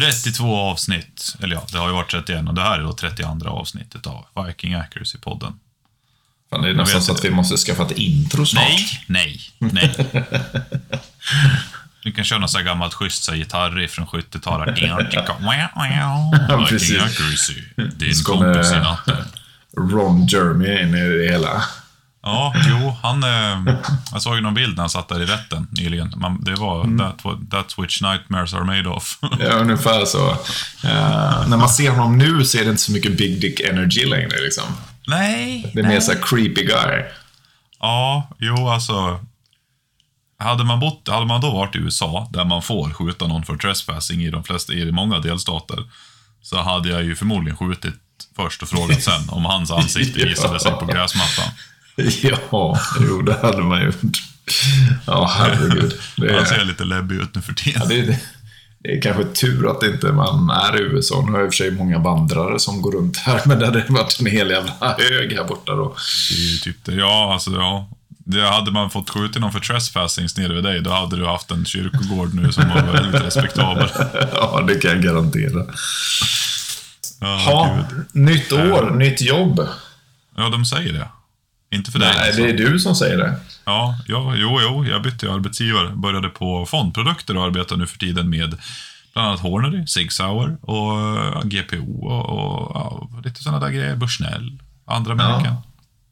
32 0.00 0.56
avsnitt. 0.56 1.36
Eller 1.42 1.56
ja, 1.56 1.66
det 1.72 1.78
har 1.78 1.88
ju 1.88 1.94
varit 1.94 2.10
31 2.10 2.48
och 2.48 2.54
det 2.54 2.62
här 2.62 2.78
är 2.78 2.82
då 2.82 2.92
32 2.92 3.48
avsnittet 3.48 4.06
av 4.06 4.26
Viking 4.46 4.74
Accuracy-podden. 4.74 5.52
Fan, 6.50 6.62
det 6.62 6.68
är 6.68 6.74
nästan 6.74 7.02
så 7.02 7.12
att 7.12 7.24
vi 7.24 7.30
måste 7.30 7.56
skaffa 7.56 7.82
ett 7.82 7.98
intro 7.98 8.46
snart. 8.46 8.64
Nej, 9.06 9.40
nej, 9.58 9.72
nej. 9.72 9.94
Du 12.02 12.12
kan 12.12 12.24
köra 12.24 12.38
något 12.38 12.50
så 12.50 12.58
här 12.58 12.64
gammalt 12.64 12.94
schysst 12.94 13.22
så 13.22 13.32
här 13.32 13.38
gitarriff 13.38 13.90
från 13.90 14.06
70-talet. 14.06 14.78
precis. 16.68 16.90
Viking 16.90 17.04
Accuracy. 17.04 17.62
Din 17.76 18.24
kompis 18.24 18.72
i 18.72 18.76
natten. 18.76 19.24
Ron 19.76 20.26
Jeremy 20.26 20.82
in 20.82 20.94
i 20.94 21.08
det 21.08 21.32
hela. 21.32 21.64
Ja, 22.22 22.54
jo, 22.68 22.96
han... 23.02 23.22
Eh, 23.24 23.74
jag 24.12 24.22
såg 24.22 24.34
ju 24.34 24.40
någon 24.40 24.54
bild 24.54 24.76
när 24.76 24.82
han 24.82 24.90
satt 24.90 25.08
där 25.08 25.22
i 25.22 25.26
rätten 25.26 25.68
nyligen. 25.70 26.12
Man, 26.16 26.44
det 26.44 26.54
var 26.54 26.84
Mm. 26.84 26.98
that, 26.98 27.24
that's 27.24 27.82
which 27.82 28.02
nightmares 28.02 28.54
are 28.54 28.64
made 28.64 28.88
of. 28.88 29.18
Ja, 29.40 29.52
ungefär 29.52 30.04
så. 30.04 30.30
Eh, 30.88 31.48
när 31.48 31.56
man 31.56 31.68
ser 31.68 31.90
honom 31.90 32.18
nu 32.18 32.44
så 32.44 32.58
är 32.58 32.64
det 32.64 32.70
inte 32.70 32.82
så 32.82 32.92
mycket 32.92 33.16
big 33.18 33.40
dick 33.40 33.60
energy 33.60 34.04
längre. 34.04 34.40
Liksom. 34.44 34.64
nej, 35.06 35.70
Det 35.74 35.80
är 35.80 35.84
mer 35.88 36.00
så 36.00 36.12
här 36.12 36.18
creepy 36.22 36.64
guy. 36.66 37.04
Ja, 37.80 38.28
jo 38.38 38.68
alltså. 38.68 39.20
Hade 40.38 40.64
man, 40.64 40.80
bott, 40.80 41.08
hade 41.08 41.26
man 41.26 41.40
då 41.40 41.50
varit 41.50 41.76
i 41.76 41.78
USA, 41.78 42.28
där 42.32 42.44
man 42.44 42.62
får 42.62 42.90
skjuta 42.90 43.26
någon 43.26 43.44
för 43.44 43.56
trespassing 43.56 44.22
i 44.22 44.30
de 44.30 44.44
flesta, 44.44 44.72
i 44.72 44.92
många 44.92 45.18
delstater, 45.18 45.78
så 46.42 46.62
hade 46.62 46.88
jag 46.88 47.02
ju 47.04 47.16
förmodligen 47.16 47.56
skjutit 47.56 47.94
först 48.36 48.62
och 48.62 48.68
frågat 48.68 49.02
sen 49.02 49.28
om 49.28 49.44
hans 49.44 49.70
ansikte 49.70 50.24
visade 50.26 50.60
sig 50.60 50.72
på 50.72 50.86
gräsmattan. 50.86 51.50
Ja, 52.50 52.78
jo, 53.00 53.22
det 53.22 53.36
hade 53.42 53.62
man 53.62 53.84
gjort. 53.84 53.96
Ja, 55.06 55.30
herregud. 55.38 55.94
Det 56.16 56.34
Han 56.36 56.46
ser 56.46 56.58
är, 56.58 56.64
lite 56.64 56.84
läbbig 56.84 57.16
ut 57.16 57.34
nu 57.34 57.40
för 57.42 57.52
ja, 57.52 57.62
tiden. 57.64 57.88
det, 57.88 57.98
är, 57.98 58.16
det 58.82 58.96
är 58.96 59.02
kanske 59.02 59.24
tur 59.24 59.70
att 59.70 59.82
inte 59.82 60.12
man 60.12 60.50
är 60.50 60.76
i 60.80 60.82
USA. 60.82 61.22
Nu 61.26 61.32
har 61.32 61.38
jag 61.38 61.46
i 61.46 61.48
och 61.48 61.52
för 61.54 61.56
sig 61.56 61.70
många 61.70 61.98
vandrare 61.98 62.58
som 62.58 62.82
går 62.82 62.92
runt 62.92 63.16
här, 63.16 63.40
men 63.46 63.58
det 63.58 63.66
hade 63.66 63.84
varit 63.88 64.20
en 64.20 64.26
hel 64.26 64.50
jävla 64.50 64.72
hög 64.98 65.32
här 65.32 65.44
borta 65.44 65.74
då. 65.74 65.96
Det 66.30 66.36
är 66.36 66.52
ju 66.52 66.56
typ 66.58 66.84
det. 66.84 66.94
Ja, 66.94 67.32
alltså 67.32 67.50
ja. 67.50 67.90
Det 68.24 68.48
hade 68.48 68.70
man 68.70 68.90
fått 68.90 69.10
skjuta 69.10 69.38
någon 69.38 69.52
för 69.52 69.60
trespassing 69.60 70.26
nere 70.36 70.52
vid 70.54 70.64
dig, 70.64 70.80
då 70.80 70.90
hade 70.90 71.16
du 71.16 71.26
haft 71.26 71.50
en 71.50 71.64
kyrkogård 71.64 72.34
nu 72.34 72.52
som 72.52 72.68
var 72.68 72.82
väldigt 72.92 73.22
respektabel. 73.22 73.88
Ja, 74.32 74.64
det 74.68 74.74
kan 74.74 74.90
jag 74.90 75.02
garantera. 75.02 75.64
Ja, 77.20 77.42
Ja, 77.46 77.78
gud. 77.90 78.06
nytt 78.12 78.52
år, 78.52 78.90
nytt 78.90 79.20
jobb. 79.20 79.66
ja, 80.36 80.48
de 80.48 80.64
säger 80.64 80.92
det. 80.92 81.08
Inte 81.70 81.90
för 81.90 81.98
dig. 81.98 82.12
Nej, 82.16 82.26
alltså. 82.26 82.42
det 82.42 82.50
är 82.50 82.56
du 82.56 82.78
som 82.78 82.94
säger 82.94 83.18
det. 83.18 83.36
Ja, 83.64 83.98
ja, 84.06 84.34
jo, 84.36 84.58
jo, 84.62 84.84
jag 84.84 85.02
bytte 85.02 85.32
arbetsgivare. 85.32 85.90
Började 85.96 86.28
på 86.28 86.66
fondprodukter 86.66 87.36
och 87.36 87.44
arbetar 87.44 87.76
nu 87.76 87.86
för 87.86 87.98
tiden 87.98 88.30
med 88.30 88.58
bland 89.12 89.28
annat 89.28 89.40
Hornady, 89.40 89.86
Sig 89.86 90.10
Sauer 90.10 90.56
och 90.62 91.00
ja, 91.34 91.42
GPO 91.44 92.06
och, 92.06 92.70
ja, 92.74 93.08
lite 93.24 93.42
sådana 93.42 93.60
där 93.66 93.72
grejer. 93.72 93.96
Bushnell, 93.96 94.62
andra 94.84 95.14
märken. 95.14 95.54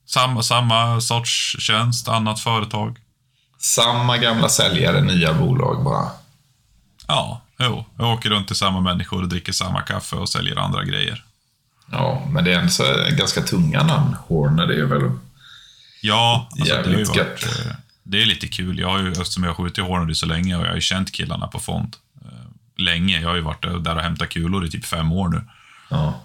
Samma, 0.07 0.43
samma 0.43 1.01
sorts 1.01 1.57
tjänst, 1.59 2.09
annat 2.09 2.41
företag. 2.41 2.99
Samma 3.59 4.19
gamla 4.19 4.49
säljare, 4.49 5.01
nya 5.01 5.35
bolag 5.35 5.85
bara. 5.85 6.11
Ja, 7.07 7.43
jo. 7.59 7.85
Jag 7.99 8.13
åker 8.13 8.31
runt 8.31 8.47
till 8.47 8.57
samma 8.57 8.81
människor 8.81 9.23
och 9.23 9.29
dricker 9.29 9.53
samma 9.53 9.81
kaffe 9.81 10.17
och 10.17 10.29
säljer 10.29 10.57
andra 10.57 10.85
grejer. 10.85 11.25
Ja, 11.93 12.27
men 12.31 12.45
det 12.45 12.53
är 12.53 12.59
ändå 12.59 12.71
så 12.71 12.85
ganska 13.11 13.43
tunga 13.43 13.83
namn. 13.83 14.17
Horner, 14.27 14.67
det 14.67 14.75
är 14.75 14.85
väl... 14.85 15.11
Ja, 16.01 16.49
alltså, 16.51 16.65
det, 16.65 16.73
har 16.77 16.85
ju 16.85 16.91
Jävligt 16.91 17.09
varit, 17.09 17.17
gött. 17.17 17.67
eh, 17.67 17.73
det 18.03 18.23
är 18.23 18.27
lite 18.27 18.49
kul. 18.49 18.79
Jag 18.79 18.89
har 18.89 18.99
ju, 18.99 19.13
eftersom 19.13 19.43
jag 19.45 19.51
har 19.51 19.65
skjutit 19.65 19.85
Hornady 19.85 20.15
så 20.15 20.27
länge 20.27 20.57
och 20.57 20.63
jag 20.63 20.69
har 20.69 20.75
ju 20.75 20.81
känt 20.81 21.13
killarna 21.13 21.47
på 21.47 21.61
fond 21.61 21.97
eh, 22.25 22.31
länge. 22.77 23.21
Jag 23.21 23.29
har 23.29 23.37
ju 23.37 23.43
varit 23.43 23.63
där 23.85 23.97
och 23.97 24.03
hämtat 24.03 24.29
kulor 24.29 24.65
i 24.67 24.71
typ 24.71 24.85
fem 24.85 25.13
år 25.13 25.29
nu. 25.29 25.43
Ja. 25.91 26.21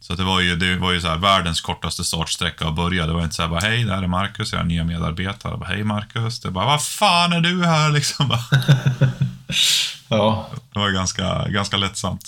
Så 0.00 0.12
att 0.12 0.18
det 0.18 0.24
var 0.24 0.40
ju, 0.40 0.56
det 0.56 0.76
var 0.76 0.92
ju 0.92 1.00
så 1.00 1.08
här, 1.08 1.16
världens 1.16 1.60
kortaste 1.60 2.04
startsträcka 2.04 2.68
att 2.68 2.74
börja. 2.76 3.06
Det 3.06 3.12
var 3.12 3.22
inte 3.22 3.34
så 3.34 3.42
här, 3.42 3.48
bara, 3.48 3.60
hej, 3.60 3.84
det 3.84 3.94
här 3.94 4.02
är 4.02 4.06
Marcus, 4.06 4.52
jag 4.52 4.58
har 4.58 4.64
nya 4.66 4.84
medarbetare. 4.84 5.56
Bara, 5.56 5.68
hej 5.68 5.84
Marcus. 5.84 6.40
Det 6.40 6.50
bara, 6.50 6.64
vad 6.66 6.84
fan 6.84 7.32
är 7.32 7.40
du 7.40 7.64
här 7.66 7.90
liksom? 7.98 8.30
Ja. 10.10 10.50
Det 10.72 10.78
var 10.78 10.90
ganska, 10.90 11.48
ganska 11.48 11.76
lättsamt. 11.76 12.22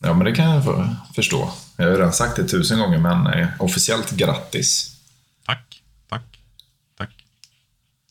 ja, 0.00 0.14
men 0.14 0.24
det 0.24 0.32
kan 0.32 0.50
jag 0.50 0.64
förstå. 1.14 1.50
Jag 1.76 1.84
har 1.84 1.92
ju 1.92 1.98
redan 1.98 2.12
sagt 2.12 2.36
det 2.36 2.48
tusen 2.48 2.78
gånger, 2.78 2.98
men 2.98 3.26
eh, 3.26 3.48
officiellt 3.58 4.10
grattis. 4.10 4.96
Tack. 5.46 5.82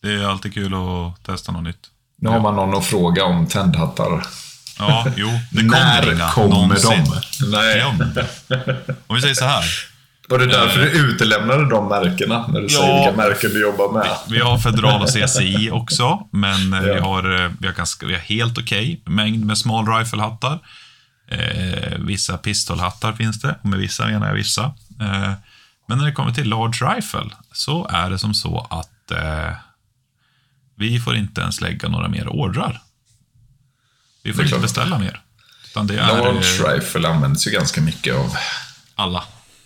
Det 0.03 0.13
är 0.13 0.27
alltid 0.27 0.53
kul 0.53 0.73
att 0.73 1.23
testa 1.25 1.51
något 1.51 1.63
nytt. 1.63 1.87
Nu 2.21 2.29
har 2.29 2.39
man 2.39 2.55
någon 2.55 2.75
att 2.77 2.85
fråga 2.85 3.23
om 3.25 3.47
tändhattar. 3.47 4.23
Ja, 4.79 5.05
jo, 5.15 5.27
det 5.51 5.57
kommer 5.57 5.69
När 5.69 6.13
inga 6.13 6.29
kommer 6.29 6.49
någonsin. 6.49 7.03
de? 7.39 7.45
Nej. 7.51 7.83
Om 9.07 9.15
vi 9.15 9.21
säger 9.21 9.33
så 9.35 9.45
här. 9.45 9.63
Var 10.29 10.39
det 10.39 10.45
därför 10.47 10.79
du 10.79 10.89
utelämnade 10.89 11.69
de 11.69 11.87
märkena? 11.87 12.47
När 12.47 12.59
du 12.61 12.67
Ja. 12.69 12.79
säger 12.79 12.95
vilka 13.05 13.17
märken 13.17 13.49
du 13.49 13.61
jobbar 13.61 13.91
med? 13.93 14.07
Vi 14.29 14.39
har 14.39 14.57
Federal 14.57 15.01
och 15.01 15.09
CCI 15.09 15.69
också, 15.71 16.27
men 16.31 16.73
eh, 16.73 16.79
vi, 16.81 16.89
Ja. 16.89 17.03
har, 17.03 17.43
eh, 17.45 17.51
vi, 17.59 17.67
har 17.67 17.73
ganska, 17.73 18.05
vi 18.05 18.13
har 18.13 18.19
helt 18.21 18.57
okej 18.57 19.01
mängd 19.05 19.45
med 19.45 19.57
small 19.57 19.85
rifle-hattar. 19.87 20.59
Eh, 21.31 21.97
vissa 21.99 22.37
pistolhattar 22.37 23.13
finns 23.13 23.41
det, 23.41 23.55
och 23.61 23.69
med 23.69 23.79
vissa 23.79 24.05
menar 24.05 24.27
jag 24.27 24.33
vissa. 24.33 24.63
Eh, 25.01 25.31
men 25.87 25.97
när 25.97 26.05
det 26.05 26.11
kommer 26.11 26.31
till 26.31 26.49
large 26.49 26.95
rifle 26.95 27.29
så 27.53 27.87
är 27.87 28.09
det 28.09 28.17
som 28.19 28.33
så 28.33 28.67
att 28.69 29.11
eh, 29.11 29.53
vi 30.75 30.99
får 30.99 31.15
inte 31.15 31.41
ens 31.41 31.61
lägga 31.61 31.89
några 31.89 32.07
mer 32.07 32.27
ordrar. 32.27 32.81
Vi 34.23 34.33
får 34.33 34.45
inte 34.45 34.59
beställa 34.59 34.99
mer. 34.99 35.21
Utan 35.65 35.87
det 35.87 35.99
är 35.99 36.17
eh, 36.17 36.23
Large 36.23 36.75
rifle 36.75 37.07
används 37.09 37.47
ju 37.47 37.51
ganska 37.51 37.81
mycket 37.81 38.15
av 38.15 38.35
alla. 38.95 39.23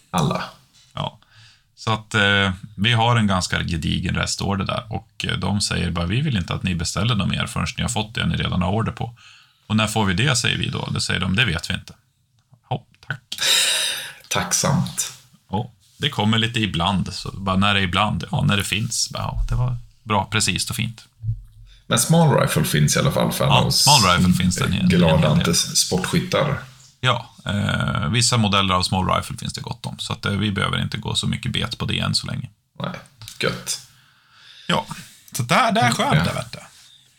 alla. 0.09 0.43
Ja. 0.93 1.19
Så 1.75 1.91
att 1.93 2.13
eh, 2.13 2.51
vi 2.77 2.93
har 2.93 3.15
en 3.15 3.27
ganska 3.27 3.63
gedigen 3.63 4.15
restorder 4.15 4.65
där 4.65 4.83
och 4.89 5.25
eh, 5.27 5.37
de 5.37 5.61
säger 5.61 5.91
bara 5.91 6.05
vi 6.05 6.21
vill 6.21 6.37
inte 6.37 6.53
att 6.53 6.63
ni 6.63 6.75
beställer 6.75 7.15
något 7.15 7.29
mer 7.29 7.45
förrän 7.45 7.67
ni 7.77 7.81
har 7.83 7.89
fått 7.89 8.15
det 8.15 8.25
ni 8.25 8.35
redan 8.35 8.61
har 8.61 8.71
order 8.71 8.91
på. 8.91 9.17
Och 9.67 9.75
när 9.75 9.87
får 9.87 10.05
vi 10.05 10.13
det, 10.13 10.35
säger 10.35 10.57
vi 10.57 10.69
då. 10.69 10.89
Det 10.91 11.01
säger 11.01 11.19
de, 11.19 11.35
det 11.35 11.45
vet 11.45 11.69
vi 11.69 11.73
inte. 11.73 11.93
Ja, 12.69 12.85
tack. 13.07 13.39
Tacksamt. 14.29 15.13
Ja, 15.49 15.71
det 15.97 16.09
kommer 16.09 16.37
lite 16.37 16.59
ibland. 16.59 17.13
Så 17.13 17.31
bara 17.31 17.55
när 17.55 17.73
det 17.73 17.79
är 17.79 17.83
ibland, 17.83 18.23
ja, 18.31 18.43
när 18.43 18.57
det 18.57 18.63
finns. 18.63 19.09
Bara, 19.13 19.23
Ja, 19.23 19.45
det 19.49 19.55
var 19.55 19.77
bra, 20.07 20.27
precis 20.31 20.69
och 20.69 20.75
fint. 20.75 21.01
Men 21.87 21.99
small 21.99 22.39
rifle 22.39 22.63
finns 22.63 22.95
i 22.95 22.99
alla 22.99 23.11
fall 23.11 23.31
för 23.31 23.45
alla 23.45 23.55
Ja, 23.55 23.61
oss 23.63 23.83
small 23.83 24.17
rifle 24.17 24.33
finns 24.33 24.55
det 24.55 24.65
en 24.65 24.71
hel- 24.71 24.83
en 24.83 24.89
hel 24.91 24.99
glada 24.99 25.31
inte 25.33 25.53
sportskyttar. 25.53 26.59
Ja, 26.99 27.29
eh, 27.45 28.09
vissa 28.09 28.37
modeller 28.37 28.73
av 28.73 28.83
small 28.83 29.09
rifle 29.15 29.37
finns 29.37 29.53
det 29.53 29.61
gott 29.61 29.85
om. 29.85 29.99
Så 29.99 30.13
att, 30.13 30.25
eh, 30.25 30.31
vi 30.31 30.51
behöver 30.51 30.81
inte 30.81 30.97
gå 30.97 31.15
så 31.15 31.27
mycket 31.27 31.51
bet 31.53 31.77
på 31.77 31.85
det 31.85 31.99
än 31.99 32.15
så 32.15 32.27
länge. 32.27 32.49
Nej, 32.79 32.91
gött. 33.39 33.79
Ja, 34.67 34.85
så 35.31 35.43
där, 35.43 35.71
där 35.71 35.91
skönt 35.91 36.25
det, 36.25 36.33
vet 36.33 36.51
du. 36.51 36.59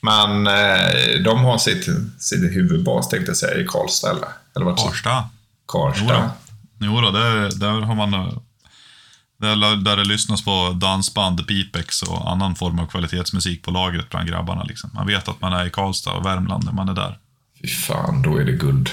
Men 0.01 0.47
eh, 0.47 1.23
de 1.25 1.45
har 1.45 1.59
sitt, 1.59 1.87
sitt 2.19 2.43
huvudbas, 2.43 3.09
tänkte 3.09 3.31
jag 3.31 3.37
säga, 3.37 3.61
i 3.61 3.65
Karlstad, 3.65 4.11
eller? 4.11 4.29
Eller 4.57 4.67
vart? 4.67 4.81
Farsta. 4.81 5.29
Karlstad. 5.67 6.05
Jodå. 6.05 6.31
Jo 6.81 7.01
då, 7.01 7.11
där, 7.11 7.51
där 7.61 7.71
har 7.81 7.95
man... 7.95 8.41
Där, 9.41 9.77
där 9.77 9.97
det 9.97 10.05
lyssnas 10.05 10.45
på 10.45 10.71
dansband, 10.81 11.47
pipex 11.47 12.03
och 12.03 12.31
annan 12.31 12.55
form 12.55 12.79
av 12.79 12.87
kvalitetsmusik 12.87 13.63
på 13.63 13.71
lagret 13.71 14.11
bland 14.11 14.29
grabbarna. 14.29 14.63
Liksom. 14.63 14.91
Man 14.95 15.07
vet 15.07 15.29
att 15.29 15.41
man 15.41 15.53
är 15.53 15.67
i 15.67 15.71
Karlstad 15.71 16.11
och 16.13 16.27
Värmland 16.27 16.65
när 16.65 16.73
man 16.73 16.89
är 16.89 16.95
där. 16.95 17.19
Fy 17.63 17.69
fan, 17.69 18.23
då 18.23 18.37
är 18.39 18.45
det 18.45 18.53
guld. 18.53 18.91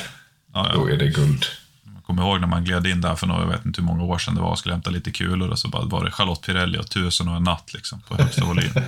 Ja, 0.53 0.71
Då 0.73 0.89
ja. 0.89 0.93
är 0.93 0.97
det 0.97 1.07
guld. 1.07 1.45
Jag 1.95 2.03
kommer 2.03 2.21
ihåg 2.23 2.39
när 2.41 2.47
man 2.47 2.63
gled 2.65 2.87
in 2.87 3.01
där 3.01 3.15
för 3.15 3.27
några, 3.27 3.41
jag 3.41 3.47
vet 3.47 3.65
inte 3.65 3.81
hur 3.81 3.87
många 3.87 4.03
år 4.03 4.17
sedan 4.17 4.35
det 4.35 4.41
var, 4.41 4.49
och 4.49 4.59
skulle 4.59 4.73
hämta 4.73 4.89
lite 4.89 5.11
kulor 5.11 5.49
och 5.49 5.59
så 5.59 5.67
bara 5.67 5.85
var 5.85 6.05
det 6.05 6.11
Charlotte 6.11 6.41
Pirelli 6.41 6.77
och 6.77 6.89
Tusen 6.89 7.27
och 7.27 7.35
en 7.35 7.43
natt 7.43 7.73
liksom, 7.73 8.01
på 8.01 8.15
högsta 8.17 8.45
volym. 8.45 8.71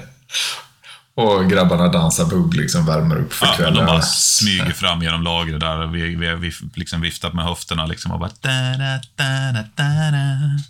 Och 1.16 1.50
grabbarna 1.50 1.88
dansar 1.88 2.26
bugg, 2.26 2.54
liksom 2.54 2.86
värmer 2.86 3.16
upp 3.16 3.34
för 3.34 3.46
Ja, 3.46 3.52
men 3.58 3.64
de 3.66 3.72
kvällen. 3.72 3.86
bara 3.86 4.02
smyger 4.02 4.72
fram 4.72 5.02
genom 5.02 5.24
lagret 5.24 5.60
där 5.60 5.78
och 5.78 5.96
vi, 5.96 6.16
vi, 6.16 6.36
vi 6.36 6.52
liksom 6.76 7.02
viftat 7.02 7.34
med 7.34 7.46
höfterna 7.46 7.86
liksom 7.86 8.12
och 8.12 8.20
bara... 8.20 8.30
Da, 8.42 8.78
da, 9.16 9.62
da. 9.76 10.62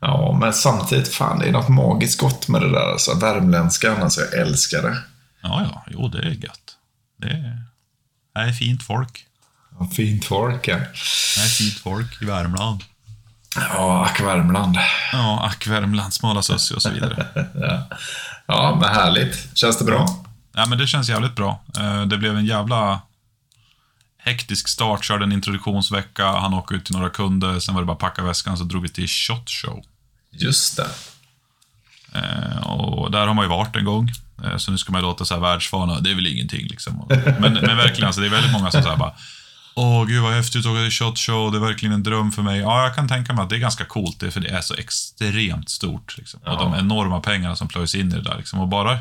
Ja, 0.00 0.36
men 0.40 0.52
samtidigt, 0.52 1.14
fan, 1.14 1.38
det 1.38 1.46
är 1.48 1.52
något 1.52 1.68
magiskt 1.68 2.20
gott 2.20 2.48
med 2.48 2.60
det 2.60 2.70
där. 2.72 2.92
Alltså, 2.92 3.14
värmländskan, 3.18 4.02
alltså, 4.02 4.20
jag 4.20 4.34
älskar 4.34 4.82
det. 4.82 4.98
Ja, 5.42 5.62
ja, 5.72 5.84
jo, 5.90 6.08
det 6.08 6.18
är 6.18 6.30
gött. 6.30 6.76
Det 7.16 7.26
är, 7.28 7.62
det 8.34 8.40
är 8.40 8.52
fint 8.52 8.82
folk. 8.82 9.26
Ja, 9.78 9.86
Fint 9.86 10.24
folk, 10.24 10.68
ja. 10.68 10.76
Det 10.76 11.40
är 11.42 11.48
fint 11.48 11.74
folk 11.74 12.22
i 12.22 12.24
Värmland. 12.24 12.84
Ja, 13.56 14.04
ack 14.04 14.20
Värmland. 14.20 14.76
Ja, 15.12 15.44
ack 15.46 15.66
Värmland, 15.66 16.14
smala 16.14 16.42
sussi 16.42 16.74
och 16.74 16.82
så 16.82 16.90
vidare. 16.90 17.26
Ja. 17.54 17.86
ja, 18.46 18.78
men 18.80 18.88
härligt. 18.94 19.56
Känns 19.58 19.78
det 19.78 19.84
bra? 19.84 20.24
Ja, 20.52 20.66
men 20.66 20.78
det 20.78 20.86
känns 20.86 21.08
jävligt 21.08 21.36
bra. 21.36 21.62
Eh, 21.78 22.02
Det 22.02 22.18
blev 22.18 22.36
en 22.36 22.44
jävla 22.46 23.00
hektisk 24.22 24.68
start. 24.68 25.04
Körde 25.04 25.24
en 25.24 25.32
introduktionsvecka, 25.32 26.26
han 26.26 26.54
åkte 26.54 26.74
ut 26.74 26.84
till 26.84 26.94
några 26.96 27.10
kunder, 27.10 27.60
sen 27.60 27.74
var 27.74 27.82
det 27.82 27.86
bara 27.86 27.96
packa 27.96 28.22
väskan, 28.22 28.58
så 28.58 28.64
drog 28.64 28.82
vi 28.82 28.88
till 28.88 29.08
Shot 29.08 29.50
Show. 29.50 29.82
Just 30.32 30.76
det. 30.76 30.88
Eh, 32.14 32.66
Och 32.66 33.10
där 33.10 33.26
har 33.26 33.34
man 33.34 33.44
ju 33.44 33.48
varit 33.48 33.76
en 33.76 33.84
gång. 33.84 34.10
Eh, 34.44 34.56
Så 34.56 34.70
nu 34.70 34.78
ska 34.78 34.92
man 34.92 35.02
låta 35.02 35.24
så 35.24 35.34
här 35.34 35.40
världsvana, 35.40 36.00
det 36.00 36.10
är 36.10 36.14
väl 36.14 36.26
ingenting 36.26 36.66
liksom. 36.66 37.06
Men, 37.40 37.52
men 37.54 37.76
verkligen, 37.76 38.06
alltså, 38.06 38.20
det 38.20 38.26
är 38.26 38.30
väldigt 38.30 38.52
många 38.52 38.70
som 38.70 38.82
säger 38.82 38.96
bara 38.96 39.12
Åh, 39.74 40.04
gud 40.06 40.22
vad 40.22 40.32
häftigt 40.32 40.66
att 40.66 40.72
åka 40.72 40.80
till 40.80 40.90
SHOT 40.90 41.18
Show, 41.18 41.52
det 41.52 41.58
är 41.58 41.60
verkligen 41.60 41.92
en 41.92 42.02
dröm 42.02 42.32
för 42.32 42.42
mig. 42.42 42.60
Ja, 42.60 42.82
jag 42.82 42.94
kan 42.94 43.08
tänka 43.08 43.32
mig 43.32 43.42
att 43.42 43.48
det 43.50 43.56
är 43.56 43.60
ganska 43.60 43.84
coolt, 43.84 44.20
det, 44.20 44.30
för 44.30 44.40
det 44.40 44.48
är 44.48 44.60
så 44.60 44.74
extremt 44.74 45.68
stort. 45.70 46.18
Liksom. 46.18 46.40
Och 46.46 46.58
de 46.58 46.74
enorma 46.74 47.20
pengarna 47.20 47.56
som 47.56 47.68
plöjs 47.68 47.94
in 47.94 48.12
i 48.12 48.14
det 48.14 48.22
där. 48.22 48.36
Liksom. 48.36 48.60
Och 48.60 48.68
bara, 48.68 48.98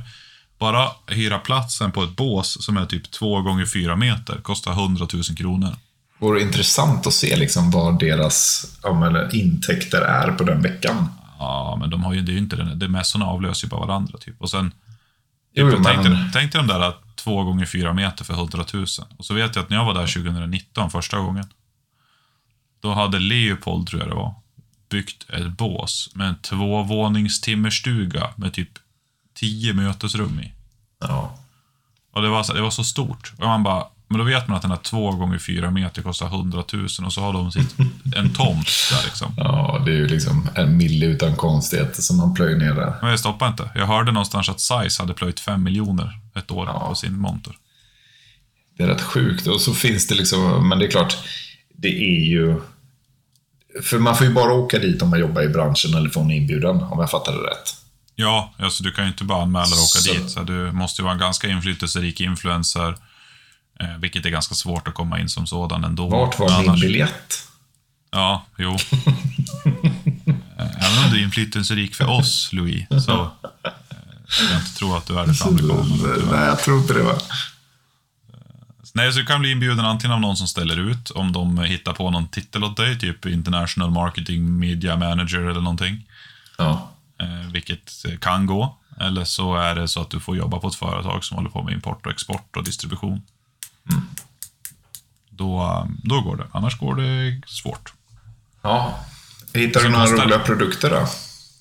bara 0.60 0.90
hyra 1.08 1.40
platsen 1.40 1.92
på 1.92 2.04
ett 2.04 2.16
bås 2.16 2.66
som 2.66 2.78
är 2.78 2.86
typ 2.86 3.12
två 3.12 3.42
gånger 3.42 3.66
fyra 3.66 3.96
meter 3.96 4.36
kostar 4.42 4.72
100 4.72 5.08
000 5.14 5.24
kronor. 5.24 5.76
Vore 6.20 6.42
intressant 6.42 7.08
att 7.08 7.14
se 7.14 7.36
liksom 7.36 7.72
vad 7.72 8.00
deras 8.00 8.66
men, 8.84 9.36
intäkter 9.36 10.02
är 10.02 10.32
på 10.32 10.44
den 10.44 10.62
veckan. 10.62 11.08
Ja, 11.40 11.78
men 11.80 11.90
de 11.90 12.04
har 12.04 12.14
ju, 12.14 12.22
det 12.22 12.32
är 12.32 12.34
ju 12.34 12.40
inte 12.40 12.56
den, 12.56 12.80
det 12.80 12.88
mässorna 12.88 13.26
avlöser 13.26 13.68
ju 13.68 13.70
bara 13.70 13.86
varandra 13.86 14.18
typ. 14.18 14.42
Och 14.42 14.50
sen, 14.50 14.72
Jo, 15.54 15.72
typ, 15.72 15.80
men- 15.80 15.84
tänk, 15.96 16.04
dig, 16.08 16.30
tänk 16.34 16.52
dig 16.52 16.62
de 16.62 16.68
där 16.68 16.94
två 17.16 17.44
gånger 17.44 17.66
fyra 17.66 17.94
meter 17.94 18.26
för 18.26 18.34
100 18.34 18.66
000. 18.74 18.86
Och 19.18 19.26
så 19.26 19.34
vet 19.34 19.56
jag 19.56 19.64
att 19.64 19.70
när 19.70 19.78
jag 19.78 19.86
var 19.86 19.94
där 19.94 20.08
2019 20.08 20.92
första 20.92 21.20
gången, 21.20 21.46
då 22.82 22.94
hade 22.94 23.20
Leopold, 23.20 23.88
tror 23.88 24.02
jag 24.02 24.10
det 24.12 24.16
var, 24.16 24.34
byggt 24.90 25.30
ett 25.30 25.48
bås 25.58 26.10
med 26.14 26.28
en 26.28 26.36
tvåvåningstimmerstuga 26.36 28.30
med 28.36 28.54
typ 28.54 28.70
tio 29.40 29.74
mötesrum 29.74 30.40
i. 30.40 30.54
Ja. 31.00 31.38
Och 32.14 32.22
det 32.22 32.30
var, 32.30 32.44
så, 32.44 32.54
det 32.54 32.62
var 32.62 32.70
så 32.72 32.84
stort. 32.84 33.34
Och 33.38 33.46
man 33.46 33.64
bara, 33.64 33.84
men 34.08 34.18
då 34.20 34.24
vet 34.24 34.48
man 34.48 34.56
att 34.56 34.62
den 34.62 34.72
här 34.72 34.78
två 34.78 35.12
gånger 35.12 35.38
fyra 35.40 35.72
meter 35.72 36.02
kostar 36.02 36.26
100 36.26 36.64
000 36.74 36.88
och 37.06 37.14
så 37.14 37.22
har 37.22 37.34
de 37.34 37.52
sitt, 37.52 37.76
en 38.16 38.34
tomt 38.34 38.70
där 38.92 39.04
liksom. 39.06 39.34
ja, 39.38 39.82
det 39.86 39.92
är 39.92 39.96
ju 39.96 40.08
liksom 40.08 40.50
en 40.56 40.78
mille 40.78 41.06
utan 41.06 41.36
konstigheter 41.36 42.02
som 42.02 42.18
man 42.18 42.34
plöjer 42.34 42.58
ner 42.58 42.74
där. 42.74 42.94
Men 43.02 43.10
jag 43.10 43.20
stoppar 43.20 43.48
inte. 43.48 43.70
Jag 43.76 43.88
hörde 43.88 44.12
någonstans 44.12 44.50
att 44.50 44.60
Size 44.60 45.02
hade 45.04 45.14
plöjt 45.14 45.40
fem 45.40 45.64
miljoner 45.64 46.20
ett 46.36 46.52
år 46.52 46.66
Ja. 46.68 46.88
på 46.90 46.96
sin 46.96 47.18
monter. 47.20 47.54
Det 48.78 48.84
är 48.84 48.88
rätt 48.88 49.02
sjukt. 49.02 49.48
Och 49.48 49.62
så 49.62 49.74
finns 49.74 50.08
det 50.08 50.16
liksom, 50.16 50.70
men 50.70 50.80
det 50.80 50.86
är 50.86 50.92
klart, 50.92 51.18
det 51.78 51.88
är 51.88 52.26
ju... 52.26 52.62
För 53.84 54.00
man 54.00 54.16
får 54.16 54.28
ju 54.28 54.34
bara 54.34 54.54
åka 54.54 54.80
dit 54.80 55.02
om 55.02 55.10
man 55.10 55.20
jobbar 55.20 55.42
i 55.42 55.48
branschen 55.50 55.94
eller 55.94 56.10
får 56.10 56.22
en 56.22 56.32
inbjudan, 56.32 56.84
om 56.84 57.00
jag 57.00 57.12
fattar 57.12 57.32
det 57.32 57.40
rätt. 57.40 57.79
Ja, 58.22 58.54
alltså 58.58 58.84
du 58.84 58.92
kan 58.92 59.04
ju 59.04 59.12
inte 59.12 59.24
bara 59.24 59.42
anmäla 59.44 59.66
och 59.66 59.72
åka 59.72 60.00
Så- 60.00 60.14
dit. 60.14 60.30
Så 60.32 60.44
du 60.44 60.72
måste 60.72 61.02
ju 61.02 61.04
vara 61.04 61.14
en 61.14 61.20
ganska 61.20 61.48
inflytelserik 61.50 62.22
influencer. 62.22 62.98
Eh, 63.80 63.98
vilket 64.00 64.26
är 64.26 64.30
ganska 64.30 64.56
svårt 64.56 64.88
att 64.88 64.94
komma 64.94 65.20
in 65.20 65.30
som 65.30 65.48
sådan 65.48 65.84
ändå. 65.84 66.08
Vart 66.10 66.40
var 66.40 66.50
Men 66.50 66.60
min 66.62 66.70
annars- 66.70 66.82
biljett? 66.82 67.48
Ja, 68.12 68.46
jo. 68.58 68.78
Eh, 70.58 70.86
Även 70.86 71.06
om 71.06 71.12
du 71.12 71.20
är 71.20 71.24
inflytelserik 71.24 71.96
för 71.96 72.08
oss, 72.10 72.50
Louis, 72.54 72.86
så 73.06 73.22
eh, 73.22 73.72
jag 74.52 74.60
inte 74.62 74.74
tro 74.76 74.96
att 74.96 75.06
du 75.06 75.20
är 75.20 75.28
det 75.28 75.34
för 75.34 75.48
amerikanerna. 75.48 76.32
Nej, 76.32 76.46
jag 76.48 76.60
tror 76.60 76.78
inte 76.82 76.94
det 76.94 77.04
va. 77.04 77.16
Nej, 78.94 79.14
så 79.14 79.20
du 79.20 79.26
kan 79.26 79.40
bli 79.42 79.52
inbjuden 79.52 79.86
antingen 79.86 80.12
av 80.14 80.22
någon 80.22 80.38
som 80.38 80.48
ställer 80.48 80.80
ut, 80.80 81.10
om 81.10 81.32
de 81.32 81.58
hittar 81.60 81.94
på 81.94 82.12
någon 82.12 82.28
titel 82.28 82.64
åt 82.64 82.78
dig, 82.78 83.00
typ 83.00 83.26
International 83.26 83.92
Marketing 83.92 84.60
Media 84.60 84.96
Manager 84.98 85.40
eller 85.40 85.62
någonting. 85.62 86.06
Ja. 86.58 86.92
Eh, 87.20 87.52
vilket 87.52 88.06
kan 88.22 88.46
gå. 88.46 88.78
Eller 89.00 89.24
så 89.24 89.56
är 89.56 89.76
det 89.76 89.88
så 89.88 90.02
att 90.02 90.10
du 90.10 90.20
får 90.20 90.38
jobba 90.38 90.60
på 90.60 90.68
ett 90.68 90.76
företag 90.76 91.24
som 91.24 91.38
håller 91.38 91.50
på 91.50 91.64
med 91.64 91.74
import 91.74 92.06
och 92.06 92.12
export 92.12 92.56
och 92.58 92.64
distribution. 92.64 93.22
Då, 95.30 95.62
eh, 95.64 95.86
då 96.04 96.22
går 96.22 96.38
det. 96.38 96.48
Annars 96.52 96.78
går 96.80 96.96
det 96.96 97.42
svårt. 97.48 97.94
ja. 98.62 99.00
Hittar 99.54 99.82
du 99.84 99.90
några 99.90 100.06
kostar- 100.06 100.24
roliga 100.26 100.40
produkter 100.40 100.90
då? 100.90 101.08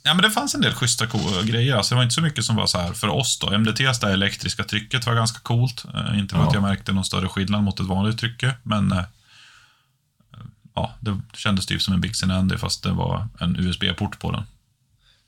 Ja, 0.02 0.14
men 0.14 0.22
det 0.22 0.30
fanns 0.30 0.54
en 0.54 0.60
del 0.60 0.74
schyssta 0.74 1.06
grejer. 1.44 1.76
Alltså, 1.76 1.94
det 1.94 1.96
var 1.96 2.02
inte 2.02 2.14
så 2.14 2.20
mycket 2.22 2.44
som 2.44 2.56
var 2.56 2.66
så 2.66 2.78
här 2.78 2.92
för 2.92 3.08
oss 3.08 3.38
då. 3.38 3.50
MDTs 3.52 4.00
det 4.00 4.12
elektriska 4.12 4.64
trycket 4.64 5.06
var 5.06 5.14
ganska 5.14 5.38
coolt. 5.40 5.84
Eh, 5.94 6.18
inte 6.18 6.34
för 6.34 6.42
att 6.42 6.48
Ja. 6.48 6.54
jag 6.54 6.62
märkte 6.62 6.92
någon 6.92 7.04
större 7.04 7.28
skillnad 7.28 7.62
mot 7.62 7.80
ett 7.80 7.86
vanligt 7.86 8.18
trycke, 8.18 8.54
men 8.62 8.92
eh, 8.92 9.04
ja, 10.74 10.94
det 11.00 11.20
kändes 11.34 11.66
typ 11.66 11.82
som 11.82 11.94
en 11.94 12.00
Bixen 12.00 12.30
Andy 12.30 12.56
fast 12.56 12.82
det 12.82 12.92
var 12.92 13.28
en 13.40 13.56
USB-port 13.56 14.18
på 14.18 14.30
den. 14.32 14.42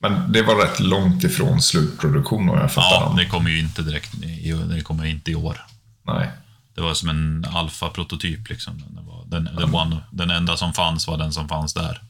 Men 0.03 0.33
det 0.33 0.43
var 0.43 0.55
rätt 0.57 0.81
långt 0.81 1.25
ifrån 1.25 1.63
slutproduktion 1.63 2.49
om 2.51 2.59
jag 2.59 2.73
fattar 2.73 2.91
Ja, 3.01 3.15
det 3.19 3.27
kommer 3.27 3.51
ju 3.51 3.61
inte 3.61 3.83
direkt 3.83 4.15
i, 4.15 4.53
det 4.53 4.81
kommer 4.81 5.05
inte 5.05 5.31
i 5.31 5.35
år. 5.35 5.61
Nej. 6.07 6.31
Det 6.75 6.81
var 6.81 6.95
som 6.95 7.09
en 7.09 7.47
alfa-prototyp 7.55 8.49
liksom. 8.49 8.83
Var 9.07 9.25
den, 9.27 9.45
den, 9.57 9.75
one, 9.75 9.97
den 10.11 10.31
enda 10.31 10.57
som 10.57 10.73
fanns 10.73 11.07
var 11.07 11.19
den 11.19 11.33
som 11.33 11.49
fanns 11.49 11.75
där. 11.75 12.01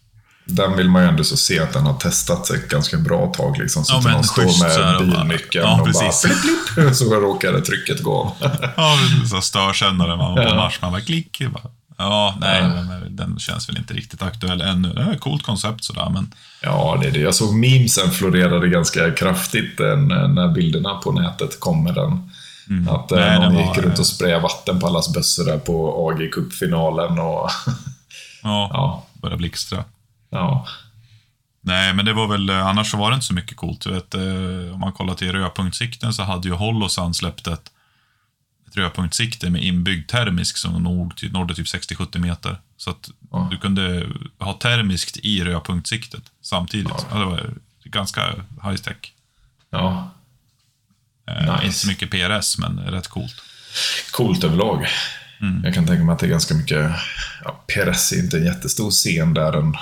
Den 0.45 0.77
vill 0.77 0.89
man 0.89 1.03
ju 1.03 1.09
ändå 1.09 1.25
så 1.25 1.37
se 1.37 1.61
att 1.61 1.73
den 1.73 1.87
har 1.87 1.95
testats 1.95 2.51
ett 2.51 2.69
ganska 2.69 2.97
bra 2.97 3.27
tag. 3.27 3.59
Liksom, 3.59 3.85
så 3.85 3.93
Ja, 3.95 3.99
att 3.99 4.05
man 4.05 4.25
står 4.25 4.43
med 4.69 4.97
och 4.97 5.07
bara- 5.07 5.25
bilnyckeln 5.25 5.65
Ja, 5.65 5.73
och 5.73 5.79
bara 5.93 6.11
blipp, 6.25 6.75
blipp, 6.77 6.95
så 6.97 7.05
råkade 7.21 7.61
trycket 7.61 8.03
gå 8.03 8.19
av. 8.21 8.33
Ja. 8.77 8.99
Så 9.31 9.41
störsändare 9.41 10.17
man 10.17 10.35
var 10.35 10.37
på 10.37 10.43
Ja. 10.43 10.55
Mars. 10.57 10.79
Man 10.83 10.93
bara 10.93 11.01
klick. 11.01 11.43
Bara. 11.53 11.63
Ja, 12.01 12.35
nej, 12.41 12.63
men 12.63 13.17
den 13.17 13.39
känns 13.39 13.69
väl 13.69 13.79
inte 13.79 13.95
riktigt 13.95 14.23
aktuell 14.23 14.61
ännu. 14.61 14.93
Det 14.93 15.03
är 15.03 15.13
ett 15.13 15.21
coolt 15.21 15.43
koncept 15.43 15.85
sådär, 15.85 16.11
men 16.11 16.35
Ja, 16.63 16.99
det 17.01 17.09
är 17.09 17.13
det. 17.13 17.21
Jag 17.21 17.35
såg 17.35 17.55
memesen 17.55 18.11
florerade 18.11 18.69
ganska 18.69 19.11
kraftigt 19.11 19.81
eh, 19.81 19.97
när 19.97 20.49
bilderna 20.49 20.95
på 20.95 21.13
nätet 21.13 21.61
kom 21.61 21.85
med 21.85 21.95
den. 21.95 22.31
Att 22.89 23.13
eh, 23.13 23.19
Mm. 23.19 23.29
Nej, 23.29 23.41
någon 23.41 23.55
den 23.55 23.67
gick 23.67 23.77
var, 23.77 23.83
runt 23.83 23.99
och 23.99 24.07
sprayade 24.07 24.43
vatten 24.43 24.81
på 24.81 24.87
allas 24.87 25.15
bössor 25.15 25.45
där 25.45 25.59
på 25.59 26.09
AG 26.09 26.33
Cup-finalen 26.33 27.19
och... 27.19 27.51
ja, 28.43 28.71
ja, 28.73 29.07
börjar 29.23 29.37
blixtra. 29.37 29.85
ja. 30.31 30.67
Nej, 31.63 31.95
men 31.95 32.05
det 32.05 32.13
var 32.13 32.27
väl, 32.27 32.51
eh, 32.51 32.67
annars 32.67 32.91
så 32.91 32.97
var 32.97 33.11
det 33.11 33.15
inte 33.15 33.27
så 33.27 33.35
mycket 33.35 33.57
coolt. 33.57 33.81
Du 33.81 33.91
vet, 33.91 34.15
om 34.75 34.81
man 34.81 34.93
kollar 34.93 35.15
till 35.15 35.33
rödpunktssikten 35.33 36.13
så 36.13 36.23
hade 36.23 36.49
ju 36.49 36.55
Holosun 36.55 37.15
släppt 37.15 37.47
ett, 37.47 37.71
rödpunktssikte 38.77 39.51
med 39.51 39.63
inbyggd 39.65 40.11
termisk 40.11 40.57
som 40.57 40.83
nog 40.83 41.17
ty- 41.17 41.31
nådde 41.31 41.55
typ 41.55 41.67
60-70 41.67 42.19
meter. 42.19 42.59
Så 42.77 42.91
att 42.91 43.11
Ja. 43.31 43.49
du 43.51 43.57
kunde 43.59 44.07
ha 44.39 44.53
termiskt 44.53 45.17
i 45.17 45.45
rödpunktssiktet 45.45 46.23
samtidigt. 46.43 47.07
Ja. 47.11 47.19
det 47.19 47.25
var 47.25 47.51
ganska 47.85 48.21
high 48.65 48.77
tech. 48.77 48.97
ja. 49.71 50.11
Eh, 51.27 51.41
Nice. 51.53 51.65
Inte 51.65 51.79
så 51.79 51.87
mycket 51.89 52.11
PRS, 52.11 52.59
men 52.59 52.79
rätt 52.81 53.09
coolt. 53.09 53.35
Coolt 54.11 54.45
överlag. 54.45 54.87
Mm. 55.41 55.65
Jag 55.65 55.75
kan 55.75 55.87
tänka 55.87 56.05
mig 56.05 56.13
att 56.13 56.19
det 56.19 56.27
är 56.27 56.31
ganska 56.31 56.55
mycket... 56.55 56.91
Ja, 57.45 57.65
PRS 57.67 58.13
är 58.13 58.19
inte 58.19 58.37
en 58.39 58.45
jättestor 58.45 58.91
scen 58.91 59.35
där 59.35 59.53
än, 59.53 59.75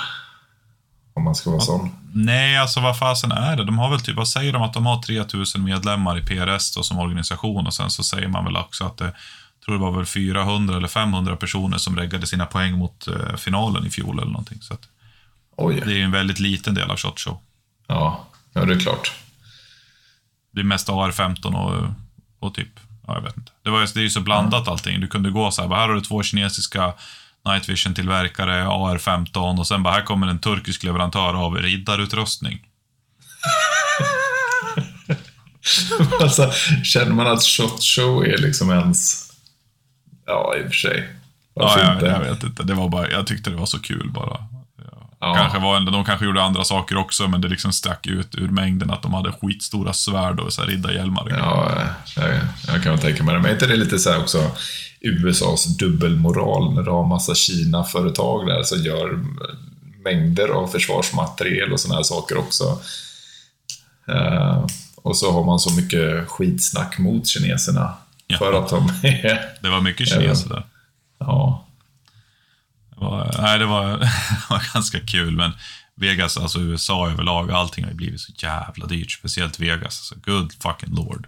om 1.18 1.24
man 1.24 1.34
ska 1.34 1.50
vara 1.50 1.60
sån. 1.60 1.90
Nej, 2.12 2.58
alltså 2.58 2.80
vad 2.80 2.98
fasen 2.98 3.32
är 3.32 3.56
det? 3.56 3.64
De 3.64 3.78
har 3.78 3.90
väl 3.90 4.00
typ, 4.00 4.16
vad 4.16 4.28
säger 4.28 4.52
de 4.52 4.62
att 4.62 4.72
de 4.72 4.86
har 4.86 5.02
3000 5.02 5.64
medlemmar 5.64 6.18
i 6.18 6.22
PRS 6.22 6.74
då, 6.74 6.82
som 6.82 6.98
organisation 6.98 7.66
och 7.66 7.74
sen 7.74 7.90
så 7.90 8.02
säger 8.02 8.28
man 8.28 8.44
väl 8.44 8.56
också 8.56 8.84
att 8.84 8.96
det, 8.96 9.04
jag 9.04 9.64
tror 9.64 9.74
det 9.74 9.80
var 9.80 9.92
väl 9.92 10.06
400 10.06 10.76
eller 10.76 10.88
500 10.88 11.36
personer 11.36 11.78
som 11.78 11.96
reggade 11.96 12.26
sina 12.26 12.46
poäng 12.46 12.78
mot 12.78 13.08
eh, 13.08 13.36
finalen 13.36 13.86
i 13.86 13.90
fjol 13.90 14.18
eller 14.18 14.30
någonting. 14.30 14.58
Så 14.62 14.74
att 14.74 14.88
Oj. 15.56 15.82
det 15.84 15.92
är 15.92 15.96
ju 15.96 16.02
en 16.02 16.10
väldigt 16.10 16.38
liten 16.38 16.74
del 16.74 16.90
av 16.90 16.96
Shot 16.96 17.20
Show. 17.20 17.38
Ja, 17.86 18.26
ja, 18.52 18.64
det 18.64 18.74
är 18.74 18.80
klart. 18.80 19.12
Det 20.50 20.60
är 20.60 20.64
mest 20.64 20.88
AR-15 20.88 21.54
och, 21.54 21.94
och 22.38 22.54
typ, 22.54 22.80
ja, 23.06 23.14
jag 23.14 23.22
vet 23.22 23.36
inte. 23.36 23.52
Det, 23.62 23.70
var, 23.70 23.80
det 23.80 24.00
är 24.00 24.04
ju 24.04 24.10
så 24.10 24.20
blandat 24.20 24.68
allting. 24.68 25.00
Du 25.00 25.08
kunde 25.08 25.30
gå 25.30 25.50
så 25.50 25.62
här, 25.62 25.68
här 25.68 25.88
har 25.88 25.94
du 25.94 26.00
två 26.00 26.22
kinesiska 26.22 26.92
Night 27.52 27.68
Vision-tillverkare, 27.68 28.66
AR-15 28.66 29.58
och 29.58 29.66
sen 29.66 29.82
bara, 29.82 29.94
här 29.94 30.02
kommer 30.02 30.26
en 30.26 30.38
turkisk 30.38 30.82
leverantör 30.82 31.44
av 31.44 31.54
riddarutrustning. 31.54 32.60
alltså, 36.20 36.52
känner 36.84 37.12
man 37.12 37.26
att 37.26 37.42
Shot 37.42 37.82
Show 37.82 38.24
är 38.24 38.38
liksom 38.38 38.70
ens... 38.70 39.30
Ja, 40.26 40.54
i 40.56 40.60
och 40.60 40.66
för 40.66 40.72
sig. 40.72 41.08
Ja, 41.54 41.62
Varför 41.62 41.80
jag, 41.80 41.94
inte? 41.94 42.06
jag 42.06 42.20
vet 42.20 42.42
inte. 42.42 42.62
Det 42.62 42.74
var 42.74 42.88
bara, 42.88 43.10
jag 43.10 43.26
tyckte 43.26 43.50
det 43.50 43.56
var 43.56 43.66
så 43.66 43.78
kul 43.78 44.10
bara. 44.14 44.48
Ja. 45.20 45.34
Kanske 45.34 45.58
var, 45.58 45.80
de 45.80 46.04
kanske 46.04 46.26
gjorde 46.26 46.42
andra 46.42 46.64
saker 46.64 46.96
också, 46.96 47.28
men 47.28 47.40
det 47.40 47.48
liksom 47.48 47.72
stack 47.72 48.06
ut 48.06 48.34
ur 48.34 48.48
mängden 48.48 48.90
att 48.90 49.02
de 49.02 49.14
hade 49.14 49.32
skitstora 49.32 49.92
svärd 49.92 50.40
och 50.40 50.52
så 50.52 50.60
här 50.60 50.68
riddarhjälmar. 50.68 51.26
Ja, 51.30 51.72
jag, 52.16 52.30
jag 52.66 52.82
kan 52.82 52.98
tänka 52.98 53.24
mig 53.24 53.34
det. 53.34 53.40
Men 53.40 53.50
är 53.50 53.54
inte 53.54 53.66
det 53.66 53.76
lite 53.76 53.98
så 53.98 54.16
också 54.16 54.50
USAs 55.00 55.64
dubbelmoral 55.64 56.74
när 56.74 56.82
du 56.82 56.90
har 56.90 57.06
massa 57.06 57.34
Kina-företag 57.34 58.46
där 58.46 58.62
som 58.62 58.82
gör 58.82 59.24
mängder 60.04 60.48
av 60.48 60.66
försvarsmateriel 60.66 61.72
och 61.72 61.80
såna 61.80 61.94
här 61.94 62.02
saker 62.02 62.36
också. 62.36 62.80
Eh, 64.08 64.66
och 64.96 65.16
så 65.16 65.32
har 65.32 65.44
man 65.44 65.58
så 65.58 65.72
mycket 65.72 66.28
skitsnack 66.28 66.98
mot 66.98 67.26
kineserna. 67.26 67.94
Ja. 68.26 68.38
För 68.38 68.52
att 68.52 68.68
de 68.68 68.88
är... 69.02 69.40
Det 69.62 69.68
var 69.68 69.80
mycket 69.80 70.08
kineser 70.08 70.48
där. 70.48 70.66
Ja, 71.18 71.66
Det 72.90 73.00
var, 73.00 73.34
nej, 73.42 73.58
det 73.58 73.66
var, 73.66 73.90
det 73.98 74.46
var 74.50 74.74
ganska 74.74 75.00
kul, 75.00 75.36
men 75.36 75.52
Vegas, 75.94 76.36
alltså 76.36 76.60
USA 76.60 77.10
överlag, 77.10 77.50
allting 77.50 77.84
har 77.84 77.90
ju 77.90 77.96
blivit 77.96 78.20
så 78.20 78.32
jävla 78.36 78.86
dyrt. 78.86 79.10
Speciellt 79.10 79.60
Vegas. 79.60 79.84
Alltså, 79.84 80.14
good 80.30 80.52
fucking 80.62 80.94
lord. 80.94 81.26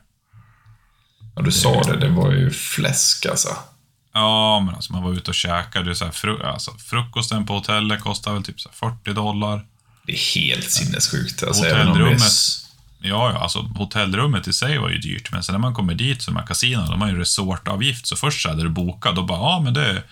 Ja 1.34 1.42
du 1.42 1.52
sa 1.52 1.82
det. 1.82 1.96
Det 1.96 2.08
var 2.08 2.32
ju 2.32 2.50
fläsk 2.50 3.26
alltså. 3.26 3.49
Ja, 4.12 4.60
men 4.60 4.75
alltså 4.75 4.92
man 4.92 5.02
var 5.02 5.12
ute 5.12 5.30
och 5.30 5.34
käkade. 5.34 5.94
Så 5.94 6.04
här, 6.04 6.12
fru, 6.12 6.42
alltså, 6.42 6.70
frukosten 6.78 7.46
på 7.46 7.52
hotellet 7.52 8.00
kostade 8.00 8.34
väl 8.34 8.44
typ 8.44 8.60
så 8.60 8.68
här 8.68 8.90
40 8.90 9.12
dollar. 9.12 9.66
Det 10.06 10.12
är 10.12 10.34
helt 10.34 10.70
sinnessjukt. 10.70 11.42
Alltså, 11.42 11.64
är 11.64 11.84
Hotellrummet. 11.84 12.22
Ja, 13.02 13.32
ja, 13.32 13.38
alltså 13.38 13.58
hotellrummet 13.58 14.49
i 14.49 14.52
sig 14.52 14.78
var 14.78 14.88
ju 14.88 14.99
dyrt, 14.99 15.32
men 15.32 15.42
sen 15.42 15.52
när 15.52 15.60
man 15.60 15.75
kommer 15.75 15.94
dit, 15.94 16.22
så 16.22 16.30
de 16.30 16.37
här 16.37 16.46
kasinona, 16.46 16.90
de 16.90 17.00
har 17.00 17.08
ju 17.08 17.18
resortavgift, 17.18 18.06
så 18.06 18.16
först 18.16 18.42
så 18.42 18.49
hade 18.49 18.62
du 18.62 18.68
bokat, 18.68 19.18
och 19.18 19.26
bara, 19.26 19.38
ja 19.38 19.60
men 19.60 19.75
det 19.75 19.87
är 19.87 20.02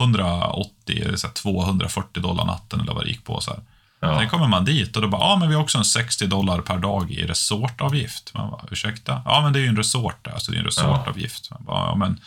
180, 0.00 1.02
eller 1.02 1.16
så 1.16 1.26
här 1.26 1.34
240 1.34 2.22
dollar 2.22 2.44
natten 2.44 2.80
eller 2.80 2.94
vad 2.94 3.04
det 3.04 3.08
gick 3.08 3.24
på 3.24 3.40
så 3.40 3.50
här. 3.50 3.60
Ja. 4.04 4.18
Sen 4.18 4.28
kommer 4.28 4.48
man 4.48 4.64
dit 4.64 4.96
och 4.96 5.02
då 5.02 5.08
bara, 5.08 5.22
ja 5.22 5.36
men 5.36 5.48
vi 5.48 5.54
har 5.54 5.62
också 5.62 5.78
en 5.78 5.84
60 5.84 6.26
dollar 6.26 6.60
per 6.60 6.78
dag 6.78 7.10
i 7.10 7.26
resortavgift. 7.26 8.34
Man 8.34 8.50
bara, 8.50 8.64
ursäkta? 8.70 9.22
Ja 9.24 9.40
men 9.42 9.52
det 9.52 9.58
är 9.58 9.60
ju 9.60 9.68
en 9.68 9.76
resort 9.76 10.24
där, 10.24 10.38
så 10.38 10.50
det 10.50 10.56
är 10.56 10.58
en 10.58 10.64
resortavgift. 10.64 11.50
Man 11.50 11.64
bara, 11.64 11.86
ja 11.86 11.96
men 11.96 12.20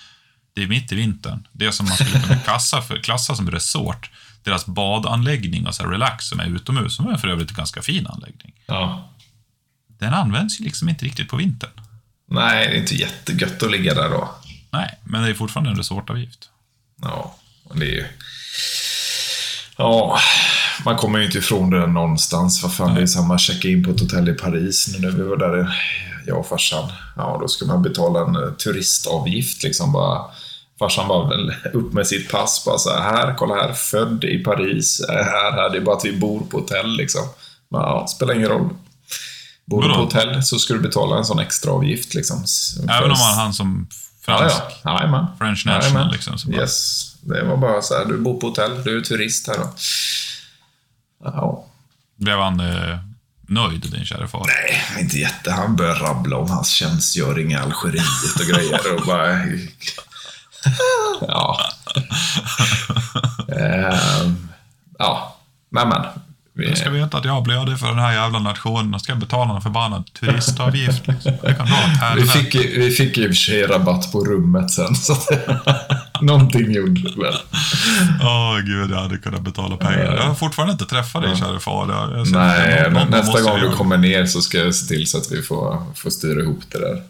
det 0.54 0.64
är 0.64 0.68
mitt 0.68 0.92
i 0.92 0.96
vintern. 0.96 1.48
Det 1.52 1.72
som 1.72 1.86
man 1.86 1.96
skulle 1.96 2.20
kunna 2.20 2.40
klassa, 2.40 2.82
för, 2.82 2.98
klassa 2.98 3.36
som 3.36 3.52
resort, 3.52 4.10
deras 4.44 4.66
badanläggning 4.66 5.68
och 5.68 5.76
så 5.76 5.84
här 5.84 5.90
relax 5.90 6.28
som 6.28 6.40
är 6.40 6.46
utomhus, 6.46 6.96
som 6.96 7.08
är 7.08 7.18
för 7.18 7.28
övrigt 7.28 7.50
en 7.50 7.56
ganska 7.56 7.82
fin 7.82 8.08
anläggning. 8.08 8.54
Ja. 8.66 9.10
Den 9.88 10.14
används 10.14 10.60
ju 10.60 10.64
liksom 10.64 10.90
inte 10.90 11.06
riktigt 11.06 11.30
på 11.30 11.38
vintern. 11.38 11.72
Nej, 12.30 12.68
det 12.68 12.76
är 12.76 12.80
inte 12.80 12.96
jättegött 12.96 13.64
att 13.64 13.72
ligga 13.72 13.94
där 13.94 14.10
då. 14.10 14.30
Nej, 14.72 15.00
men 15.04 15.24
det 15.24 15.30
är 15.30 15.34
fortfarande 15.34 15.70
en 15.70 15.78
resortavgift. 15.78 16.50
Ja, 17.02 17.36
men 17.70 17.80
det 17.80 17.86
är 17.86 17.92
ju... 17.92 18.06
Ja, 19.78 20.20
man 20.86 20.96
kommer 20.98 21.20
ju 21.20 21.26
inte 21.26 21.38
ifrån 21.38 21.70
det 21.70 21.88
någonstans. 21.88 22.64
Vad 22.64 22.74
fan, 22.74 22.96
det 22.96 23.02
är 23.02 23.06
samma 23.06 23.38
checka 23.38 23.68
in 23.68 23.84
på 23.84 23.92
ett 23.92 24.00
hotell 24.00 24.30
i 24.30 24.34
Paris 24.34 24.88
nu 24.94 25.00
när 25.08 25.18
vi 25.18 25.24
var 25.24 25.38
där, 25.38 25.76
jag 26.28 26.40
och 26.40 26.48
farsan. 26.48 26.92
Ja, 27.16 27.38
då 27.42 27.48
ska 27.48 27.66
man 27.66 27.82
betala 27.82 28.20
en 28.20 28.36
eh, 28.36 28.50
turistavgift 28.52 29.64
liksom 29.64 29.92
bara. 29.92 30.22
Farsan 30.80 31.08
bara 31.08 31.30
väl 31.30 31.54
upp 31.74 31.94
med 31.94 32.08
sitt 32.08 32.32
pass, 32.32 32.66
bara 32.66 32.78
så 32.78 32.90
här, 32.90 33.02
här, 33.02 33.36
kolla 33.38 33.56
här, 33.56 33.74
född 33.74 34.24
i 34.24 34.38
Paris, 34.44 35.00
är 35.10 35.24
här, 35.24 35.52
här, 35.52 35.70
det 35.70 35.78
är 35.78 35.82
bara 35.82 35.96
att 35.98 36.06
vi 36.06 36.12
bor 36.20 36.40
på 36.40 36.58
hotell 36.60 36.90
liksom. 36.98 37.22
Men, 37.72 37.82
ja, 37.82 38.08
spelar 38.08 38.34
ingen 38.34 38.50
roll. 38.50 38.70
Bor 39.66 39.82
du 39.82 39.90
på 39.90 39.96
hotell 39.96 40.44
så 40.44 40.60
ska 40.60 40.74
du 40.74 40.80
betala 40.80 41.18
en 41.18 41.26
sån 41.26 41.40
extra 41.40 41.72
avgift 41.72 42.14
liksom. 42.14 42.44
Även 42.90 43.04
om 43.12 43.18
man 43.20 43.34
han 43.36 43.54
som 43.54 43.88
Ja, 44.28 44.38
fransk. 44.38 44.58
ja. 44.84 44.98
Jajamän. 45.00 45.26
French 45.40 45.66
national, 45.66 46.12
liksom, 46.12 46.36
bara- 46.46 46.62
Yes. 46.62 47.04
Det 47.22 47.44
var 47.44 47.58
bara 47.58 47.82
så 47.82 47.94
här, 47.98 48.06
du 48.06 48.18
bor 48.18 48.40
på 48.40 48.48
hotell, 48.48 48.84
du 48.84 48.98
är 48.98 49.02
turist 49.02 49.48
här 49.48 49.56
då. 49.58 49.70
Ja. 51.24 51.66
Blev 52.16 52.40
han 52.40 52.60
eh, 52.60 52.98
nöjd, 53.48 53.82
din 53.92 54.06
kära 54.06 54.28
far? 54.28 54.46
Nej, 54.48 55.02
inte 55.04 55.18
jätte. 55.18 55.52
Han 55.52 55.76
började 55.76 56.00
rabbla 56.00 56.38
om 56.38 56.50
hans 56.50 56.70
tjänstgöring 56.70 57.52
i 57.52 57.56
Algeriet 57.56 58.36
och 58.40 58.46
grejer 58.56 58.96
och 58.96 59.06
bara... 59.06 59.40
Ja. 61.22 61.60
Ehm, 63.58 64.48
ja, 65.00 65.38
men 65.70 65.90
men. 65.90 66.06
Vi, 66.54 66.70
Jag 66.70 66.78
ska 66.78 66.90
veta 66.90 67.18
att 67.18 67.26
jag 67.26 67.44
blöder 67.44 67.76
för 67.76 67.88
den 67.88 68.00
här 68.00 68.14
jävla 68.14 68.40
nationen 68.40 68.94
och 68.94 69.02
ska 69.02 69.16
betala 69.16 69.56
en 69.56 69.62
förbannad 69.62 70.14
turistavgift. 70.14 71.08
Liksom. 71.08 71.34
Det 71.42 71.54
kan 71.56 71.68
vara 71.70 72.12
ett 72.14 72.18
vi, 72.24 72.28
fick, 72.28 72.56
ju- 72.56 72.80
vi 72.80 72.92
fick 72.92 73.18
i 73.18 73.22
och 73.26 73.30
för 73.30 73.34
sig 73.36 73.64
rabatt 73.64 74.12
på 74.12 74.26
rummet 74.26 74.72
sen, 74.72 74.96
så 74.96 75.16
någonting 76.22 76.72
gjorde 76.72 77.02
det 77.02 77.22
väl. 77.22 77.36
Åh 78.22 78.58
gud, 78.60 78.92
jag 78.92 78.98
hade 79.02 79.18
kunnat 79.18 79.42
betala 79.42 79.78
pengar. 79.78 80.16
Jag 80.16 80.24
har 80.24 80.36
fortfarande 80.36 80.72
inte 80.72 80.86
träffat 80.86 81.22
dig, 81.24 81.38
kära 81.38 81.60
far. 81.60 81.86
Nej, 82.32 82.84
någon- 82.84 82.94
någon 82.94 83.10
nästa 83.10 83.42
gång 83.42 83.60
du 83.60 83.70
kommer 83.72 83.98
ner 83.98 84.26
så 84.26 84.42
ska 84.42 84.58
jag 84.58 84.76
se 84.76 84.86
till 84.88 85.08
så 85.08 85.18
att 85.18 85.32
vi 85.32 85.42
får, 85.42 85.84
får 85.96 86.10
styra 86.10 86.42
ihop 86.42 86.62
det 86.72 86.80
där. 86.80 87.04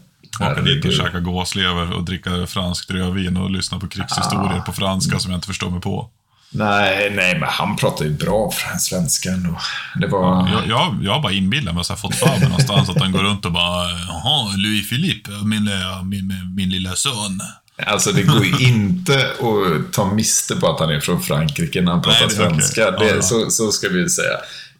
Åka 0.52 0.62
dit 0.62 0.84
och 0.84 0.92
käka 0.92 1.20
gåslever 1.20 1.92
och 1.92 2.04
dricka 2.04 2.46
franskt 2.46 2.90
rödvin 2.90 3.36
och 3.36 3.50
lyssna 3.50 3.78
på 3.78 3.88
krigshistorier 3.88 4.60
på 4.60 4.72
franska 4.72 5.18
som 5.18 5.30
jag 5.30 5.38
inte 5.38 5.46
förstår 5.46 5.70
mig 5.70 5.80
på. 5.80 6.10
Nej, 6.50 7.12
nej, 7.16 7.38
men 7.38 7.48
han 7.48 7.76
pratar 7.76 8.04
ju 8.04 8.10
bra 8.10 8.52
svenska 8.78 9.28
ändå. 9.28 9.58
Det 10.00 10.06
var... 10.06 10.48
Jag, 10.48 10.66
jag, 10.68 10.98
jag 11.02 11.12
har 11.12 11.20
bara 11.22 11.32
inbillat 11.32 11.74
mig, 11.74 11.84
så 11.84 11.96
fått 11.96 12.14
för 12.14 12.26
mig 12.26 12.40
någonstans 12.48 12.88
att 12.88 13.00
han 13.00 13.12
går 13.12 13.18
runt 13.22 13.44
och 13.44 13.52
bara 13.52 13.90
Jaha, 13.90 14.56
Louis 14.56 14.88
Philippe, 14.90 15.30
min, 15.30 15.64
min, 16.04 16.26
min, 16.26 16.54
min 16.56 16.70
lilla 16.70 16.94
son. 16.94 17.40
Alltså 17.86 18.12
det 18.12 18.22
går 18.22 18.44
ju 18.44 18.66
inte 18.68 19.18
att 19.18 19.92
ta 19.92 20.12
miste 20.12 20.56
på 20.56 20.66
att 20.66 20.80
han 20.80 20.90
är 20.90 21.00
från 21.00 21.22
Frankrike 21.22 21.80
när 21.80 21.92
han 21.92 22.02
pratar 22.02 22.26
Nej, 22.26 22.36
svenska. 22.36 22.80
Ja, 22.80 22.90
Det, 22.90 23.14
ja. 23.14 23.22
så, 23.22 23.50
så 23.50 23.72
ska 23.72 23.88
vi 23.88 24.08
säga. 24.08 24.34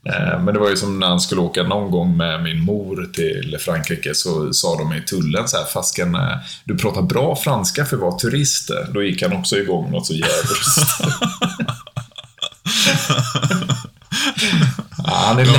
Eh, 0.05 0.43
Men 0.43 0.55
det 0.55 0.61
var 0.61 0.71
ju 0.71 0.76
som 0.76 0.99
när 0.99 1.07
han 1.07 1.21
skulle 1.21 1.40
åka 1.40 1.62
någon 1.62 1.90
gång 1.90 2.17
med 2.17 2.43
min 2.43 2.61
mor 2.61 3.09
till 3.14 3.57
Frankrike 3.61 4.14
så 4.14 4.52
sa 4.52 4.78
de 4.78 4.93
i 4.93 5.02
tullen 5.02 5.49
så 5.49 5.57
här, 5.57 5.64
fasken, 5.64 6.14
eh, 6.14 6.37
du 6.64 6.78
pratar 6.78 7.02
bra 7.02 7.37
franska 7.37 7.85
för 7.85 7.97
att 7.97 8.02
vara 8.02 8.19
turist. 8.19 8.71
Då 8.95 9.02
gick 9.02 9.23
han 9.23 9.33
också 9.33 9.57
igång 9.57 9.90
något 9.90 10.07
så 10.07 10.14
jävligt. 10.14 10.59
ja, 15.10 15.22
han 15.26 15.38
är 15.38 15.44
Ja, 15.44 15.52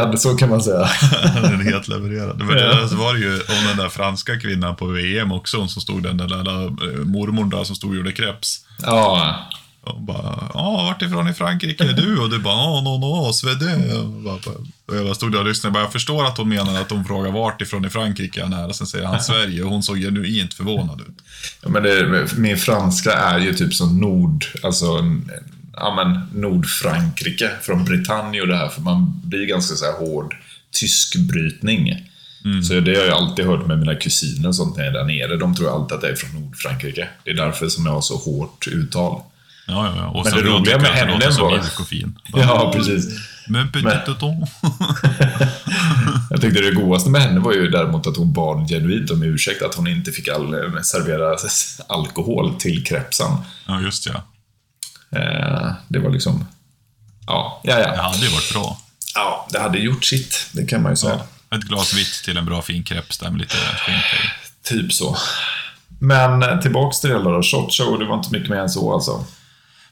men 0.00 0.10
du- 0.12 0.18
så 0.18 0.34
kan 0.36 0.48
man 0.48 0.62
säga. 0.62 0.88
Den 1.42 1.60
är 1.60 1.64
helt 1.64 1.88
levererad. 1.88 2.38
Men 2.38 2.48
det, 2.48 2.88
så 2.88 2.96
var 2.96 3.14
det 3.14 3.20
ju 3.20 3.32
om 3.34 3.64
den 3.68 3.76
där 3.76 3.88
franska 3.88 4.36
kvinnan 4.40 4.76
på 4.76 4.86
VM 4.86 5.32
också, 5.32 5.56
hon 5.58 5.68
som 5.68 5.82
stod 5.82 6.02
den 6.02 6.16
där 6.16 6.28
lilla 6.28 6.62
eh, 6.64 7.04
mormor 7.04 7.44
där 7.44 7.64
som 7.64 7.76
stod 7.76 7.90
och 7.90 7.96
gjorde 7.96 8.12
kreps. 8.12 8.60
Ja, 8.82 9.36
Och 9.82 10.00
bara, 10.02 10.50
ja, 10.54 10.82
vart 10.88 11.02
ifrån 11.02 11.28
i 11.28 11.34
Frankrike 11.34 11.84
är 11.84 11.92
du? 11.92 12.18
Och 12.18 12.30
du 12.30 12.38
bara, 12.38 12.54
ja, 12.54 12.80
no, 12.80 12.98
no, 12.98 13.32
Svedé. 13.32 13.92
Och 13.98 14.06
bara- 14.08 14.54
och 14.88 14.96
jag 14.96 15.16
stod 15.16 15.32
där 15.32 15.38
och 15.38 15.46
lyssnade. 15.46 15.68
Jag, 15.68 15.72
bara, 15.74 15.84
jag 15.84 15.92
förstår 15.92 16.24
att 16.26 16.38
hon 16.38 16.48
menar 16.48 16.80
att 16.80 16.90
hon 16.90 17.04
frågar 17.04 17.30
vart 17.32 17.62
ifrån 17.62 17.84
i 17.84 17.90
Frankrike 17.90 18.42
han 18.42 18.52
är. 18.52 18.66
Och 18.68 18.76
sen 18.76 18.86
säger 18.86 19.06
han 19.06 19.20
Sverige 19.30 19.62
och 19.62 19.70
hon 19.70 19.82
såg 19.82 19.96
genuint 19.98 20.54
förvånad 20.54 21.00
ut. 21.00 21.16
Ja, 21.62 21.68
men 21.68 21.82
det, 21.82 22.26
min 22.36 22.56
franska 22.56 23.12
är 23.12 23.38
ju 23.38 23.54
typ 23.54 23.74
som 23.74 24.00
Nord, 24.00 24.44
alltså 24.62 24.86
en- 24.86 25.30
ja, 25.76 25.94
men 25.94 26.40
Nordfrankrike 26.42 27.50
från 27.62 27.84
Bretagne 27.84 28.40
och 28.40 28.46
det 28.48 28.56
här, 28.56 28.68
för 28.68 28.80
man 28.80 29.20
blir 29.24 29.46
ganska 29.46 29.76
så 29.76 29.84
här 29.84 29.92
hård 29.92 30.34
tyskbrytning. 30.72 32.10
Så 32.68 32.80
det 32.80 32.94
har 32.96 33.04
jag 33.04 33.16
alltid 33.16 33.44
hört 33.44 33.66
med 33.66 33.78
mina 33.78 33.94
kusiner 33.94 34.48
och 34.48 34.56
sånt 34.56 34.76
när 34.76 34.84
jag 34.84 34.94
är 34.94 34.98
där 34.98 35.04
nere. 35.04 35.36
De 35.36 35.54
tror 35.54 35.74
alltid 35.74 35.96
att 35.96 36.02
jag 36.02 36.12
är 36.12 36.16
från 36.16 36.40
Nordfrankrike. 36.40 37.08
Det 37.24 37.30
är 37.30 37.34
därför 37.34 37.68
som 37.68 37.86
jag 37.86 37.92
har 37.92 38.00
så 38.00 38.16
hårt 38.16 38.66
uttal. 38.66 39.22
Ja, 39.66 39.94
ja. 39.96 40.06
Och 40.06 40.24
Men 40.24 40.32
det 40.34 40.40
roliga 40.42 40.78
med 40.78 40.90
henne 40.90 41.12
var- 41.42 41.50
Ja, 42.32 42.72
precis. 42.76 43.06
Men 43.48 43.72
petit 43.72 43.84
Men- 43.84 44.04
touton. 44.04 44.46
Jag 46.30 46.40
tyckte 46.40 46.60
det 46.60 46.70
godaste 46.70 47.10
med 47.10 47.22
henne 47.22 47.40
var 47.40 47.52
ju 47.52 47.68
däremot 47.70 48.06
att 48.06 48.16
hon 48.16 48.32
bad 48.32 48.68
genuint 48.68 49.10
om 49.10 49.22
ursäkt 49.22 49.62
att 49.62 49.74
hon 49.74 49.86
inte 49.86 50.12
fick 50.12 50.28
all, 50.28 50.54
servera 50.82 51.36
alkohol 51.88 52.54
till 52.54 52.84
krepsen. 52.84 53.30
Ja, 53.66 53.80
just 53.80 54.06
ja. 54.06 54.22
Eh, 55.16 55.72
det 55.88 55.98
var 55.98 56.10
liksom... 56.10 56.46
Ja, 57.26 57.60
ja, 57.64 57.74
Det 57.76 57.92
ja. 57.96 58.02
hade 58.02 58.18
ju 58.26 58.28
varit 58.32 58.52
bra. 58.52 58.78
Ja, 59.14 59.46
det 59.50 59.60
hade 59.60 59.78
gjort 59.78 60.04
sitt. 60.04 60.46
Det 60.52 60.66
kan 60.66 60.82
man 60.82 60.92
ju 60.92 60.96
säga. 60.96 61.20
Ett 61.54 61.62
glas 61.62 61.94
vitt 61.94 62.22
till 62.24 62.36
en 62.36 62.44
bra 62.44 62.62
fin 62.62 62.82
kreps 62.84 63.18
där 63.18 63.30
med 63.30 63.40
lite 63.40 63.56
skinka 63.56 64.16
i. 64.16 64.28
Typ 64.68 64.92
så. 64.92 65.16
Men 65.98 66.42
eh, 66.42 66.60
tillbaks 66.60 67.00
till 67.00 67.10
det 67.10 67.16
hela 67.16 67.30
då. 67.30 67.42
Shot 67.42 67.72
show, 67.72 67.98
det 67.98 68.04
var 68.04 68.14
inte 68.16 68.32
mycket 68.32 68.50
mer 68.50 68.56
än 68.58 68.70
så 68.70 68.92
alltså. 68.94 69.24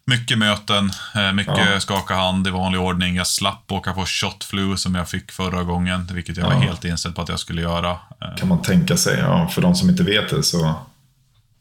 Mycket 0.04 0.38
möten, 0.38 0.92
eh, 1.14 1.32
mycket 1.32 1.58
Ja. 1.72 1.80
skaka 1.80 2.14
hand 2.14 2.46
i 2.46 2.50
vanlig 2.50 2.80
ordning. 2.80 3.16
Jag 3.16 3.26
slapp 3.26 3.72
åka 3.72 3.92
på 3.92 4.04
shot 4.06 4.44
flu 4.44 4.76
som 4.76 4.94
jag 4.94 5.08
fick 5.08 5.32
förra 5.32 5.62
gången, 5.62 6.08
vilket 6.12 6.36
jag 6.36 6.44
var 6.46 6.52
Ja. 6.52 6.58
helt 6.60 6.84
inställd 6.84 7.14
på 7.14 7.22
att 7.22 7.28
jag 7.28 7.38
skulle 7.40 7.62
göra. 7.62 7.96
Kan 8.38 8.48
man 8.48 8.62
tänka 8.62 8.96
sig. 8.96 9.18
Ja, 9.18 9.48
för 9.48 9.62
de 9.62 9.74
som 9.74 9.90
inte 9.90 10.02
vet 10.02 10.30
det 10.30 10.42
så 10.42 10.74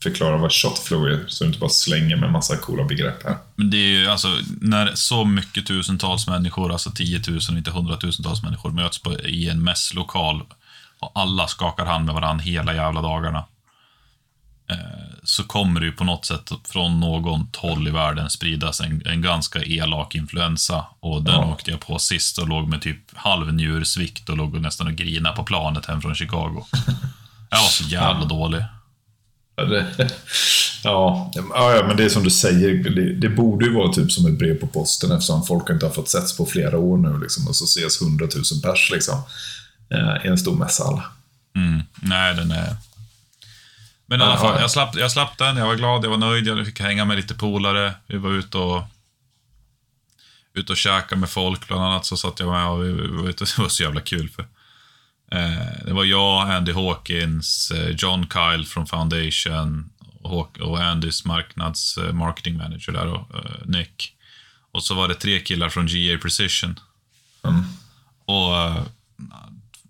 förklara 0.03 0.37
vad 0.37 0.51
shot 0.51 0.79
flow 0.79 1.07
är. 1.07 1.25
Så 1.27 1.43
du 1.43 1.47
inte 1.47 1.59
bara 1.59 1.69
slänger 1.69 2.15
med 2.15 2.31
massa 2.31 2.57
coola 2.57 2.83
begrepp 2.83 3.23
här. 3.23 3.37
Men 3.55 3.69
det 3.69 3.77
är 3.77 3.99
ju 3.99 4.07
alltså, 4.07 4.27
när 4.61 4.91
så 4.95 5.25
mycket 5.25 5.67
tusentals 5.67 6.27
människor, 6.27 6.71
alltså 6.71 6.91
tiotusen, 6.91 7.57
inte 7.57 7.71
hundratusentals 7.71 8.43
människor, 8.43 8.71
möts 8.71 9.01
på, 9.01 9.19
i 9.19 9.49
en 9.49 9.63
mässlokal 9.63 10.43
och 10.99 11.11
alla 11.15 11.47
skakar 11.47 11.85
hand 11.85 12.05
med 12.05 12.15
varandra 12.15 12.43
hela 12.43 12.73
jävla 12.75 13.01
dagarna. 13.01 13.45
Eh, 14.71 14.77
så 15.23 15.43
kommer 15.43 15.79
det 15.79 15.85
ju 15.85 15.91
på 15.91 16.03
något 16.03 16.25
sätt 16.25 16.51
från 16.63 16.99
någon 16.99 17.47
håll 17.57 17.87
i 17.87 17.91
världen 17.91 18.29
spridas 18.29 18.81
en, 18.81 19.01
en 19.05 19.21
ganska 19.21 19.63
elak 19.63 20.15
influensa. 20.15 20.85
Och 20.99 21.23
den 21.23 21.33
Ja. 21.33 21.45
åkte 21.45 21.71
jag 21.71 21.79
på 21.79 21.99
sist 21.99 22.37
och 22.37 22.47
låg 22.47 22.67
med 22.67 22.81
typ 22.81 23.17
halv 23.17 23.53
njursvikt 23.53 24.29
och 24.29 24.37
låg 24.37 24.55
och 24.55 24.61
nästan 24.61 24.87
och 24.87 24.93
grina 24.93 25.31
på 25.31 25.43
planet 25.43 25.85
hem 25.85 26.01
från 26.01 26.15
Chicago. 26.15 26.65
Jag 27.49 27.57
var 27.57 27.67
så 27.69 27.83
jävla 27.83 28.25
dålig. 28.25 28.63
Ja, 30.83 31.31
ja, 31.35 31.83
men 31.87 31.97
det 31.97 32.03
är 32.03 32.09
som 32.09 32.23
du 32.23 32.29
säger. 32.29 32.73
Det, 32.73 33.13
det 33.13 33.29
borde 33.29 33.65
ju 33.65 33.73
vara 33.73 33.93
typ 33.93 34.11
som 34.11 34.25
ett 34.25 34.39
brev 34.39 34.59
på 34.59 34.67
posten 34.67 35.11
eftersom 35.11 35.45
folk 35.45 35.69
inte 35.69 35.85
har 35.85 35.93
fått 35.93 36.09
setts 36.09 36.37
på 36.37 36.45
flera 36.45 36.77
år 36.77 36.97
nu. 36.97 37.19
Liksom, 37.19 37.47
och 37.47 37.55
så 37.55 37.65
ses 37.65 38.01
hundratusen 38.01 38.61
pers 38.61 38.91
liksom, 38.91 39.21
eh, 39.89 40.25
i 40.25 40.27
en 40.27 40.37
stor 40.37 40.55
mässhall. 40.55 41.01
Mm. 41.55 41.81
Nej, 42.01 42.35
den 42.35 42.51
är... 42.51 42.75
Men 44.05 44.21
i 44.21 44.23
alla 44.23 44.37
fall, 44.37 44.61
jag 44.61 44.71
slapp, 44.71 44.95
jag 44.95 45.11
slapp 45.11 45.37
den. 45.37 45.57
Jag 45.57 45.65
var 45.65 45.75
glad, 45.75 46.05
jag 46.05 46.09
var 46.09 46.17
nöjd. 46.17 46.47
Jag 46.47 46.65
fick 46.65 46.79
hänga 46.79 47.05
med 47.05 47.17
lite 47.17 47.33
polare. 47.33 47.93
Vi 48.07 48.17
var 48.17 48.31
ute 48.31 48.57
och 48.57 48.83
ute 50.53 50.71
och 50.71 50.77
käka 50.77 51.15
med 51.15 51.29
folk. 51.29 51.67
Bland 51.67 51.83
annat 51.83 52.05
så 52.05 52.17
satt 52.17 52.39
jag 52.39 52.49
med 52.49 52.67
och 52.67 52.83
vi 52.83 53.29
ute. 53.29 53.45
Det 53.45 53.57
var 53.57 53.69
så 53.69 53.83
jävla 53.83 54.01
kul. 54.01 54.29
för 54.29 54.45
Det 55.85 55.93
var 55.93 56.03
jag, 56.03 56.51
Andy 56.51 56.71
Hawkins, 56.71 57.71
eh, 57.71 57.95
John 57.97 58.27
Kyle 58.33 58.65
från 58.65 58.87
Foundation 58.87 59.89
och, 60.23 60.79
Andys 60.81 61.25
marknads 61.25 61.97
eh, 61.97 62.13
marketing 62.13 62.57
manager 62.57 62.91
där 62.91 63.07
och 63.07 63.35
eh, 63.35 63.51
Nick. 63.65 64.13
Och 64.71 64.83
så 64.83 64.95
var 64.95 65.07
det 65.07 65.13
tre 65.15 65.39
killar 65.39 65.69
från 65.69 65.87
GA 65.87 66.17
Precision. 66.21 66.79
Mm. 67.43 67.63
Och 68.25 68.57
eh, 68.57 68.83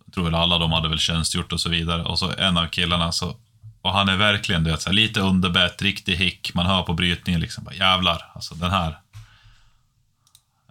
Jag 0.06 0.14
tror 0.14 0.24
väl 0.24 0.36
alla 0.36 0.58
de 0.58 0.72
hade 0.72 0.90
väl 0.90 1.00
tjänstgjort 1.00 1.54
och 1.54 1.62
så 1.62 1.70
vidare. 1.70 2.04
Och 2.04 2.20
så 2.20 2.32
en 2.38 2.58
av 2.58 2.68
killarna 2.68 3.12
så... 3.12 3.36
Och 3.82 3.94
han 3.94 4.10
är 4.10 4.18
verkligen 4.18 4.64
du 4.64 4.72
vet, 4.72 4.82
så 4.82 4.90
här, 4.90 4.94
lite 4.96 5.20
underbett, 5.20 5.82
riktig 5.82 6.16
hick. 6.16 6.54
Man 6.54 6.66
hör 6.66 6.84
på 6.84 6.94
brytningen 6.94 7.42
liksom, 7.42 7.64
bara, 7.64 7.76
jävlar, 7.76 8.32
alltså 8.36 8.56
den 8.56 8.72
här. 8.72 8.98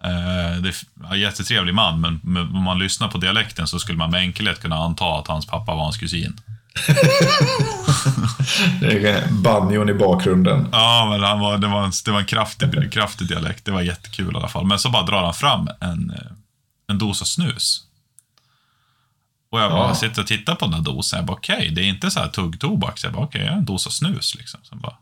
Eh, 0.03 0.61
det 0.61 0.69
är 0.69 0.75
ja, 1.09 1.15
jättetrevlig 1.15 1.73
man, 1.75 2.01
men, 2.01 2.19
men 2.23 2.43
om 2.55 2.63
man 2.63 2.79
lyssnar 2.79 3.07
på 3.07 3.17
dialekten 3.17 3.67
så 3.67 3.79
skulle 3.79 3.97
man 3.97 4.11
med 4.11 4.19
enkelhet 4.21 4.59
kunna 4.61 4.75
anta 4.75 5.05
att 5.05 5.27
hans 5.27 5.45
pappa 5.45 5.75
var 5.75 5.83
hans 5.83 5.97
kusin. 5.97 6.39
Det 8.81 9.09
är 9.09 9.31
banjon 9.31 9.89
i 9.89 9.93
bakgrunden. 9.93 10.67
Ja, 10.71 11.07
men 11.09 11.23
han 11.23 11.39
var, 11.39 11.57
det, 11.57 11.67
var 11.67 11.83
en, 11.83 11.91
det 12.05 12.11
var 12.11 12.19
en 12.19 12.25
kraftig, 12.25 12.93
kraftig 12.93 13.27
dialekt. 13.27 13.65
Det 13.65 13.71
var 13.71 13.81
jättekul 13.81 14.33
i 14.33 14.37
alla 14.37 14.47
fall. 14.47 14.65
Men 14.65 14.79
så 14.79 14.89
bara 14.89 15.03
drar 15.03 15.23
han 15.23 15.33
fram 15.33 15.69
en, 15.79 16.09
eh, 16.11 16.31
en 16.87 16.97
dosa 16.97 17.25
snus. 17.25 17.83
Och 19.51 19.59
jag 19.61 19.71
bara 19.71 19.87
Ja. 19.87 19.95
sitter 19.95 20.21
och 20.21 20.27
tittar 20.27 20.55
på 20.55 20.65
den 20.65 20.73
här 20.73 20.81
dosan. 20.81 21.17
Jag 21.17 21.25
bara, 21.25 21.37
okej, 21.37 21.69
det 21.69 21.81
är 21.81 21.85
inte 21.85 22.11
så 22.11 22.19
här 22.19 22.27
tuggtobak. 22.27 22.99
Så 22.99 23.07
jag 23.07 23.13
bara, 23.13 23.23
okej, 23.23 23.41
jag 23.41 23.51
har 23.51 23.57
en 23.57 23.65
dosa 23.65 23.89
snus 23.89 24.35
liksom. 24.35 24.59
Så 24.63 24.75
bara. 24.75 24.95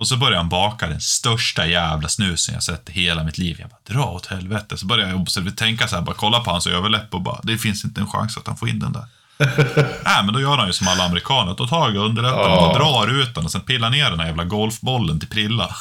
Och 0.00 0.08
så 0.08 0.16
börjar 0.16 0.36
han 0.36 0.48
baka 0.48 0.86
den 0.86 1.00
största 1.00 1.66
jävla 1.66 2.08
snusen 2.08 2.54
jag 2.54 2.62
sett 2.62 2.88
i 2.88 2.92
hela 2.92 3.24
mitt 3.24 3.38
liv. 3.38 3.56
Jag 3.60 3.68
bara, 3.70 3.94
dra 3.94 4.04
åt 4.10 4.26
helvete. 4.26 4.76
Så 4.76 4.86
börjar 4.86 5.08
jag 5.08 5.18
observ- 5.20 5.54
tänka 5.54 5.88
så 5.88 5.96
här, 5.96 6.02
bara 6.02 6.14
kolla 6.14 6.40
på 6.40 6.50
hans 6.50 6.66
överläpp 6.66 7.14
och 7.14 7.20
bara, 7.20 7.40
det 7.42 7.58
finns 7.58 7.84
inte 7.84 8.00
en 8.00 8.06
chans 8.06 8.36
att 8.36 8.46
han 8.46 8.56
får 8.56 8.68
in 8.68 8.78
den 8.78 8.92
där. 8.92 9.04
Nej, 10.04 10.24
men 10.24 10.32
då 10.34 10.40
gör 10.40 10.56
han 10.56 10.66
ju 10.66 10.72
som 10.72 10.88
alla 10.88 11.04
amerikaner. 11.04 11.54
Tar 11.54 11.90
jag 11.90 11.96
underläppen 12.04 12.40
och 12.50 12.74
drar 12.74 13.20
ut 13.22 13.34
den 13.34 13.44
och 13.44 13.50
sen 13.50 13.60
pillar 13.60 13.90
ner 13.90 14.10
den 14.10 14.20
här 14.20 14.26
jävla 14.26 14.44
golfbollen 14.44 15.20
till 15.20 15.28
Prilla. 15.28 15.66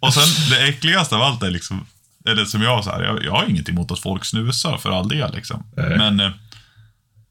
och 0.00 0.14
sen 0.14 0.48
det 0.50 0.68
äckligaste 0.68 1.16
av 1.16 1.22
allt 1.22 1.42
är 1.42 1.50
liksom, 1.50 1.86
är 2.24 2.34
det 2.34 2.46
som 2.46 2.62
jag 2.62 2.84
så 2.84 2.90
här, 2.90 3.02
jag, 3.02 3.24
jag 3.24 3.32
har 3.32 3.44
inget 3.44 3.68
emot 3.68 3.90
att 3.90 4.00
folk 4.00 4.24
snusar 4.24 4.76
för 4.78 4.90
all 4.98 5.08
del 5.08 5.34
liksom. 5.34 5.64
Men 5.76 6.20
eh, 6.20 6.30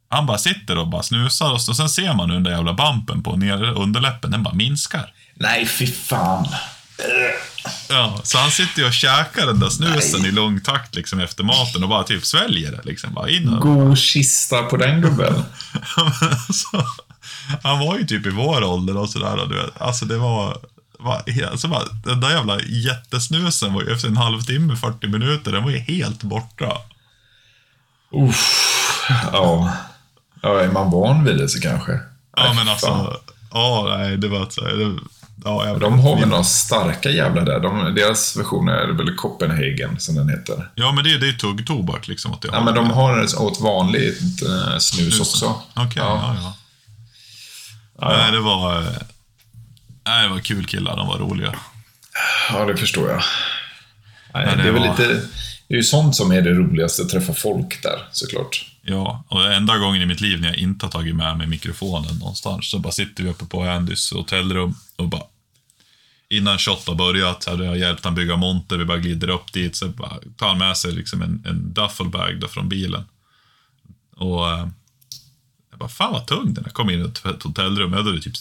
han 0.10 0.26
bara 0.26 0.38
sitter 0.38 0.78
och 0.78 0.88
bara 0.88 1.04
snusar 1.04 1.52
och, 1.52 1.62
så, 1.62 1.72
och 1.72 1.78
sen 1.78 1.90
ser 1.90 2.14
man 2.14 2.30
hur 2.30 2.36
den 2.36 2.44
där 2.44 2.52
jävla 2.52 2.74
bumpen 2.74 3.24
på 3.24 3.36
nere 3.36 3.72
underläppen, 3.72 4.32
den 4.32 4.44
bara 4.44 4.54
minskar. 4.54 5.14
Nej, 5.36 5.66
fy 5.66 5.88
fan. 5.88 6.48
Ja, 7.90 8.20
så 8.24 8.38
han 8.38 8.52
sitter 8.52 8.82
ju 8.82 8.88
och 8.88 8.94
käkar 8.94 9.46
den 9.46 9.60
där 9.60 9.70
snusen 9.70 10.26
i 10.26 10.32
lång 10.32 10.62
takt 10.62 10.96
liksom 10.96 11.20
efter 11.20 11.44
maten 11.44 11.84
och 11.84 11.90
bara 11.90 12.04
typ 12.04 12.26
sväljer 12.26 12.72
det 12.72 12.82
liksom. 12.84 13.14
Bara 13.14 13.30
in 13.30 13.50
och... 13.50 13.62
God 13.62 13.98
kista 13.98 14.64
på 14.64 14.78
den 14.78 15.02
gubben. 15.02 15.34
alltså, 16.48 16.86
han 17.64 17.80
var 17.80 17.98
ju 17.98 18.06
typ 18.06 18.26
i 18.26 18.30
vår 18.30 18.64
ålder 18.64 18.98
och 18.98 19.10
sådär. 19.10 19.38
och 19.38 19.50
Du 19.50 19.56
vet. 19.56 19.82
Alltså 19.82 20.06
det 20.06 20.18
var... 20.18 20.58
var 21.00 21.24
alltså 21.52 21.68
bara, 21.68 21.84
den 22.06 22.22
där 22.22 22.30
jävla 22.30 22.62
jättesnusen 22.62 23.74
var 23.74 23.82
ju 23.82 23.94
efter 23.94 24.08
en 24.08 24.18
halvtimme, 24.18 24.76
40 24.76 25.08
minuter, 25.08 25.52
den 25.52 25.64
var 25.64 25.72
ju 25.72 25.80
helt 25.80 26.24
borta. 26.24 26.78
Uff. 28.12 28.62
Ja. 29.32 29.74
Ja. 30.54 30.60
Är 30.62 30.68
man 30.72 30.92
van 30.92 31.24
vid 31.24 31.38
det 31.38 31.50
så 31.50 31.60
kanske. 31.62 31.92
Ja, 32.38 32.44
Nej, 32.44 32.56
men 32.56 32.66
fan. 32.66 32.72
alltså... 33.00 33.20
Ja, 33.54 33.96
nej, 33.98 34.18
det 34.18 34.28
var 34.28 34.40
det, 34.40 35.00
ja, 35.46 35.68
jag, 35.68 35.80
De 35.80 36.00
har 36.00 36.20
väl 36.20 36.28
några 36.30 36.44
starka 36.44 37.10
jävlar 37.10 37.46
där. 37.46 37.60
De, 37.60 37.96
deras 37.96 38.38
version 38.38 38.70
är 38.70 38.88
väl 38.88 39.16
Copenhagen, 39.16 40.00
som 40.00 40.16
den 40.16 40.30
heter. 40.30 40.72
Ja, 40.75 40.92
men 40.92 41.04
det, 41.04 41.12
är- 41.14 41.18
det 41.20 41.28
är 41.30 41.34
tuggtobak 41.34 42.08
liksom. 42.08 42.32
Åt 42.34 42.42
det 42.42 42.50
Ja, 42.52 42.62
men 42.64 42.74
de 42.75 42.90
har 42.92 43.42
åt 43.42 43.62
vanligt 43.62 44.42
eh, 44.44 44.78
snus 44.78 45.20
också. 45.20 45.46
Okej, 45.75 45.94
ja. 45.96 46.36
Ja. 46.36 46.36
ja, 46.44 46.54
Ja. 48.02 48.18
Nej, 48.18 48.32
det 48.32 48.40
var... 48.40 48.78
eh, 48.82 48.88
Nej, 50.08 50.24
det 50.24 50.30
var 50.34 50.40
kul 50.40 50.66
killar, 50.66 50.98
de 50.98 51.08
var 51.08 51.18
roliga. 51.18 51.56
Ja, 52.54 52.66
det 52.66 52.78
förstår 52.78 53.10
jag. 53.10 53.22
Nej, 54.34 54.46
det 54.56 54.64
det, 54.64 54.68
är 54.70 54.72
väl 54.72 54.88
var- 54.88 54.98
lite... 54.98 55.22
Det 55.68 55.74
är 55.74 55.78
ju 55.78 55.84
sånt 55.84 56.16
som 56.16 56.32
är 56.32 56.42
det 56.42 56.54
roligaste, 56.54 57.02
att 57.02 57.10
träffa 57.10 57.34
folk 57.34 57.84
där, 57.84 58.08
såklart. 58.12 58.72
Ja, 58.82 59.24
och 59.28 59.54
enda 59.54 59.78
gången 59.78 60.02
i 60.02 60.06
mitt 60.06 60.22
liv 60.22 60.42
när 60.42 60.48
jag 60.48 60.58
inte 60.58 60.86
har 60.86 60.92
tagit 60.92 61.16
med 61.16 61.38
mig 61.38 61.48
mikrofonen 61.48 62.16
någonstans 62.16 62.70
så 62.70 62.80
bara 62.80 62.94
sitter 62.94 63.24
vi 63.24 63.30
uppe 63.30 63.46
på 63.46 63.64
Andys 63.64 64.12
hotellrum 64.12 64.76
och 64.96 65.08
bara 65.08 65.24
innan 66.30 66.58
shot 66.58 66.88
har 66.88 66.96
börjat, 66.96 67.44
så 67.44 67.52
hade 67.52 67.66
jag 67.66 67.78
hjälpt 67.78 68.06
han 68.06 68.16
bygga 68.16 68.36
monter, 68.36 68.78
vi 68.78 68.86
bara 68.86 68.98
glider 68.98 69.30
upp 69.30 69.54
dit, 69.54 69.75
så 69.75 69.88
bara 69.88 70.20
tar 70.38 70.48
han 70.48 70.58
med 70.58 70.78
sig 70.78 70.92
liksom 70.92 71.22
en, 71.22 71.44
en 71.46 71.74
duffelbag 71.74 72.40
då 72.40 72.48
från 72.48 72.70
bilen. 72.70 73.04
Och 74.16 74.50
eh, 74.50 74.68
jag 75.70 75.80
bara, 75.80 75.90
fan 75.90 76.14
vad 76.14 76.28
tung 76.28 76.54
den 76.54 76.66
är. 76.66 76.70
Kom 76.70 76.90
in 76.90 77.01
i 77.01 77.04
ett 77.04 77.44
hotellrum, 77.44 77.94
jag 77.94 78.04
hade 78.04 78.22
typ 78.22 78.34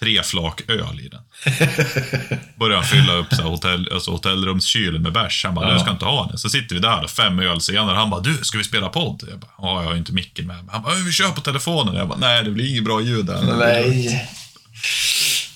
tre 0.00 0.22
flak 0.22 0.62
öl 0.68 1.00
i 1.00 1.08
den. 1.08 1.20
Började 2.58 2.76
han 2.76 2.84
fylla 2.84 3.12
upp 3.12 3.26
så 3.34 3.42
här, 3.42 3.48
hotell, 3.48 3.88
alltså 3.92 4.10
hotellrumskylen 4.10 5.02
med 5.02 5.12
bärs. 5.12 5.44
Han 5.44 5.54
bara, 5.54 5.68
Ja. 5.68 5.74
du 5.74 5.80
ska 5.80 5.90
inte 5.90 6.04
ha 6.04 6.26
den. 6.26 6.38
Så 6.38 6.48
sitter 6.48 6.74
vi 6.74 6.80
där, 6.80 7.02
då, 7.02 7.08
fem 7.08 7.38
öl 7.40 7.60
senare. 7.60 7.96
Han 7.96 8.10
bara, 8.10 8.20
du, 8.20 8.34
ska 8.42 8.58
vi 8.58 8.64
spela 8.64 8.88
podd? 8.88 9.22
Jag 9.30 9.38
bara, 9.38 9.50
ja, 9.58 9.78
jag 9.80 9.84
har 9.86 9.92
ju 9.92 9.98
inte 9.98 10.12
micken 10.12 10.46
med 10.46 10.56
mig. 10.56 10.64
Han 10.72 10.82
bara, 10.82 10.94
vi 10.94 11.12
kör 11.12 11.30
på 11.30 11.40
telefonen. 11.40 11.94
Jag 11.94 12.08
bara, 12.08 12.18
nej, 12.18 12.44
det 12.44 12.50
blir 12.50 12.70
inget 12.70 12.84
bra 12.84 13.00
ljud 13.00 13.26
där. 13.26 13.56
Nej. 13.58 14.28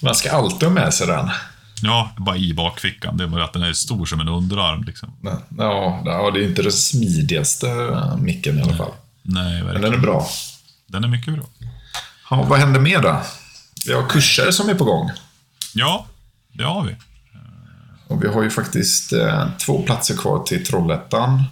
Man 0.03 0.15
ska 0.15 0.31
alltid 0.33 0.63
ha 0.69 0.75
med 0.75 0.95
sig 0.95 1.07
den. 1.07 1.31
Ja, 1.83 2.11
bara 2.17 2.37
i 2.37 2.55
bakfickan. 2.55 3.17
Det 3.17 3.25
är 3.25 3.29
bara 3.29 3.45
att 3.45 3.53
den 3.53 3.63
är 3.63 3.73
stor 3.73 4.07
som 4.07 4.21
en 4.21 4.29
underarm 4.29 4.85
liksom. 4.85 5.13
Ja, 5.23 6.03
ja, 6.05 6.31
det 6.35 6.41
är 6.41 6.45
inte 6.45 6.63
den 6.63 6.73
smidigaste 6.73 7.69
eh, 7.71 8.17
micken 8.17 8.59
i 8.59 8.63
alla 8.63 8.77
fall. 8.77 8.93
Nej, 9.23 9.45
Men 9.53 9.65
verkligen. 9.67 9.83
den 9.83 9.95
är 9.95 9.99
bra. 9.99 10.29
Den 10.87 11.05
är 11.05 11.09
mycket 11.09 11.35
bra. 11.35 11.45
Ja, 12.31 12.43
vad 12.49 12.59
händer 12.59 12.81
mer 12.81 13.03
då? 13.03 13.23
Vi 13.87 13.93
har 13.93 14.09
kurser 14.09 14.51
som 14.51 14.69
är 14.69 14.75
på 14.75 14.85
gång. 14.85 15.11
Ja, 15.75 16.07
det 16.53 16.65
har 16.65 16.85
vi. 16.85 16.97
Och 18.09 18.25
vi 18.25 18.29
har 18.29 18.43
ju 18.43 18.51
faktiskt 18.51 19.13
eh, 19.13 19.49
två 19.67 19.83
platser 19.83 20.17
kvar 20.17 20.43
till 20.43 20.67
Trollhättan 20.67 21.45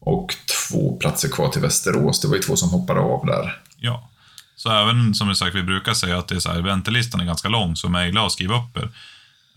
och 0.00 0.34
två 0.68 0.96
platser 0.96 1.28
kvar 1.28 1.48
till 1.48 1.62
Västerås. 1.62 2.20
Det 2.20 2.28
var 2.28 2.34
ju 2.34 2.42
två 2.42 2.56
som 2.56 2.70
hoppade 2.70 3.00
av 3.00 3.26
där. 3.26 3.60
Ja. 3.76 4.08
Så 4.56 4.70
även 4.70 5.14
som 5.14 5.28
vi 5.28 5.34
sagt, 5.34 5.54
vi 5.56 5.62
brukar 5.62 5.94
säga 5.94 6.18
att 6.18 6.28
det 6.28 6.34
är 6.34 6.38
så 6.40 6.52
här, 6.52 6.60
väntelistan 6.60 7.20
är 7.20 7.24
ganska 7.24 7.48
lång, 7.48 7.76
så 7.76 7.88
mejla 7.88 8.22
och 8.22 8.32
skriv 8.32 8.52
upp 8.52 8.76
er. 8.76 8.90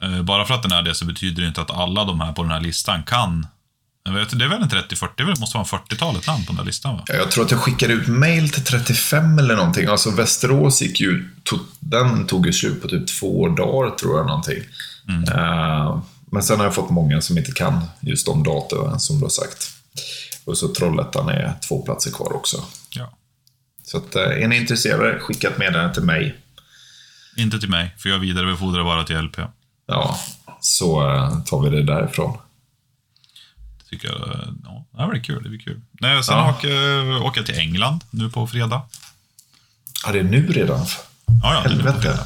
Eh, 0.01 0.21
Bara 0.21 0.45
för 0.45 0.53
att 0.53 0.63
den 0.63 0.71
är 0.71 0.81
det 0.81 0.95
så 0.95 1.05
betyder 1.05 1.41
det 1.41 1.47
inte 1.47 1.61
att 1.61 1.71
alla 1.71 2.03
de 2.03 2.21
här 2.21 2.33
på 2.33 2.41
den 2.43 2.51
här 2.51 2.61
listan 2.61 3.03
kan. 3.03 3.47
Vet, 4.09 4.39
det 4.39 4.45
är 4.45 4.49
väl 4.49 4.61
en 4.61 4.69
30-40, 4.69 5.09
det 5.17 5.39
måste 5.39 5.57
vara 5.57 5.67
40-talet 5.67 6.27
namn 6.27 6.45
på 6.45 6.51
den 6.51 6.57
där 6.57 6.65
listan 6.65 6.95
va? 6.95 7.03
Jag 7.07 7.31
tror 7.31 7.45
att 7.45 7.51
jag 7.51 7.59
skickade 7.59 7.93
ut 7.93 8.07
mail 8.07 8.49
till 8.49 8.63
35 8.63 9.39
eller 9.39 9.55
någonting. 9.55 9.87
Alltså 9.87 10.11
Västerås 10.11 10.81
gick 10.81 11.01
ju, 11.01 11.29
to, 11.43 11.55
den 11.79 12.27
tog 12.27 12.45
ju 12.45 12.53
slut 12.53 12.81
på 12.81 12.87
typ 12.87 13.07
två 13.07 13.49
dagar 13.49 13.95
tror 13.95 14.17
jag 14.17 14.27
någonting. 14.27 14.63
Eh, 15.33 16.03
men 16.31 16.43
sen 16.43 16.57
har 16.57 16.65
jag 16.65 16.75
fått 16.75 16.89
många 16.89 17.21
som 17.21 17.37
inte 17.37 17.51
kan 17.51 17.85
just 18.01 18.25
de 18.25 18.43
datumen 18.43 18.99
som 18.99 19.19
du 19.19 19.25
har 19.25 19.29
sagt. 19.29 19.69
Och 20.45 20.57
så 20.57 20.67
Trollhättan 20.67 21.29
är 21.29 21.53
två 21.67 21.81
platser 21.81 22.11
kvar 22.11 22.35
också. 22.35 22.65
Ja. 22.89 23.17
Så 23.83 23.97
att, 23.97 24.15
eh, 24.15 24.21
är 24.21 24.47
ni 24.47 24.57
intresserade, 24.57 25.19
skicka 25.19 25.47
ett 25.47 25.57
meddelande 25.57 25.93
till 25.93 26.03
mig. 26.03 26.35
Inte 27.37 27.59
till 27.59 27.69
mig, 27.69 27.95
för 27.97 28.09
jag 28.09 28.19
vidarebefordrar 28.19 28.83
bara 28.83 29.03
till 29.03 29.15
LP. 29.15 29.37
Ja, 29.87 30.19
så 30.59 31.09
eh, 31.09 31.43
tar 31.43 31.61
vi 31.61 31.69
det 31.69 31.83
därifrån. 31.83 32.37
Tycker 33.95 34.07
jag, 34.07 34.47
ja, 34.97 35.03
det 35.03 35.07
blir 35.09 35.21
kul. 35.23 35.43
Det 35.43 35.49
blir 35.49 35.59
kul. 35.59 35.81
Nej, 35.91 36.23
sen 36.23 36.37
Ja. 36.37 36.49
åker, 36.49 37.21
åker 37.23 37.39
jag 37.39 37.45
till 37.45 37.59
England 37.59 38.03
nu 38.11 38.29
på 38.29 38.47
fredag. 38.47 38.81
Ja, 40.05 40.11
det 40.11 40.19
är 40.19 40.23
nu 40.23 40.47
redan. 40.47 40.85
Ja, 41.43 41.53
ja, 41.53 41.59
Helvete. 41.59 42.19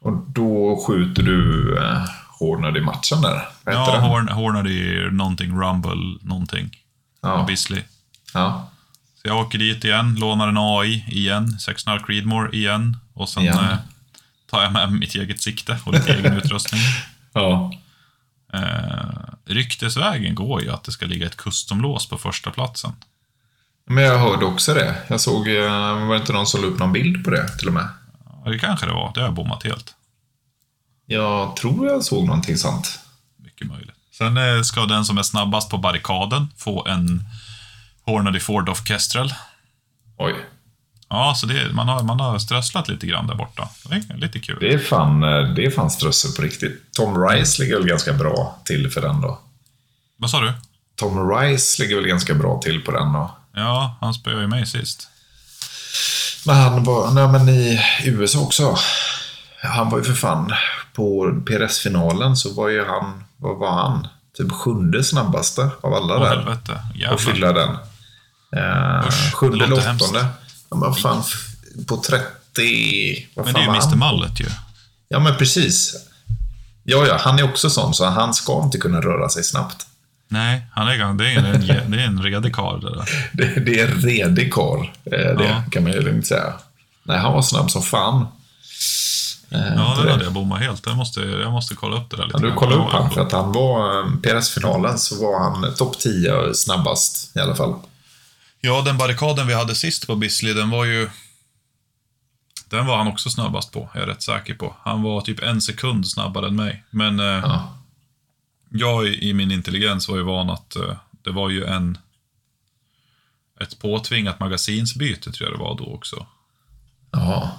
Och 0.00 0.12
då 0.28 0.84
skjuter 0.86 1.22
du 1.22 1.78
eh, 1.78 2.04
Hornad 2.38 2.76
i 2.76 2.80
matchen 2.80 3.20
där. 3.22 3.48
Vad 3.64 3.74
Ja? 3.74 3.98
Horn, 4.00 4.28
Hornady, 4.28 5.10
någonting, 5.10 5.60
Rumble, 5.60 6.18
någonting. 6.22 6.76
Ja. 7.22 7.44
Bisley. 7.48 7.82
ja. 8.34 8.68
Så 9.22 9.28
jag 9.28 9.36
åker 9.40 9.58
dit 9.58 9.84
igen, 9.84 10.14
lånar 10.14 10.48
en 10.48 10.56
AI 10.58 11.04
igen, 11.08 11.46
6.5 11.48 12.06
Creedmoor 12.06 12.54
igen. 12.54 12.96
Och 13.14 13.28
sen 13.28 13.42
Igen. 13.42 13.58
eh, 13.58 13.76
tar 14.50 14.62
jag 14.62 14.72
med 14.72 14.92
mitt 14.92 15.14
eget 15.14 15.40
sikte 15.40 15.78
och 15.84 15.92
lite 15.92 16.14
egen 16.14 16.36
utrustning. 16.38 16.80
ja. 17.32 17.72
Eh, 18.52 19.31
ryktesvägen 19.44 20.34
går 20.34 20.62
ju 20.62 20.70
att 20.70 20.84
det 20.84 20.92
ska 20.92 21.06
ligga 21.06 21.26
ett 21.26 21.36
customlås 21.36 22.08
på 22.08 22.18
första 22.18 22.50
platsen. 22.50 22.92
Men 23.86 24.04
jag 24.04 24.18
hörde 24.18 24.44
också 24.44 24.74
det. 24.74 24.96
Jag 25.08 25.20
såg, 25.20 25.48
eh, 25.48 26.06
var 26.06 26.14
det 26.14 26.20
inte 26.20 26.32
någon 26.32 26.46
som 26.46 26.60
la 26.60 26.66
upp 26.66 26.78
någon 26.78 26.92
bild 26.92 27.24
på 27.24 27.30
det 27.30 27.58
till 27.58 27.68
och 27.68 27.74
med? 27.74 27.88
Ja, 28.44 28.50
det 28.50 28.58
kanske 28.58 28.86
det 28.86 28.92
var, 28.92 29.12
det 29.14 29.20
har 29.20 29.26
jag 29.26 29.34
bommat 29.34 29.64
helt. 29.64 29.94
Jag 31.06 31.56
tror 31.56 31.86
jag 31.86 32.04
såg 32.04 32.26
någonting 32.26 32.56
sånt. 32.56 32.98
Mycket 33.36 33.66
möjligt. 33.66 33.96
Sen 34.12 34.36
eh, 34.36 34.62
ska 34.62 34.86
den 34.86 35.04
som 35.04 35.18
är 35.18 35.22
snabbast 35.22 35.70
på 35.70 35.78
barrikaden 35.78 36.48
få 36.56 36.86
en 36.86 37.24
Hornady 38.02 38.40
Ford 38.40 38.68
of 38.68 38.86
Kestrel. 38.86 39.34
Oj. 40.18 40.34
Ja, 41.14 41.34
så 41.36 41.46
det, 41.46 41.72
man, 41.72 41.88
har, 41.88 42.02
man 42.02 42.20
har 42.20 42.38
strösslat 42.38 42.88
lite 42.88 43.06
grann 43.06 43.26
där 43.26 43.34
borta. 43.34 43.68
Det 43.84 43.94
är 43.94 44.16
lite 44.16 44.38
kul. 44.38 44.56
Det 44.60 44.72
är 44.74 44.78
fan, 44.78 45.22
eh, 45.22 45.54
det 45.54 45.66
är 45.66 45.70
fan 45.70 45.90
strössel 45.90 46.32
på 46.32 46.42
riktigt. 46.42 46.92
Tom 46.96 47.26
Rice 47.28 47.62
ligger 47.62 47.76
väl 47.76 47.86
ganska 47.86 48.12
bra 48.12 48.58
till 48.64 48.90
för 48.90 49.00
den 49.00 49.20
då. 49.20 49.38
Vad 50.16 50.30
sa 50.30 50.40
du? 50.40 50.52
Tom 50.96 51.30
Rice 51.30 51.82
ligger 51.82 51.96
väl 51.96 52.06
ganska 52.06 52.34
bra 52.34 52.60
till 52.62 52.80
på 52.82 52.90
den 52.90 53.12
då. 53.12 53.30
Ja, 53.54 53.96
han 54.00 54.14
spöade 54.14 54.40
ju 54.40 54.46
mig 54.46 54.66
sist. 54.66 55.08
Men 56.46 56.56
han 56.56 56.84
var, 56.84 57.10
nej 57.10 57.28
men 57.28 57.48
i 57.48 57.80
USA 58.04 58.38
också. 58.40 58.76
Han 59.62 59.90
var 59.90 59.98
ju 59.98 60.04
för 60.04 60.14
fan, 60.14 60.52
på 60.94 61.40
PRS-finalen 61.46 62.36
så 62.36 62.52
var 62.54 62.68
ju 62.68 62.84
han, 62.84 63.24
vad 63.36 63.58
var 63.58 63.72
han? 63.72 64.08
Typ 64.38 64.52
sjunde 64.52 65.04
snabbaste 65.04 65.70
av 65.80 65.94
alla 65.94 66.14
Åh 66.14 66.20
där. 66.22 66.28
helvete. 66.28 66.80
Och 66.90 66.96
Jävlar. 67.00 67.16
fylla 67.18 67.52
den. 67.52 67.70
Eh, 68.56 69.08
Usch, 69.08 69.34
sjunde 69.34 69.64
eller 69.64 69.78
åttonde. 69.94 70.26
Ja, 70.72 70.76
men 70.78 70.94
fan, 70.94 71.22
på 71.86 71.96
30... 71.96 73.28
Vad 73.34 73.44
Men 73.44 73.54
det 73.54 73.60
är 73.60 73.64
ju 73.64 73.68
Mr? 73.68 73.96
Mallet 73.96 74.40
ju. 74.40 74.46
Ja, 75.08 75.18
men 75.20 75.36
precis. 75.36 75.94
Ja, 76.84 77.06
ja, 77.06 77.16
han 77.20 77.38
är 77.38 77.42
också 77.42 77.70
sån, 77.70 77.94
så 77.94 78.04
han 78.06 78.34
ska 78.34 78.62
inte 78.62 78.78
kunna 78.78 79.00
röra 79.00 79.28
sig 79.28 79.44
snabbt. 79.44 79.86
Nej, 80.28 80.62
han 80.72 80.88
är, 80.88 81.14
det 81.14 81.30
är 81.32 81.36
en, 81.38 81.66
det 81.90 82.02
är 82.02 82.06
en 82.06 82.22
redig 82.22 82.54
karl 82.54 82.80
det. 82.80 83.04
Det, 83.32 83.60
det 83.60 83.80
är 83.80 83.88
en 83.90 84.00
redig 84.00 84.52
karl, 84.52 84.80
eh, 85.04 85.10
det 85.36 85.44
Ja. 85.44 85.62
kan 85.70 85.82
man 85.82 85.92
ju 85.92 86.00
lugnt 86.00 86.26
säga. 86.26 86.52
Nej, 87.04 87.18
han 87.18 87.32
var 87.32 87.42
snabb 87.42 87.70
som 87.70 87.82
fan. 87.82 88.26
Eh, 89.50 89.60
Ja, 89.76 89.98
det- 90.04 90.10
hade 90.10 90.24
jag 90.24 90.32
bommat 90.32 90.60
helt. 90.60 90.86
Jag 90.86 90.96
måste, 90.96 91.20
jag 91.20 91.52
måste 91.52 91.74
kolla 91.74 91.96
upp 91.96 92.10
det 92.10 92.16
där 92.16 92.24
lite 92.24 92.38
Ja, 92.42 92.46
du 92.48 92.54
kollade 92.54 92.82
upp 92.82 92.92
han, 92.92 93.10
för 93.10 93.20
att 93.20 93.32
han 93.32 93.52
var, 93.52 94.00
eh, 94.00 94.06
PRS-finalen 94.22 94.98
så 94.98 95.22
var 95.22 95.40
han 95.40 95.74
topp 95.74 95.98
10 95.98 96.54
snabbast 96.54 97.36
i 97.36 97.40
alla 97.40 97.54
fall. 97.54 97.74
Ja, 98.64 98.82
den 98.82 98.98
barrikaden 98.98 99.46
vi 99.46 99.54
hade 99.54 99.74
sist 99.74 100.06
på 100.06 100.16
Bisley, 100.16 100.54
den 100.54 100.70
var 100.70 100.84
ju... 100.84 101.10
Den 102.68 102.86
var 102.86 102.96
han 102.96 103.06
också 103.08 103.30
snabbast 103.30 103.72
på, 103.72 103.90
är 103.94 104.00
jag 104.00 104.08
rätt 104.08 104.22
säker 104.22 104.54
på. 104.54 104.76
Han 104.80 105.02
var 105.02 105.20
typ 105.20 105.42
en 105.42 105.60
sekund 105.60 106.08
snabbare 106.08 106.46
än 106.46 106.56
mig. 106.56 106.84
Men 106.90 107.20
eh, 107.20 107.26
Ja. 107.26 107.78
jag 108.70 109.06
i 109.08 109.32
min 109.34 109.50
intelligens 109.52 110.08
var 110.08 110.16
ju 110.16 110.22
van 110.22 110.50
att 110.50 110.76
eh, 110.76 110.96
det 111.22 111.30
var 111.30 111.50
ju 111.50 111.64
en... 111.64 111.98
Ett 113.60 113.78
påtvingat 113.78 114.40
magasinsbyte 114.40 115.32
tror 115.32 115.50
jag 115.50 115.58
det 115.58 115.62
var 115.64 115.78
då 115.78 115.84
också. 115.94 116.26
Jaha. 117.10 117.50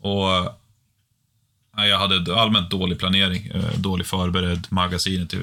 Och... 0.00 0.36
eh, 1.78 1.86
jag 1.86 1.98
hade 1.98 2.40
allmänt 2.40 2.70
dålig 2.70 2.98
planering, 2.98 3.46
eh, 3.46 3.78
dålig 3.78 4.06
förberedd, 4.06 4.66
magasinet, 4.70 5.34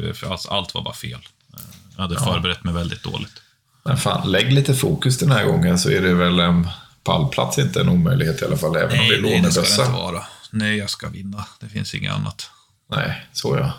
allt, 0.50 0.74
var 0.74 0.82
bara 0.82 0.94
fel. 0.94 1.20
Eh, 1.54 1.60
Jag 1.96 2.02
hade 2.02 2.20
förberett 2.20 2.64
mig 2.64 2.74
väldigt 2.74 3.04
dåligt. 3.04 3.42
Men 3.84 3.98
fan, 3.98 4.32
lägg 4.32 4.54
lite 4.54 4.74
fokus 4.74 5.18
den 5.18 5.32
här 5.32 5.46
gången 5.46 5.80
så 5.80 5.90
är 5.90 6.02
det 6.02 6.14
väl 6.14 6.40
en 6.40 6.68
pallplats 7.04 7.58
inte 7.58 7.82
en 7.82 7.90
omöjlighet 7.90 8.42
i 8.42 8.46
alla 8.46 8.58
fall, 8.58 8.76
även 8.76 9.00
om 9.00 9.08
det 9.08 9.16
är 9.18 9.22
nej, 9.22 9.42
det 9.42 9.52
ska 9.52 9.62
det 9.62 9.68
inte 9.68 9.78
lånebössa. 9.78 9.92
vara. 9.92 10.24
Nej, 10.52 10.78
jag 10.78 10.90
ska 10.90 11.10
vinna. 11.10 11.46
Det 11.60 11.70
finns 11.70 11.94
inget 11.96 12.14
annat. 12.14 12.50
Nej, 12.90 13.26
så 13.34 13.58
ja. 13.58 13.74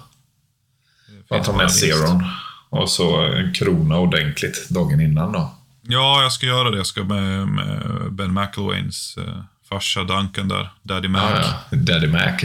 Det 1.08 1.28
Bara 1.28 1.38
finns 1.38 1.46
ta 1.46 1.52
bara 1.52 1.62
med. 1.62 1.72
Zeron. 1.72 2.24
Och 2.70 2.90
så 2.90 3.20
en 3.26 3.52
krona 3.52 3.98
ordentligt 3.98 4.68
dagen 4.68 5.00
innan 5.00 5.32
då. 5.32 5.54
Ja, 5.82 6.22
jag 6.22 6.32
ska 6.32 6.46
göra 6.46 6.70
det. 6.70 6.76
Jag 6.76 6.86
ska 6.86 7.04
med, 7.04 7.48
med 7.48 7.82
Ben 8.12 8.34
McElwains 8.34 9.16
eh, 9.18 9.42
farsa 9.68 10.04
Duncan 10.04 10.48
där. 10.48 10.70
Daddy 10.82 11.08
Mac. 11.08 11.20
Ja, 11.30 11.54
ja. 11.70 11.76
Daddy 11.76 12.06
Mac. 12.06 12.36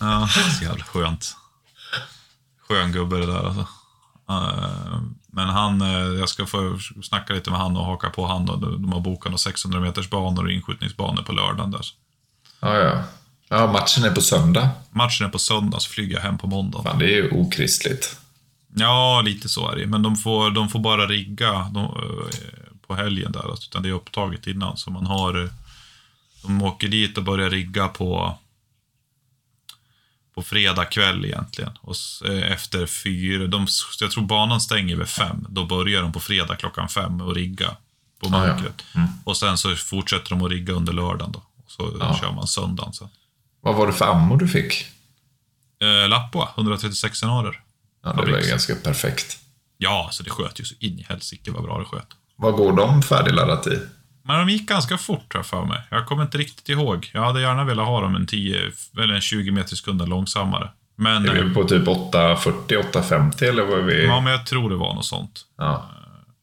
Ja, 0.00 0.28
så 0.58 0.64
jävla 0.64 0.84
skönt. 0.84 1.36
Skön 2.68 2.92
gubbe 2.92 3.16
det 3.16 3.26
där 3.26 3.44
alltså. 3.46 3.66
Eh, 4.28 5.00
Men 5.34 5.48
han, 5.48 5.80
eh, 5.80 5.88
jag 6.20 6.28
ska 6.28 6.46
få 6.46 6.78
snacka 7.02 7.34
lite 7.34 7.50
med 7.50 7.58
han 7.60 7.76
och 7.76 7.84
haka 7.84 8.10
på 8.10 8.26
han. 8.26 8.46
De 8.46 8.92
har 8.92 9.00
bokat 9.00 9.24
några 9.24 9.38
600 9.38 9.80
meters 9.80 10.10
banor 10.10 10.44
och 10.44 10.50
inskjutningsbanor 10.52 11.22
på 11.22 11.32
lördagen 11.32 11.70
där. 11.70 11.86
ja, 12.60 12.76
ja. 12.78 13.02
Ja, 13.48 13.72
matchen 13.72 14.04
är 14.04 14.10
på 14.10 14.20
söndag. 14.20 14.68
Matchen 14.90 15.26
är 15.26 15.30
på 15.30 15.38
söndag, 15.38 15.80
så 15.80 15.90
flyger 15.90 16.14
jag 16.16 16.22
hem 16.22 16.38
på 16.38 16.46
måndag. 16.46 16.82
Fan, 16.82 16.98
det 16.98 17.04
är 17.04 17.16
ju 17.22 17.30
okristligt. 17.30 18.16
Ja, 18.74 19.22
lite 19.24 19.48
så 19.48 19.70
är 19.70 19.76
det 19.76 19.86
Men 19.86 20.02
de 20.02 20.16
får, 20.16 20.50
de 20.50 20.68
får 20.68 20.78
bara 20.78 21.06
rigga 21.06 21.52
de, 21.74 21.84
eh, 21.84 22.36
på 22.86 22.94
helgen 22.94 23.32
där. 23.32 23.50
Alltså, 23.50 23.68
utan 23.70 23.82
det 23.82 23.88
är 23.88 23.92
upptaget 23.92 24.46
innan. 24.46 24.76
Så 24.76 24.90
man 24.90 25.06
har... 25.06 25.44
eh, 25.44 25.50
De 26.42 26.62
åker 26.62 26.88
dit 26.88 27.18
och 27.18 27.24
börjar 27.24 27.50
rigga 27.50 27.88
på... 27.88 28.38
På 30.34 30.42
fredag 30.42 30.84
kväll 30.84 31.24
egentligen. 31.24 31.70
Och 31.80 31.94
eh, 32.28 32.52
efter 32.52 32.86
fyra... 32.86 33.46
De, 33.46 33.66
jag 34.00 34.10
tror 34.10 34.24
banan 34.24 34.60
stänger 34.60 34.96
vid 34.96 35.08
fem. 35.08 35.46
Då 35.48 35.64
börjar 35.66 36.02
de 36.02 36.12
på 36.12 36.20
fredag 36.20 36.56
klockan 36.56 36.88
fem 36.88 37.20
och 37.20 37.34
rigga. 37.34 37.68
På 38.20 38.28
Ja, 38.32 38.46
ja. 38.46 38.54
mörkret. 38.54 38.84
Och 39.24 39.36
sen 39.36 39.58
så 39.58 39.76
fortsätter 39.76 40.30
de 40.30 40.42
att 40.42 40.50
rigga 40.50 40.72
under 40.72 40.92
lördagen 40.92 41.32
då. 41.32 41.38
Och 41.64 41.70
så 41.70 41.96
Ja. 42.00 42.18
kör 42.20 42.32
man 42.32 42.46
söndagen 42.46 42.92
sen. 42.92 43.08
Vad 43.60 43.74
var 43.74 43.86
det 43.86 43.92
för 43.92 44.04
ammo 44.04 44.36
du 44.36 44.48
fick? 44.48 44.86
Eh, 45.82 46.08
Lappoa, 46.08 46.48
136 46.56 47.18
scenarier. 47.18 47.60
Ja, 48.04 48.12
det 48.12 48.32
var 48.32 48.38
ju 48.40 48.48
ganska 48.48 48.74
perfekt. 48.74 49.38
Ja, 49.78 50.08
så 50.12 50.22
det 50.22 50.30
sköt 50.30 50.60
ju 50.60 50.64
så 50.64 50.74
in 50.80 50.98
i 50.98 51.06
helsike 51.08 51.50
vad 51.50 51.62
bra 51.62 51.78
det 51.78 51.84
sköt. 51.84 52.06
Vad 52.36 52.54
går 52.54 52.72
de 52.72 53.02
färdigladdat 53.02 53.66
i? 53.66 53.78
Men 54.24 54.38
de 54.46 54.52
gick 54.52 54.68
ganska 54.68 54.98
fort, 54.98 55.30
jag 55.34 55.46
för 55.46 55.64
mig. 55.64 55.82
Jag 55.90 56.06
kommer 56.06 56.22
inte 56.22 56.38
riktigt 56.38 56.68
ihåg. 56.68 57.10
Jag 57.14 57.22
hade 57.22 57.40
gärna 57.40 57.64
velat 57.64 57.86
ha 57.86 58.00
dem 58.00 58.14
en 58.16 58.26
10 58.26 58.60
eller 58.98 59.14
en 59.14 59.20
20 59.20 59.50
meter 59.50 59.74
i 59.74 59.76
sekunden 59.76 60.08
långsammare. 60.08 60.68
Men, 60.96 61.28
Är 61.28 61.36
eh, 61.36 61.44
vi 61.44 61.54
på 61.54 61.64
typ 61.64 61.88
840, 61.88 62.76
850 62.76 63.44
eller 63.44 63.62
vad 63.62 63.78
är 63.78 63.82
vi? 63.82 64.04
ja, 64.06 64.20
men 64.20 64.32
jag 64.32 64.46
tror 64.46 64.70
det 64.70 64.76
var 64.76 64.94
något 64.94 65.04
sånt. 65.04 65.40
Ja. 65.58 65.90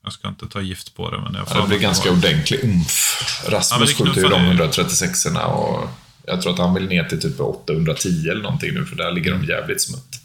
Jag 0.03 0.13
ska 0.13 0.27
inte 0.27 0.47
ta 0.47 0.61
gift 0.61 0.95
på 0.95 1.11
det, 1.11 1.17
men 1.21 1.33
jag 1.33 1.45
Ja, 1.49 1.61
det 1.61 1.67
blir 1.67 1.79
ganska 1.79 2.11
ordentlig 2.11 2.63
umf. 2.63 3.21
Ja, 3.45 3.57
Rasmus 3.57 3.89
det 3.97 4.03
skjuter 4.05 4.21
ju 4.21 4.27
de 4.27 4.57
knuffade- 4.57 4.83
136orna 4.83 5.43
och 5.43 5.89
jag 6.27 6.41
tror 6.41 6.53
att 6.53 6.59
han 6.59 6.73
vill 6.73 6.87
ner 6.87 7.03
till 7.03 7.21
typ 7.21 7.39
810 7.39 8.29
eller 8.29 8.43
någonting 8.43 8.73
nu, 8.73 8.85
för 8.85 8.95
där 8.95 9.11
ligger 9.11 9.31
de 9.31 9.43
jävligt 9.43 9.81
smutt. 9.81 10.18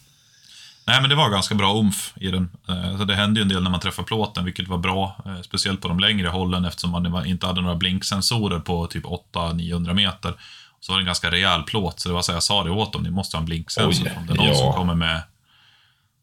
Nej, 0.87 1.01
men 1.01 1.11
det 1.11 1.17
var 1.17 1.31
ganska 1.31 1.55
bra 1.55 1.79
umf 1.79 2.13
i 2.17 2.31
den. 2.31 2.51
Eh, 2.69 2.99
Så 2.99 3.05
det 3.05 3.15
hände 3.15 3.41
ju 3.41 3.43
en 3.43 3.49
del 3.49 3.63
när 3.63 3.71
man 3.71 3.81
träffade 3.81 4.07
plåten, 4.07 4.45
vilket 4.45 4.69
var 4.69 4.79
bra. 4.79 5.17
eh, 5.27 5.41
Speciellt 5.43 5.81
på 5.81 5.89
de 5.89 5.99
längre 6.01 6.29
hållen 6.29 6.65
eftersom 6.65 6.91
man 6.91 7.27
inte 7.27 7.47
hade 7.47 7.61
några 7.61 7.75
blinksensorer 7.77 8.59
på 8.61 8.87
typ 8.87 9.05
800-900 9.05 9.95
meter. 9.95 10.35
Så 10.81 10.93
var 10.93 10.99
det 10.99 11.03
en 11.03 11.07
ganska 11.07 11.31
rejäl 11.31 11.63
plåt, 11.63 12.01
så 12.01 12.09
det 12.09 12.15
var 12.15 12.23
så 12.23 12.33
jag 12.33 12.43
sa 12.43 12.65
det 12.65 12.71
åt 12.71 12.93
dem, 12.93 13.03
ni 13.03 13.11
måste 13.11 13.37
ha 13.37 13.41
en 13.41 13.47
blinksensor. 13.47 14.05
Oj, 14.07 14.13
om 14.17 14.27
det 14.27 14.33
är 14.33 14.37
någon 14.37 14.47
ja. 14.47 14.55
som 14.55 14.73
kommer 14.73 14.95
med... 14.95 15.23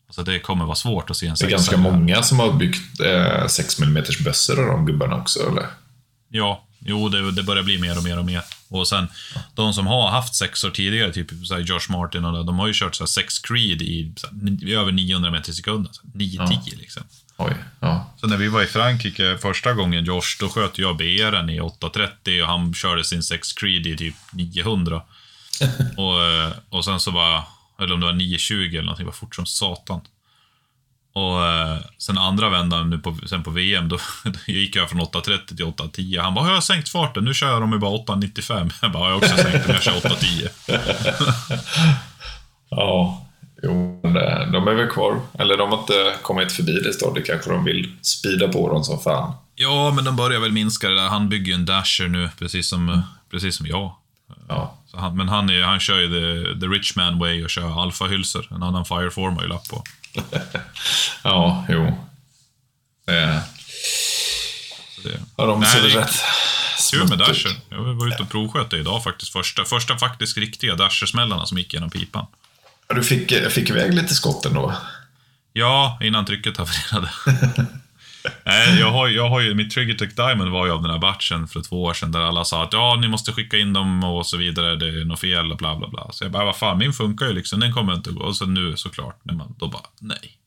Alltså 0.07 0.23
det 0.23 0.39
kommer 0.39 0.65
vara 0.65 0.75
svårt 0.75 1.09
att 1.09 1.17
se 1.17 1.27
en 1.27 1.35
Det 1.39 1.45
är 1.45 1.49
ganska 1.49 1.77
många 1.77 2.23
som 2.23 2.39
har 2.39 2.53
byggt 2.53 2.99
eh, 2.99 3.47
6 3.47 3.79
mm 3.79 4.03
bössor 4.25 4.59
av 4.59 4.67
de 4.67 4.85
gubbarna 4.85 5.15
också, 5.15 5.39
eller? 5.51 5.65
Ja, 6.29 6.63
jo, 6.85 7.09
det, 7.09 7.31
det 7.31 7.43
börjar 7.43 7.63
bli 7.63 7.77
mer 7.77 7.97
och 7.97 8.03
mer 8.03 8.19
och 8.19 8.25
mer. 8.25 8.41
Och 8.67 8.87
sen, 8.87 9.07
de 9.55 9.73
som 9.73 9.87
har 9.87 10.09
haft 10.09 10.35
sexor 10.35 10.69
tidigare, 10.69 11.13
typ 11.13 11.31
så 11.47 11.53
här 11.53 11.61
Josh 11.61 11.89
Martin 11.89 12.25
och 12.25 12.33
det, 12.33 12.43
de 12.43 12.59
har 12.59 12.67
ju 12.67 12.73
kört 12.73 12.95
så 12.95 13.03
här 13.03 13.07
sex 13.07 13.39
Creed 13.39 13.81
i, 13.81 14.13
så 14.15 14.27
här, 14.27 14.63
i 14.63 14.73
över 14.73 14.91
900 14.91 15.31
meter 15.31 15.51
i 15.51 15.53
sekunden. 15.53 15.93
Så 15.93 16.01
9-10 16.07 16.77
liksom. 16.79 17.03
Oj, 17.37 17.53
ja. 17.79 18.13
Så 18.17 18.27
när 18.27 18.37
vi 18.37 18.47
var 18.47 18.63
i 18.63 18.67
Frankrike 18.67 19.37
första 19.37 19.73
gången, 19.73 20.05
Josh, 20.05 20.37
då 20.39 20.49
sköt 20.49 20.77
jag 20.77 21.01
BR'n 21.01 21.51
i 21.51 21.59
8.30 21.59 22.41
och 22.41 22.47
han 22.47 22.73
körde 22.73 23.03
sin 23.03 23.23
6 23.23 23.53
Creed 23.53 23.87
i 23.87 23.97
typ 23.97 24.15
900. 24.31 25.01
och, 25.97 26.23
eh, 26.23 26.51
och 26.69 26.85
sen 26.85 26.99
så 26.99 27.11
var, 27.11 27.43
eller 27.79 27.93
om 27.93 27.99
det 27.99 28.05
var 28.05 28.13
9.20 28.13 28.69
eller 28.69 28.81
någonting, 28.81 29.05
var 29.05 29.13
fort 29.13 29.35
som 29.35 29.45
satan. 29.45 30.01
Och 31.13 31.45
eh, 31.47 31.77
sen 31.97 32.17
andra 32.17 32.49
vändan 32.49 32.89
nu 32.89 32.97
på, 32.97 33.17
sen 33.25 33.43
på 33.43 33.49
VM, 33.51 33.89
då, 33.89 33.97
då 34.23 34.31
gick 34.53 34.75
jag 34.75 34.89
från 34.89 35.01
8.30 35.01 35.47
till 35.47 35.65
8.10. 35.65 36.21
Han 36.21 36.33
bara, 36.33 36.47
jag 36.47 36.53
har 36.53 36.61
sänkt 36.61 36.89
farten, 36.89 37.23
nu 37.25 37.33
kör 37.33 37.61
de 37.61 37.71
ju 37.71 37.77
bara 37.79 37.91
8.95. 37.91 38.71
Jag 38.81 38.91
bara, 38.91 39.03
jag 39.03 39.09
har 39.09 39.17
också 39.17 39.35
sänkt 39.37 39.65
den, 39.67 39.73
jag 39.75 39.83
kör 39.83 39.91
8.10. 39.91 41.57
Ja, 42.69 43.25
jo, 43.63 44.01
det- 44.03 44.49
de 44.53 44.67
är 44.67 44.73
väl 44.73 44.89
kvar. 44.89 45.19
Eller 45.39 45.57
de 45.57 45.71
har 45.71 45.79
inte 45.79 46.13
kommit 46.21 46.51
förbi 46.51 46.71
det 46.71 46.93
stadiet. 46.93 47.27
Kanske 47.27 47.49
de 47.51 47.63
vill 47.63 47.95
speeda 48.01 48.47
på 48.47 48.73
dem 48.73 48.83
som 48.83 48.99
fan. 48.99 49.33
Ja, 49.55 49.91
men 49.95 50.03
de 50.05 50.15
börjar 50.15 50.39
väl 50.39 50.51
minska 50.51 50.89
det 50.89 50.95
där. 50.95 51.07
Han 51.07 51.29
bygger 51.29 51.45
ju 51.47 51.53
en 51.53 51.65
dasher 51.65 52.07
nu, 52.07 52.29
precis 52.39 52.69
som, 52.69 53.01
precis 53.31 53.55
som 53.57 53.67
jag. 53.67 53.95
Ja, 54.47 54.77
Så 54.87 54.97
han, 54.97 55.17
men 55.17 55.29
han, 55.29 55.49
är, 55.49 55.61
han 55.63 55.79
kör 55.79 55.99
ju 55.99 56.07
the, 56.07 56.59
the 56.59 56.65
rich 56.67 56.95
man 56.95 57.19
way 57.19 57.43
och 57.43 57.49
kör 57.49 57.81
alfahylsor. 57.83 58.47
En 58.51 58.63
annan 58.63 58.85
fireform 58.85 59.35
har 59.35 59.41
ju 59.43 59.47
lapp 59.49 59.67
på. 59.69 59.83
ja 61.23 61.65
jo. 61.69 62.07
Det, 63.05 63.41
det, 65.03 65.19
ja, 65.37 65.45
de 65.45 65.59
Nej, 65.59 65.69
ser 65.69 65.85
är 65.85 65.89
rätt 65.89 66.21
kul 66.91 67.09
med 67.09 67.17
dasher. 67.17 67.51
Jag 67.69 67.77
var 67.77 68.07
ute 68.07 68.23
och 68.23 68.29
provsköt 68.29 68.69
det 68.69 68.77
idag 68.77 69.03
faktiskt. 69.03 69.31
Första, 69.31 69.65
första 69.65 69.97
faktiskt 69.97 70.37
riktiga 70.37 70.75
dashersmällarna 70.75 71.45
som 71.45 71.57
gick 71.57 71.73
genom 71.73 71.89
pipan. 71.89 72.25
Ja, 72.87 72.95
Du 72.95 73.03
fick, 73.03 73.51
fick 73.51 73.69
iväg 73.69 73.93
lite 73.93 74.13
skott 74.13 74.45
ändå. 74.45 74.75
Ja, 75.53 75.99
innan 76.01 76.25
trycket 76.25 76.57
havererade. 76.57 77.09
Nej, 78.45 78.79
jag 78.79 78.91
har, 78.91 79.07
jag 79.07 79.29
har 79.29 79.41
ju, 79.41 79.53
mitt 79.53 79.71
Trigger 79.71 79.93
Tech 79.93 80.15
Diamond 80.15 80.51
var 80.51 80.65
ju 80.65 80.71
av 80.71 80.81
den 80.81 80.91
här 80.91 80.99
batchen 80.99 81.47
för 81.47 81.61
två 81.61 81.83
år 81.83 81.93
sedan 81.93 82.11
där 82.11 82.19
alla 82.19 82.45
sa 82.45 82.63
att 82.63 82.73
ja, 82.73 82.97
ni 83.01 83.07
måste 83.07 83.31
skicka 83.31 83.57
in 83.57 83.73
dem 83.73 84.03
och 84.03 84.25
så 84.25 84.37
vidare, 84.37 84.75
det 84.75 84.87
är 84.87 85.05
något 85.05 85.19
fel 85.19 85.51
och 85.51 85.57
bla 85.57 85.75
bla 85.75 85.87
bla. 85.87 86.11
Så 86.11 86.23
jag 86.23 86.31
bara, 86.31 86.45
vad 86.45 86.57
fan, 86.57 86.77
min 86.77 86.93
funkar 86.93 87.25
ju 87.25 87.33
liksom, 87.33 87.59
den 87.59 87.73
kommer 87.73 87.93
inte 87.93 88.09
att 88.09 88.15
gå. 88.15 88.23
Och 88.23 88.35
så 88.35 88.45
nu 88.45 88.77
såklart, 88.77 89.19
när 89.23 89.33
man, 89.33 89.55
då 89.59 89.67
bara, 89.67 89.85
nej. 89.99 90.37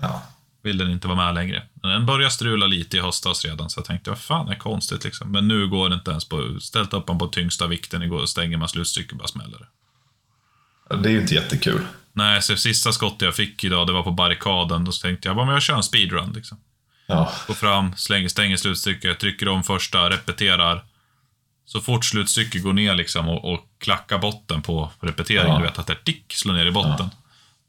Ja. 0.00 0.22
vill 0.62 0.78
den 0.78 0.90
inte 0.90 1.08
vara 1.08 1.24
med 1.24 1.34
längre. 1.34 1.62
Den 1.74 2.06
började 2.06 2.30
strula 2.30 2.66
lite 2.66 2.96
i 2.96 3.00
höstas 3.00 3.44
redan, 3.44 3.70
så 3.70 3.78
jag 3.78 3.86
tänkte, 3.86 4.10
vad 4.10 4.18
fan 4.18 4.48
är 4.48 4.54
konstigt 4.54 5.04
liksom. 5.04 5.32
Men 5.32 5.48
nu 5.48 5.68
går 5.68 5.88
det 5.88 5.94
inte 5.94 6.10
ens 6.10 6.28
på, 6.28 6.60
ställt 6.60 6.94
upp 6.94 7.06
den 7.06 7.18
på 7.18 7.26
tyngsta 7.26 7.66
vikten, 7.66 8.02
igår 8.02 8.20
och 8.20 8.28
stänger 8.28 8.56
man 8.56 8.68
slutstycket 8.68 9.18
bara 9.18 9.28
smäller 9.28 9.58
det. 9.58 9.66
Ja, 10.90 10.96
Det 10.96 11.08
är 11.08 11.12
ju 11.12 11.20
inte 11.20 11.34
jättekul. 11.34 11.80
Nej, 12.12 12.42
så 12.42 12.56
sista 12.56 12.92
skottet 12.92 13.22
jag 13.22 13.34
fick 13.34 13.64
idag, 13.64 13.86
det 13.86 13.92
var 13.92 14.02
på 14.02 14.10
barrikaden. 14.10 14.84
Då 14.84 14.92
tänkte 14.92 15.28
jag, 15.28 15.36
bara, 15.36 15.46
men 15.46 15.54
jag 15.54 15.62
kör 15.62 15.76
en 15.76 15.82
speedrun 15.82 16.32
liksom. 16.32 16.58
Ja, 17.10 17.32
Går 17.46 17.54
fram, 17.54 17.96
slänger, 17.96 18.28
stänger 18.28 18.56
slutstycket, 18.56 19.18
trycker 19.20 19.48
om 19.48 19.62
första, 19.62 20.10
repeterar. 20.10 20.84
Så 21.64 21.80
fort 21.80 22.04
slutstycket 22.04 22.62
går 22.62 22.72
ner 22.72 22.94
liksom 22.94 23.28
och, 23.28 23.52
och 23.52 23.60
klackar 23.80 24.18
botten 24.18 24.62
på 24.62 24.90
repeteringen, 25.00 25.52
Ja. 25.52 25.58
du 25.58 25.64
vet 25.64 25.78
att 25.78 25.86
det 25.86 26.04
tick 26.04 26.24
slår 26.34 26.54
ner 26.54 26.66
i 26.66 26.70
botten. 26.70 27.10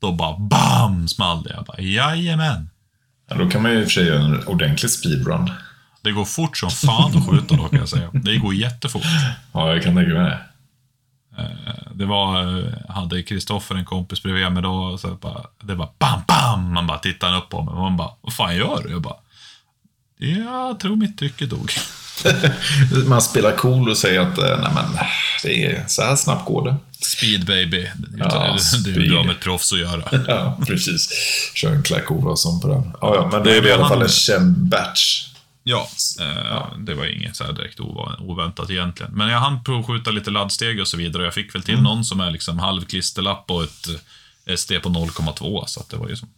Då 0.02 0.12
bara 0.12 0.38
BAM! 0.38 1.08
small 1.08 1.44
det. 1.44 1.54
Jag 1.54 1.66
bara, 1.66 1.82
jajamän. 1.82 2.70
ja 3.30 3.36
då 3.36 3.50
kan 3.50 3.62
man 3.62 3.72
ju 3.72 3.78
i 3.78 3.82
och 3.82 3.86
för 3.86 3.92
sig 3.92 4.06
göra 4.06 4.24
en 4.24 4.48
ordentlig 4.48 4.92
speedrun. 4.92 5.52
Det 6.02 6.12
går 6.12 6.26
fort 6.26 6.58
som 6.58 6.70
fan 6.70 7.18
att 7.18 7.30
skjuta 7.30 7.56
då 7.56 7.68
kan 7.70 7.80
jag 7.80 7.90
säga. 7.90 8.10
Det 8.14 8.38
går 8.38 8.54
jättefort. 8.54 9.04
Ja, 9.54 9.74
jag 9.74 9.84
kan 9.84 9.96
tänka 9.96 10.14
mig 10.14 10.24
det. 10.24 10.40
Det 11.94 12.06
var, 12.06 12.58
eh, 12.60 12.74
hade 12.90 13.24
Kristoffer 13.24 13.76
en 13.76 13.86
kompis 13.86 14.24
bredvid 14.24 14.52
mig 14.52 14.64
då, 14.64 14.72
och 14.74 15.00
så 15.00 15.08
bara, 15.16 15.42
det 15.64 15.76
var 15.76 15.90
bam, 16.00 16.22
bam! 16.28 16.74
Man 16.74 16.88
bara 16.88 16.98
tittade 17.00 17.38
upp 17.38 17.50
på 17.50 17.64
mig 17.64 17.72
och 17.74 17.80
man 17.82 17.98
bara, 17.98 18.12
vad 18.22 18.34
fan 18.34 18.56
gör 18.56 18.84
du? 18.84 18.92
Jag 18.92 19.02
bara, 19.02 19.16
jag 20.28 20.80
tror 20.80 20.96
mitt 20.96 21.18
trycke 21.20 21.46
dog. 21.46 21.72
Man 23.06 23.22
spelar 23.22 23.56
cool 23.56 23.90
och 23.90 23.98
säger 23.98 24.20
att 24.20 24.38
eh, 24.38 24.60
nej 24.62 24.72
men, 24.76 25.06
det 25.44 25.66
är, 25.66 25.84
så 25.88 26.02
här 26.02 26.16
snabbt 26.16 26.46
går 26.46 26.66
det. 26.66 26.76
Speed 27.06 27.46
baby. 27.46 27.88
Ja, 28.18 28.26
det, 28.26 28.40
det 28.40 28.54
är 28.54 28.58
speed. 28.58 29.10
bra 29.10 29.24
med 29.24 29.36
ett 29.36 29.42
proffs 29.42 29.74
att 29.74 29.80
göra. 29.80 30.04
Ja, 30.28 30.60
precis. 30.68 31.10
Kör 31.54 31.72
en 31.72 31.84
Clark 31.84 32.12
Olofsson 32.12 32.62
på 32.62 32.68
den. 32.68 32.92
Ja, 33.02 33.16
ja, 33.16 33.30
men 33.32 33.44
det 33.44 33.58
är 33.58 33.68
i 33.68 33.72
alla 33.72 33.88
fall 33.88 34.02
en 34.02 34.10
känd 34.10 34.58
batch. 34.58 35.26
Ja, 35.64 35.90
eh, 36.20 36.78
det 36.78 36.94
var 36.94 37.06
inget 37.06 37.36
så 37.36 37.52
direkt 37.52 37.80
oväntat 38.20 38.70
egentligen. 38.70 39.12
Men 39.14 39.30
jag 39.30 39.40
hann 39.40 39.64
provskjuta 39.64 40.12
lite 40.12 40.32
laddsteg 40.32 40.82
och 40.82 40.88
så 40.88 40.98
vidare. 40.98 41.22
och 41.22 41.28
Jag 41.28 41.34
fick 41.34 41.56
väl 41.56 41.64
till 41.64 41.82
någon 41.82 42.06
som 42.06 42.20
är 42.20 42.32
liksom 42.32 42.60
halv 42.60 42.86
klisterlapp 42.86 43.52
och 43.52 43.64
ett 43.64 43.88
eh, 44.46 44.56
SD 44.56 44.72
på 44.84 44.90
0,2. 44.90 45.66
Så 45.66 45.80
att 45.80 45.90
det 45.90 45.98
var 45.98 46.10
ju 46.10 46.16
som... 46.16 46.30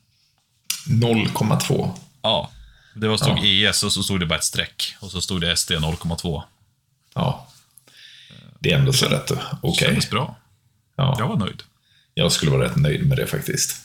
0,2. 0.88 1.92
Ja. 2.22 2.52
Det 2.94 3.08
var 3.08 3.18
stod 3.18 3.40
ES 3.44 3.84
och 3.84 3.92
så 3.94 4.04
stod 4.04 4.20
det 4.20 4.26
bara 4.26 4.36
ett 4.38 4.44
streck. 4.44 4.96
Och 5.00 5.12
så 5.12 5.22
stod 5.22 5.42
det 5.42 5.56
SD 5.58 5.72
0,2. 5.72 6.44
Ja. 7.16 7.48
Det 8.60 8.72
är 8.72 8.78
ändå 8.80 8.94
så 8.94 9.06
rätt. 9.06 9.32
Okej. 9.62 9.88
Kändes 9.88 10.10
bra. 10.10 10.36
Jag 10.96 11.16
Ja. 11.20 11.28
var 11.28 11.36
nöjd. 11.36 11.64
Jag 12.14 12.32
skulle 12.32 12.52
vara 12.52 12.64
rätt 12.66 12.76
nöjd 12.76 13.08
med 13.08 13.18
det 13.18 13.28
faktiskt. 13.28 13.76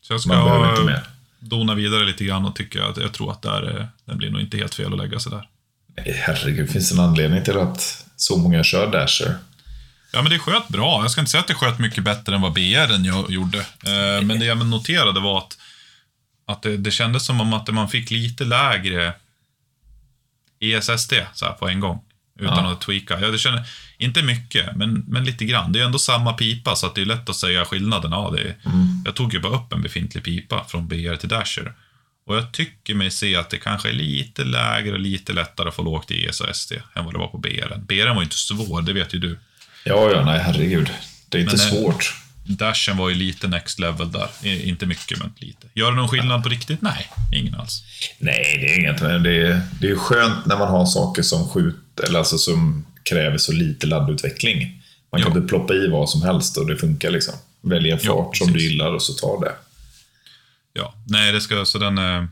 Så 0.00 0.12
jag 0.12 0.26
Man 0.26 0.44
behöver 0.44 0.64
inte 0.70 0.76
ska 0.76 0.84
mer. 0.84 1.02
dona 1.38 1.74
vidare 1.74 2.04
lite 2.04 2.24
grann 2.24 2.44
och 2.44 2.56
tycka 2.56 2.84
att 2.86 2.96
jag 2.96 3.12
tror 3.12 3.32
att 3.32 3.42
det, 3.42 3.48
är, 3.48 3.78
eh, 3.80 3.86
det 4.04 4.14
blir 4.14 4.30
nog 4.30 4.40
inte 4.40 4.56
helt 4.56 4.74
fel 4.74 4.92
att 4.92 4.98
lägga 4.98 5.20
sig 5.20 5.32
där. 5.32 5.48
Nej, 5.96 6.22
herregud, 6.26 6.70
finns 6.70 6.88
det 6.90 6.94
en 6.96 7.00
anledning 7.08 7.44
till 7.44 7.58
att 7.58 8.04
så 8.16 8.36
många 8.36 8.64
kör 8.64 8.92
Dasher? 8.92 9.36
Ja, 10.12 10.22
men 10.22 10.30
det 10.32 10.38
sköt 10.38 10.68
bra. 10.68 11.02
Jag 11.02 11.10
ska 11.10 11.20
inte 11.20 11.30
säga 11.30 11.40
att 11.40 11.46
det 11.48 11.54
sköt 11.54 11.78
mycket 11.78 12.04
bättre 12.04 12.34
än 12.34 12.40
vad 12.40 12.52
BR 12.52 13.06
jag 13.06 13.30
gjorde. 13.30 13.58
Eh, 13.58 14.22
Men 14.22 14.38
det 14.40 14.44
jag 14.44 14.66
noterade 14.66 15.20
var 15.20 15.38
att, 15.38 15.58
att 16.48 16.62
det, 16.62 16.76
det 16.76 16.90
kändes 16.90 17.26
som 17.26 17.40
om 17.40 17.52
att 17.52 17.68
man 17.74 17.88
fick 17.88 18.10
lite 18.10 18.44
lägre 18.44 19.12
ESSD 20.60 21.12
så 21.34 21.44
här 21.46 21.52
på 21.52 21.68
en 21.68 21.80
gång. 21.80 22.00
Utan 22.40 22.64
Ja. 22.64 22.72
att 22.72 22.80
tweaka. 22.80 23.20
Ja, 23.20 23.28
det 23.28 23.38
känner, 23.38 23.64
inte 23.98 24.22
mycket, 24.22 24.76
men, 24.76 25.04
men 25.08 25.24
lite 25.24 25.44
grann. 25.44 25.72
Det 25.72 25.80
är 25.80 25.84
ändå 25.84 25.98
samma 25.98 26.32
pipa, 26.32 26.76
så 26.76 26.86
att 26.86 26.94
det 26.94 27.00
är 27.00 27.04
lätt 27.04 27.28
att 27.28 27.36
säga 27.36 27.64
skillnaden. 27.64 28.10
Ja, 28.12 28.30
det 28.36 28.42
är, 28.42 28.54
Jag 29.04 29.14
tog 29.14 29.34
ju 29.34 29.40
bara 29.40 29.56
upp 29.56 29.72
en 29.72 29.82
befintlig 29.82 30.24
pipa 30.24 30.64
från 30.64 30.88
BR 30.88 31.16
till 31.16 31.28
Dasher. 31.28 31.72
Och 32.26 32.36
jag 32.36 32.52
tycker 32.52 32.94
mig 32.94 33.10
se 33.10 33.36
att 33.36 33.50
det 33.50 33.58
kanske 33.58 33.88
är 33.88 33.92
lite 33.92 34.44
lägre 34.44 34.92
och 34.92 34.98
lite 35.00 35.32
lättare 35.32 35.68
att 35.68 35.74
få 35.74 35.82
lågt 35.82 36.10
i 36.10 36.26
ES 36.26 36.40
och 36.40 36.56
SD 36.56 36.72
än 36.94 37.04
vad 37.04 37.14
det 37.14 37.18
var 37.18 37.28
på 37.28 37.38
BR. 37.38 37.76
BR 37.78 38.06
var 38.08 38.14
ju 38.16 38.22
inte 38.22 38.36
svår, 38.36 38.82
det 38.82 38.92
vet 38.92 39.14
ju 39.14 39.18
du. 39.18 39.38
Ja, 39.84 40.10
ja, 40.12 40.24
nej, 40.24 40.40
herregud. 40.42 40.90
Det 41.28 41.38
är 41.38 41.42
inte 41.42 41.56
Men, 41.56 41.66
eh, 41.66 41.72
svårt. 41.72 42.14
Dashen 42.48 42.96
var 42.96 43.08
ju 43.08 43.14
lite 43.14 43.48
next 43.48 43.78
level 43.78 44.12
där. 44.12 44.28
Inte 44.46 44.86
mycket, 44.86 45.18
men 45.18 45.32
lite. 45.36 45.66
Gör 45.74 45.90
det 45.90 45.96
någon 45.96 46.08
skillnad 46.08 46.42
på 46.42 46.48
riktigt? 46.48 46.82
Nej, 46.82 47.10
ingen 47.32 47.54
alls. 47.54 47.82
Nej, 48.18 48.58
det 48.60 48.74
är 48.74 48.78
inget. 48.78 49.02
Men 49.02 49.22
det 49.22 49.46
är, 49.46 49.60
det 49.80 49.90
är 49.90 49.96
skönt 49.96 50.46
när 50.46 50.58
man 50.58 50.68
har 50.68 50.86
saker 50.86 51.22
som 51.22 51.48
skjuter, 51.48 52.04
eller 52.04 52.18
alltså 52.18 52.38
som 52.38 52.86
kräver 53.02 53.38
så 53.38 53.52
lite 53.52 53.86
laddutveckling. 53.86 54.82
Man 55.12 55.22
kan 55.22 55.36
inte 55.36 55.48
ploppa 55.48 55.74
i 55.74 55.88
vad 55.88 56.10
som 56.10 56.22
helst 56.22 56.56
och 56.56 56.66
det 56.66 56.76
funkar 56.76 57.10
liksom. 57.10 57.34
Välja 57.60 57.94
en 57.94 58.00
fart 58.00 58.36
som 58.36 58.52
du 58.52 58.62
gillar 58.62 58.92
och 58.92 59.02
så 59.02 59.12
ta 59.12 59.40
det. 59.40 59.54
Ja, 60.72 60.94
nej, 61.06 61.32
det 61.32 61.40
ska, 61.40 61.64
så 61.64 61.78
den... 61.78 61.98
Eh, 61.98 62.24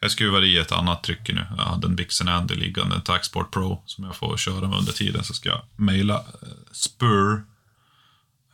jag 0.00 0.10
skruvar 0.10 0.44
i 0.44 0.58
ett 0.58 0.72
annat 0.72 1.02
trycke 1.02 1.32
nu. 1.32 1.46
Jag 1.56 1.64
hade 1.64 1.86
en 1.86 1.96
Bixen 1.96 2.28
Andy 2.28 2.54
liggande, 2.54 2.94
en 2.94 3.02
Taxport 3.02 3.52
Pro, 3.52 3.82
som 3.86 4.04
jag 4.04 4.16
får 4.16 4.36
köra 4.36 4.68
med 4.68 4.78
under 4.78 4.92
tiden. 4.92 5.24
Så 5.24 5.34
ska 5.34 5.48
jag 5.48 5.62
mejla 5.76 6.14
eh, 6.14 6.48
Spur. 6.72 7.42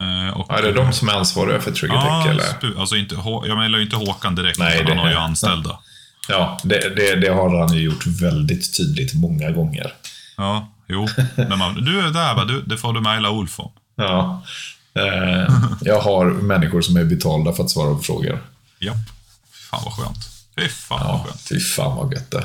Eh, 0.01 0.37
och, 0.41 0.47
Ja, 0.49 0.59
är 0.59 0.63
det 0.63 0.73
de 0.73 0.93
som 0.93 1.09
är 1.09 1.13
ansvariga 1.13 1.61
för 1.61 1.73
Trigger 1.73 1.95
Ja, 1.95 2.23
Tech, 2.23 2.31
eller? 2.33 2.45
Spur, 2.45 2.81
alltså 2.81 2.97
inte, 2.97 3.15
jag 3.47 3.57
mejlar 3.59 3.79
ju 3.79 3.85
inte 3.85 3.97
Håkan 3.97 4.35
direkt, 4.35 4.59
Nej, 4.59 4.81
utan 4.81 4.97
han 4.97 4.99
har 5.07 5.11
ju 5.13 5.17
anställda. 5.19 5.79
Ja, 6.29 6.59
det, 6.65 6.97
det, 6.97 7.17
det 7.17 7.29
har 7.29 7.59
han 7.61 7.75
ju 7.77 7.81
gjort 7.83 8.07
väldigt 8.07 8.77
tydligt 8.77 9.15
många 9.15 9.51
gånger. 9.51 9.93
Ja, 10.37 10.69
jo. 10.89 11.09
Men 11.37 11.59
man, 11.59 11.75
du 11.85 11.99
är 12.01 12.11
där 12.11 12.35
va? 12.35 12.45
Du, 12.45 12.63
det 12.63 12.77
får 12.77 12.93
du 12.93 13.01
mejla 13.01 13.31
Ulf 13.31 13.61
om. 13.61 13.73
Ja. 13.97 14.43
Eh, 14.99 15.53
jag 15.81 16.01
har 16.01 16.25
människor 16.27 16.81
som 16.83 16.97
är 16.97 17.05
betalda 17.05 17.53
för 17.53 17.65
att 17.65 17.71
svara 17.71 17.95
på 17.95 18.03
frågor. 18.03 18.43
Japp. 18.79 18.97
Fan 19.71 19.81
vad 19.85 19.93
skönt. 19.95 20.17
Fy 20.59 20.69
fan 20.69 21.01
vad 21.07 21.09
Ja, 21.17 21.25
skönt. 21.25 21.41
fy 21.49 21.61
fan 21.61 21.97
vad 21.97 22.13
gött 22.13 22.31
det 22.31 22.45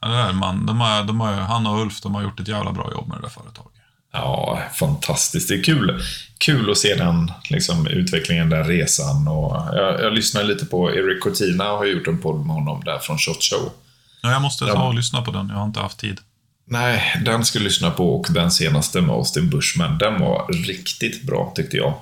Ja, 0.00 0.08
det 0.08 0.14
där, 0.16 0.32
man, 0.32 0.66
de 0.66 0.80
har, 0.80 1.04
de 1.04 1.20
har, 1.20 1.32
han 1.32 1.66
och 1.66 1.80
Ulf 1.82 2.00
de 2.00 2.14
har 2.14 2.22
gjort 2.22 2.40
ett 2.40 2.48
jävla 2.48 2.72
bra 2.72 2.90
jobb 2.92 3.08
med 3.08 3.16
det 3.18 3.22
där 3.22 3.28
företaget. 3.28 3.72
Ja, 4.16 4.62
fantastiskt. 4.74 5.48
Det 5.48 5.54
är 5.54 5.62
kul, 5.62 6.02
kul 6.38 6.70
att 6.70 6.78
se 6.78 6.94
den 6.94 7.32
liksom, 7.48 7.86
utvecklingen, 7.86 8.50
den 8.50 8.64
resan. 8.64 9.28
Och 9.28 9.76
jag, 9.76 10.00
jag 10.00 10.12
lyssnar 10.12 10.44
lite 10.44 10.66
på 10.66 10.94
Eric 10.94 11.22
Cortina 11.22 11.72
och 11.72 11.78
har 11.78 11.84
gjort 11.84 12.06
en 12.06 12.18
podd 12.18 12.46
med 12.46 12.56
honom 12.56 12.84
där 12.84 12.98
från 12.98 13.18
Shot 13.18 13.42
Show. 13.44 13.72
Ja, 14.22 14.32
jag 14.32 14.42
måste 14.42 14.66
ta 14.66 14.82
och 14.82 14.94
lyssna 14.94 15.22
på 15.22 15.30
den, 15.30 15.48
jag 15.48 15.56
har 15.56 15.64
inte 15.64 15.80
haft 15.80 15.98
tid. 15.98 16.18
Nej, 16.68 17.22
den 17.24 17.44
ska 17.44 17.58
lyssna 17.58 17.90
på 17.90 18.16
och 18.16 18.26
den 18.30 18.50
senaste 18.50 19.00
med 19.00 19.10
Austin 19.14 19.50
Bushman, 19.50 19.98
den 19.98 20.20
var 20.20 20.52
riktigt 20.52 21.22
bra 21.22 21.52
tyckte 21.56 21.76
jag. 21.76 21.94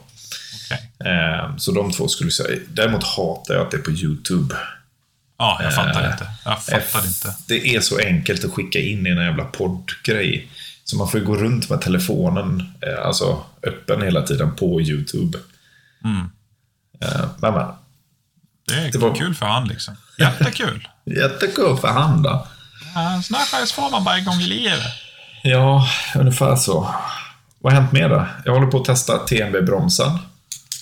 Okej. 0.65 1.13
Eh, 1.13 1.57
så 1.57 1.73
de 1.73 1.93
två 1.93 2.09
skulle 2.09 2.27
jag 2.27 2.33
säga. 2.33 2.61
Däremot 2.69 3.05
hatar 3.05 3.55
jag 3.55 3.65
att 3.65 3.71
det 3.71 3.77
är 3.77 3.83
på 3.83 3.91
YouTube. 3.91 4.55
Ja, 5.39 5.61
jag 5.63 5.75
fattar 5.75 6.05
Eh, 6.05 6.13
inte. 6.13 6.27
Jag 6.45 6.63
fattar 6.63 7.07
inte. 7.07 7.35
Det 7.49 7.75
är 7.75 7.81
så 7.81 7.99
enkelt 7.99 8.45
att 8.45 8.53
skicka 8.53 8.79
in 8.79 9.07
i 9.07 9.11
en 9.11 9.17
jävla 9.17 9.45
poddgrej. 9.45 10.49
Så 10.85 10.97
man 10.97 11.09
får 11.09 11.21
ju 11.21 11.27
gå 11.27 11.37
runt 11.37 11.71
med 11.71 11.81
telefonen 11.81 12.73
eh, 12.81 13.07
alltså, 13.07 13.45
öppen 13.63 14.03
hela 14.03 14.23
tiden 14.23 14.55
på 14.57 14.81
YouTube. 14.81 15.39
Mm. 16.05 16.31
Eh, 17.01 17.25
men, 17.39 17.55
men, 17.55 17.67
Det 18.69 18.75
är 18.75 18.93
det 18.93 18.99
var- 18.99 19.15
kul 19.15 19.35
för 19.35 19.47
han 19.47 19.69
liksom. 19.69 19.97
Jättekul. 20.19 20.89
jättekul 21.05 21.77
för 21.77 21.89
han 21.89 22.23
då. 22.23 22.47
Ja, 22.95 23.23
Snöskjuts 23.25 23.73
får 23.73 23.91
man 23.91 24.05
bara 24.05 24.17
en 24.17 24.25
gång 24.25 24.41
i 24.41 24.47
livet. 24.47 24.81
Ja, 25.43 25.89
ungefär 26.15 26.57
så. 26.57 26.95
Vad 27.59 27.73
har 27.73 27.81
hänt 27.81 27.93
mer 27.93 28.09
då? 28.09 28.27
Jag 28.45 28.53
håller 28.55 28.67
på 28.67 28.79
att 28.79 28.85
testa 28.85 29.19
TNB-bromsen. 29.19 30.19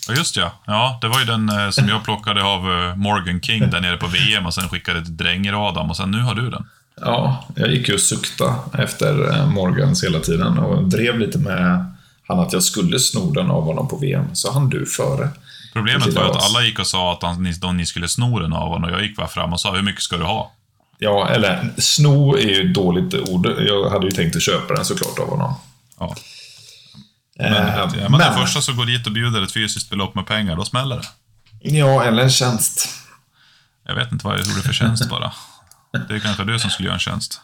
Ja, 0.09 0.15
just 0.15 0.37
ja. 0.37 0.53
Ja, 0.67 0.99
det 1.01 1.09
var 1.09 1.19
ju 1.21 1.25
den 1.27 1.49
eh, 1.49 1.71
som 1.71 1.89
jag 1.89 2.05
plockade 2.05 2.43
av 2.45 2.63
Morgan 2.99 3.41
King 3.41 3.71
där 3.71 3.81
nere 3.81 3.97
på 3.97 4.07
VM 4.07 4.47
och 4.47 4.55
sen 4.55 4.69
skickade 4.69 5.05
till 5.05 5.17
Dränger-Adam 5.17 5.91
och 5.91 5.97
sen 5.97 6.11
nu 6.11 6.21
har 6.23 6.35
du 6.35 6.51
den. 6.51 6.69
Ja, 7.01 7.45
jag 7.57 7.71
gick 7.71 7.89
ju 7.89 7.95
och 7.95 8.01
sukta 8.01 8.55
efter 8.79 9.31
eh, 9.31 9.47
Morgans 9.47 10.05
hela 10.05 10.21
tiden 10.21 10.59
och 10.59 10.89
drev 10.89 11.19
lite 11.19 11.39
med 11.39 11.93
han 12.29 12.41
att 12.41 12.53
jag 12.53 12.63
skulle 12.63 12.99
sno 12.99 13.31
den 13.31 13.51
av 13.51 13.65
honom 13.65 13.89
på 13.89 13.97
VM. 13.97 14.35
Så 14.35 14.53
han 14.53 14.69
du 14.69 14.87
före. 14.87 15.29
Problemet 15.73 16.15
var 16.15 16.25
att 16.25 16.43
alla 16.43 16.63
gick 16.63 16.79
och 16.79 16.87
sa 16.87 17.13
att 17.13 17.23
han, 17.23 17.55
de, 17.61 17.77
ni 17.77 17.87
skulle 17.87 18.09
sno 18.09 18.39
den 18.39 18.53
av 18.53 18.69
honom 18.69 18.91
och 18.91 18.97
jag 18.97 19.03
gick 19.03 19.17
bara 19.17 19.29
fram 19.29 19.53
och 19.53 19.61
sa 19.61 19.75
hur 19.75 19.83
mycket 19.83 20.03
ska 20.03 20.17
du 20.17 20.25
ha? 20.25 20.53
Ja, 20.99 21.29
eller 21.29 21.71
sno 21.79 22.37
är 22.37 22.43
ju 22.43 22.69
ett 22.69 22.75
dåligt 22.75 23.15
ord. 23.15 23.47
Jag 23.47 23.91
hade 23.91 24.07
ju 24.07 24.11
tänkt 24.11 24.37
att 24.37 24.43
köpa 24.43 24.75
den 24.75 24.85
såklart 24.85 25.19
av 25.19 25.31
honom. 25.31 25.55
Ja. 25.99 26.15
Men, 27.39 27.53
Men, 27.53 27.67
eh, 27.67 28.05
är 28.05 28.09
man 28.09 28.21
den 28.21 28.35
första 28.35 28.61
som 28.61 28.77
går 28.77 28.87
dit 28.87 29.07
och 29.07 29.13
bjuder 29.13 29.43
ett 29.43 29.53
fysiskt 29.53 29.91
belopp 29.91 30.15
med 30.15 30.27
pengar, 30.27 30.57
då 30.57 30.65
smäller 30.65 30.97
det. 30.97 31.09
Ja, 31.61 32.05
eller 32.05 32.23
en 32.23 32.31
tjänst. 32.31 32.89
Jag 33.87 33.95
vet 33.95 34.13
inte 34.13 34.27
vad 34.27 34.39
jag 34.39 34.47
gjorde 34.47 34.63
för 34.63 34.73
tjänst 34.73 35.11
bara. 35.11 35.33
Det 36.09 36.15
är 36.15 36.19
kanske 36.19 36.45
du 36.45 36.59
som 36.59 36.71
skulle 36.71 36.87
göra 36.87 36.95
en 36.95 37.01
tjänst. 37.01 37.41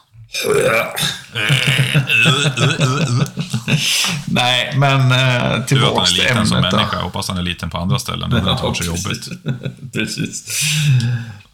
Nej, 4.26 4.74
men 4.76 5.00
eh, 5.12 5.64
Du 5.68 5.74
vet 5.78 5.84
att 5.88 5.94
han 5.96 6.02
är 6.02 6.06
till 6.06 6.16
liten 6.22 6.46
som 6.46 6.56
ämnet. 6.56 6.70
då. 6.70 6.76
människa. 6.76 6.96
Jag 6.96 7.02
hoppas 7.02 7.28
han 7.28 7.38
är 7.38 7.42
liten 7.42 7.70
på 7.70 7.78
andra 7.78 7.98
ställen. 7.98 8.30
Det 8.30 8.40
hade 8.40 8.50
inte 8.52 8.62
varit 8.62 8.76
så 8.76 8.84
jobbigt. 8.84 9.28
precis. 9.92 10.61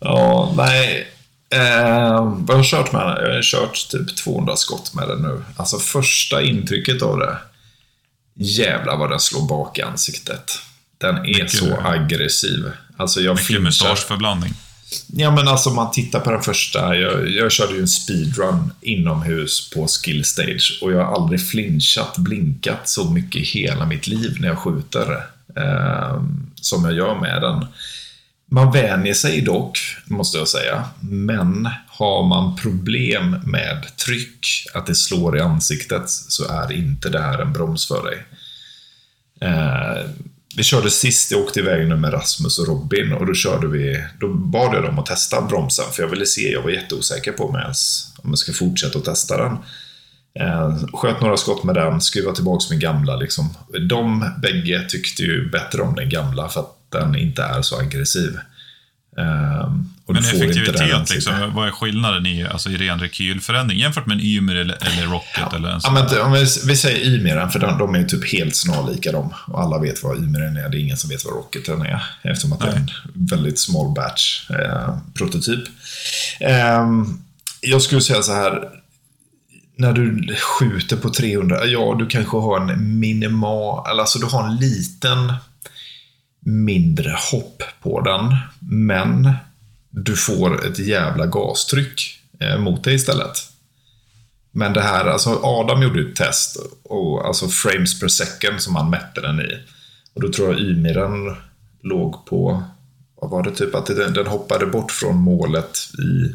Ja, 0.01 0.55
nej. 0.57 1.09
Eh, 1.51 2.25
vad 2.25 2.51
har 2.51 2.57
jag 2.57 2.65
kört 2.67 2.93
med 2.93 3.01
den? 3.07 3.25
Jag 3.29 3.35
har 3.35 3.43
kört 3.43 3.89
typ 3.91 4.17
200 4.17 4.57
skott 4.57 4.95
med 4.95 5.09
den 5.09 5.23
nu. 5.23 5.45
Alltså 5.57 5.79
första 5.79 6.43
intrycket 6.43 7.03
av 7.03 7.19
det. 7.19 7.39
Jävlar 8.37 8.97
vad 8.97 9.11
den 9.11 9.21
slår 9.21 9.49
bak 9.49 9.79
i 9.79 9.83
ansiktet. 9.83 10.59
Den 10.99 11.17
är 11.17 11.23
Mycket- 11.23 11.51
så 11.51 11.81
aggressiv. 11.85 12.71
Alltså 12.97 13.21
jag 13.21 13.37
Mycket 13.37 13.63
mustaschförblandning. 13.63 14.55
Ja, 15.07 15.31
men 15.31 15.49
alltså 15.49 15.71
om 15.71 15.77
man 15.77 15.91
tittar 15.91 16.21
på 16.21 16.31
den 16.31 16.43
första. 16.43 16.97
Jag, 16.97 17.31
jag 17.31 17.53
körde 17.53 17.75
ju 17.75 17.81
en 17.81 17.89
speedrun 17.89 18.73
inomhus 18.81 19.71
på 19.71 19.87
skill 19.87 20.25
stage 20.25 20.79
och 20.83 20.93
jag 20.93 21.05
har 21.05 21.15
aldrig 21.15 21.49
flinchat, 21.49 22.19
blinkat 22.19 22.89
så 22.89 23.11
mycket 23.11 23.41
i 23.41 23.45
hela 23.45 23.87
mitt 23.87 24.07
liv 24.07 24.37
när 24.41 24.49
jag 24.49 24.59
skjuter. 24.59 25.27
Eh, 25.57 26.23
som 26.61 26.85
jag 26.85 26.95
gör 26.95 27.21
med 27.21 27.43
den. 27.43 27.67
Man 28.51 28.73
vänjer 28.73 29.15
sig 29.15 29.41
dock, 29.41 29.79
måste 30.05 30.39
jag 30.39 30.49
säga. 30.49 30.85
Men 31.01 31.69
har 31.87 32.23
man 32.27 32.57
problem 32.57 33.37
med 33.45 33.97
tryck, 33.97 34.47
att 34.75 34.87
det 34.87 34.95
slår 34.95 35.37
i 35.37 35.41
ansiktet, 35.41 36.11
så 36.11 36.49
är 36.49 36.73
inte 36.73 37.09
det 37.09 37.21
här 37.21 37.39
en 37.39 37.53
broms 37.53 37.89
för 37.89 38.05
dig. 38.05 38.25
Eh, 39.41 40.11
vi 40.57 40.63
körde 40.63 40.91
sist, 40.91 41.31
jag 41.31 41.41
åkte 41.41 41.61
iväg 41.61 41.89
nu 41.89 41.97
med 41.97 42.13
Rasmus 42.13 42.59
och 42.59 42.67
Robin 42.67 43.13
och 43.13 43.27
då 43.27 43.35
körde 43.35 43.67
vi, 43.67 44.05
då 44.21 44.29
bad 44.29 44.75
jag 44.75 44.83
dem 44.83 44.99
att 44.99 45.07
testa 45.07 45.43
bromsen 45.43 45.85
för 45.93 46.03
jag 46.03 46.11
ville 46.11 46.27
se, 46.27 46.53
jag 46.53 46.63
var 46.63 46.71
jätteosäker 46.71 47.33
på 47.33 47.45
om 47.45 47.55
jag, 47.55 47.63
ens, 47.63 48.13
om 48.17 48.31
jag 48.31 48.39
ska 48.39 48.53
fortsätta 48.53 48.99
att 48.99 49.05
testa 49.05 49.37
den. 49.37 49.57
Eh, 50.41 50.79
sköt 50.93 51.21
några 51.21 51.37
skott 51.37 51.65
med 51.65 51.75
den, 51.75 52.01
skruvade 52.01 52.35
tillbaka 52.35 52.65
min 52.71 52.81
gamla. 52.81 53.17
Liksom. 53.17 53.55
De 53.89 54.31
bägge 54.43 54.87
tyckte 54.89 55.23
ju 55.23 55.51
bättre 55.51 55.83
om 55.83 55.95
den 55.95 56.09
gamla 56.09 56.49
för 56.49 56.61
att 56.61 56.77
den 56.89 57.17
inte 57.17 57.43
är 57.43 57.63
så 57.63 57.81
aggressiv. 57.81 58.39
Eh, 59.19 59.73
men 60.07 60.17
effektivitet, 60.17 61.11
liksom, 61.11 61.53
vad 61.55 61.69
är 61.69 61.71
skillnaden 61.71 62.27
i, 62.27 62.47
alltså, 62.47 62.71
i 62.71 62.77
ren 62.77 63.01
rekylförändring 63.01 63.79
jämfört 63.79 64.07
med 64.07 64.15
en 64.15 64.25
Ymer 64.25 64.55
eller, 64.55 64.79
eller 64.81 65.07
Rocket? 65.07 65.29
Ja. 65.37 65.57
Eller 65.57 65.69
en 65.69 65.81
ja, 65.83 65.91
men, 65.91 66.21
om 66.21 66.33
vi, 66.33 66.47
vi 66.67 66.77
säger 66.77 67.07
Ymeren, 67.07 67.51
för 67.51 67.59
de, 67.59 67.79
de 67.79 67.95
är 67.95 68.05
typ 68.05 68.33
helt 68.33 68.57
snarlika 68.57 69.13
de. 69.13 69.35
Och 69.47 69.63
alla 69.63 69.79
vet 69.79 70.03
vad 70.03 70.17
Ymeren 70.17 70.57
är, 70.57 70.69
det 70.69 70.79
är 70.79 70.81
ingen 70.81 70.97
som 70.97 71.11
vet 71.11 71.25
vad 71.25 71.35
Rocketen 71.35 71.83
är. 71.83 72.03
Eftersom 72.23 72.53
att 72.53 72.61
Nej. 72.61 72.69
det 72.71 72.77
är 72.77 72.81
en 72.81 72.91
väldigt 73.27 73.59
small 73.59 73.95
batch 73.95 74.51
eh, 74.51 74.99
prototyp. 75.15 75.65
Eh, 76.41 76.85
jag 77.61 77.83
skulle 77.83 78.01
säga 78.01 78.23
så 78.23 78.33
här, 78.33 78.69
när 79.77 79.93
du 79.93 80.35
skjuter 80.37 80.97
på 80.97 81.11
300, 81.11 81.67
ja 81.67 81.97
du 81.99 82.07
kanske 82.07 82.37
har 82.37 82.61
en 82.61 82.99
minimal, 82.99 84.01
alltså 84.01 84.19
du 84.19 84.27
har 84.27 84.49
en 84.49 84.57
liten 84.57 85.33
mindre 86.45 87.17
hopp 87.33 87.63
på 87.83 88.01
den. 88.01 88.37
Men 88.71 89.33
du 89.91 90.17
får 90.17 90.67
ett 90.67 90.79
jävla 90.79 91.27
gastryck 91.27 92.19
eh, 92.41 92.59
mot 92.59 92.85
dig 92.85 92.95
istället. 92.95 93.51
Men 94.51 94.73
det 94.73 94.81
här, 94.81 95.05
alltså 95.05 95.41
Adam 95.43 95.83
gjorde 95.83 96.01
ett 96.01 96.17
test, 96.17 96.57
och, 96.83 97.27
alltså 97.27 97.49
frames 97.49 98.01
per 98.01 98.09
second 98.09 98.61
som 98.61 98.77
han 98.77 98.91
mätte 98.91 99.21
den 99.21 99.41
i. 99.41 99.59
Och 100.15 100.21
då 100.21 100.33
tror 100.33 100.53
jag 100.53 100.61
Ymiren 100.61 101.37
låg 101.83 102.27
på, 102.27 102.63
vad 103.15 103.31
var 103.31 103.43
det, 103.43 103.51
typ 103.51 103.75
att 103.75 103.87
den, 103.87 104.13
den 104.13 104.27
hoppade 104.27 104.67
bort 104.67 104.91
från 104.91 105.17
målet 105.17 105.79
i, 105.99 106.35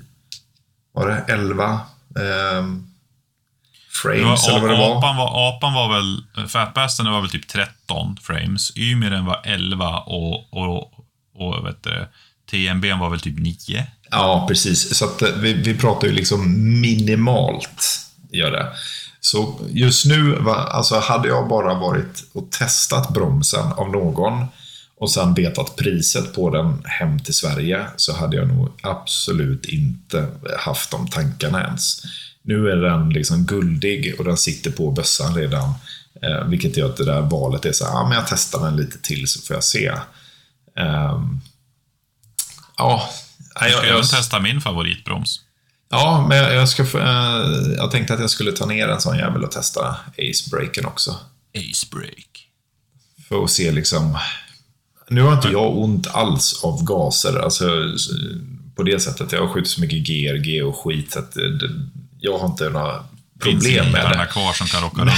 var 0.91 1.07
det 1.07 1.33
11? 1.33 1.79
Eh, 2.15 2.65
frames 3.89 4.47
var, 4.47 4.49
eller 4.49 4.61
vad 4.61 4.69
det 4.69 4.77
var. 4.77 4.97
Apan 4.97 5.17
var, 5.17 5.49
apan 5.49 5.73
var 5.73 5.93
väl, 5.93 6.47
Fatbasten 6.47 7.11
var 7.11 7.21
väl 7.21 7.29
typ 7.29 7.47
13 7.47 8.17
frames, 8.21 8.77
Ymiren 8.77 9.25
var 9.25 9.41
11 9.43 9.99
och, 9.99 10.53
och, 10.53 10.93
och 11.35 11.65
vet 11.65 11.83
du, 11.83 12.07
TMB 12.51 12.85
var 12.99 13.09
väl 13.09 13.19
typ 13.19 13.39
9? 13.39 13.87
Ja, 14.11 14.45
precis. 14.47 14.97
Så 14.97 15.05
att 15.05 15.21
eh, 15.21 15.29
vi, 15.29 15.53
vi 15.53 15.77
pratar 15.77 16.07
ju 16.07 16.13
liksom 16.13 16.41
minimalt, 16.81 17.99
gör 18.31 18.51
det. 18.51 18.67
Så 19.21 19.59
just 19.69 20.05
nu, 20.05 20.49
alltså 20.49 20.99
hade 20.99 21.27
jag 21.27 21.47
bara 21.47 21.73
varit 21.73 22.23
och 22.33 22.51
testat 22.51 23.09
bromsen 23.09 23.71
av 23.71 23.89
någon 23.91 24.45
och 24.99 25.11
sen 25.11 25.33
vetat 25.33 25.75
priset 25.75 26.35
på 26.35 26.49
den 26.49 26.83
hem 26.85 27.19
till 27.19 27.33
Sverige 27.33 27.85
så 27.95 28.15
hade 28.15 28.37
jag 28.37 28.47
nog 28.47 28.69
absolut 28.83 29.65
inte 29.65 30.27
haft 30.59 30.91
de 30.91 31.07
tankarna 31.07 31.63
ens. 31.63 32.01
Nu 32.49 32.69
är 32.69 32.75
den 32.75 33.09
liksom 33.09 33.45
guldig 33.45 34.15
och 34.19 34.25
den 34.25 34.37
sitter 34.37 34.71
på 34.71 34.91
bössan 34.91 35.35
redan. 35.35 35.73
Eh, 36.21 36.47
vilket 36.47 36.77
gör 36.77 36.89
att 36.89 36.97
det 36.97 37.05
där 37.05 37.21
valet 37.21 37.65
är 37.65 37.71
så 37.71 37.83
ja 37.83 38.07
men 38.07 38.17
jag 38.17 38.27
testar 38.27 38.65
den 38.65 38.75
lite 38.75 39.01
till 39.01 39.27
så 39.27 39.41
får 39.41 39.55
jag 39.55 39.63
se. 39.63 39.89
Um, 40.75 41.41
ja. 42.77 43.09
Jag, 43.59 43.71
ska 43.71 43.87
jag, 43.87 43.97
jag 43.97 44.09
testa 44.09 44.39
min 44.39 44.61
favoritbroms. 44.61 45.41
Ja, 45.89 46.25
men 46.29 46.37
jag, 46.37 46.53
jag 46.53 46.69
ska 46.69 46.83
eh, 46.83 47.73
jag 47.77 47.91
tänkte 47.91 48.13
att 48.13 48.19
jag 48.19 48.29
skulle 48.29 48.51
ta 48.51 48.65
ner 48.65 48.87
en 48.87 49.01
sån 49.01 49.17
jävel 49.17 49.43
och 49.43 49.51
testa 49.51 49.95
Ace-breaken 50.17 50.85
också. 50.85 51.19
Ace-break. 51.53 52.47
För 53.27 53.43
att 53.43 53.51
se 53.51 53.71
liksom... 53.71 54.17
Nu 55.07 55.21
har 55.21 55.33
inte 55.33 55.49
jag 55.49 55.77
ont 55.77 56.07
alls 56.07 56.63
av 56.63 56.83
gaser, 56.83 57.39
alltså 57.39 57.65
på 58.75 58.83
det 58.83 58.99
sättet. 58.99 59.31
Jag 59.31 59.41
har 59.41 59.53
skjutit 59.53 59.71
så 59.71 59.81
mycket 59.81 60.07
GRG 60.07 60.63
och 60.63 60.77
skit, 60.77 61.11
så 61.11 61.19
att 61.19 61.31
det, 61.31 61.69
jag 62.19 62.37
har 62.37 62.47
inte 62.47 62.69
några 62.69 63.03
problem 63.39 63.91
med 63.91 64.17
det. 64.19 64.27
kvar 64.31 64.53
som 64.53 64.67
kan 64.67 64.81
rocka 64.81 65.01
runt. 65.01 65.11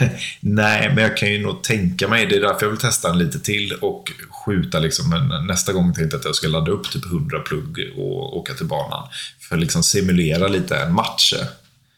Nej, 0.40 0.88
men 0.94 0.98
jag 1.04 1.16
kan 1.16 1.32
ju 1.32 1.42
nog 1.42 1.62
tänka 1.62 2.08
mig, 2.08 2.26
det 2.26 2.36
är 2.36 2.40
därför 2.40 2.66
jag 2.66 2.70
vill 2.70 2.80
testa 2.80 3.10
en 3.10 3.18
lite 3.18 3.40
till 3.40 3.72
och 3.72 4.12
skjuta 4.44 4.78
liksom, 4.78 5.10
men 5.10 5.46
nästa 5.46 5.72
gång 5.72 5.94
tänkte 5.94 6.14
jag 6.14 6.20
att 6.20 6.24
jag 6.24 6.34
ska 6.34 6.48
ladda 6.48 6.70
upp 6.70 6.90
typ 6.90 7.04
100 7.04 7.38
plugg 7.40 7.78
och 7.96 8.36
åka 8.36 8.54
till 8.54 8.66
banan. 8.66 9.08
För 9.40 9.56
att 9.56 9.60
liksom 9.60 9.82
simulera 9.82 10.48
lite 10.48 10.76
en 10.76 10.94
match. 10.94 11.34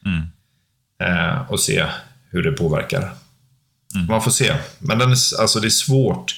Mm. 0.06 0.22
Eh, 1.02 1.50
och 1.50 1.60
se 1.60 1.86
hur 2.30 2.42
det 2.42 2.52
påverkar. 2.52 3.14
Mm. 3.94 4.06
Man 4.06 4.22
får 4.22 4.30
se. 4.30 4.54
Men 4.78 4.98
den 4.98 5.10
är, 5.10 5.40
alltså 5.40 5.60
det 5.60 5.68
är 5.68 5.70
svårt. 5.70 6.34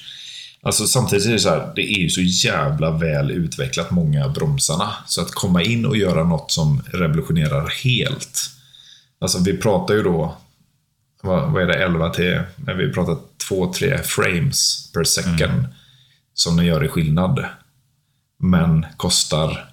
Alltså 0.64 0.86
samtidigt 0.86 1.26
är 1.26 1.32
det 1.32 1.38
så 1.38 1.48
här, 1.48 1.72
det 1.76 1.82
är 1.82 1.98
ju 1.98 2.10
så 2.10 2.20
jävla 2.20 2.90
väl 2.90 3.30
utvecklat, 3.30 3.90
många 3.90 4.28
bromsarna. 4.28 4.92
Så 5.06 5.20
att 5.20 5.30
komma 5.30 5.62
in 5.62 5.86
och 5.86 5.96
göra 5.96 6.24
något 6.24 6.50
som 6.50 6.82
revolutionerar 6.92 7.68
helt. 7.84 8.50
Alltså 9.20 9.38
vi 9.38 9.56
pratar 9.56 9.94
ju 9.94 10.02
då, 10.02 10.36
vad, 11.22 11.52
vad 11.52 11.62
är 11.62 11.66
det, 11.66 11.84
11 11.84 12.10
till, 12.10 12.40
när 12.56 12.74
vi 12.74 12.92
pratar 12.92 13.16
2-3 13.50 14.02
frames 14.02 14.92
per 14.92 15.04
second. 15.04 15.42
Mm. 15.42 15.66
Som 16.34 16.56
den 16.56 16.66
gör 16.66 16.84
i 16.84 16.88
skillnad. 16.88 17.44
Men 18.38 18.86
kostar... 18.96 19.68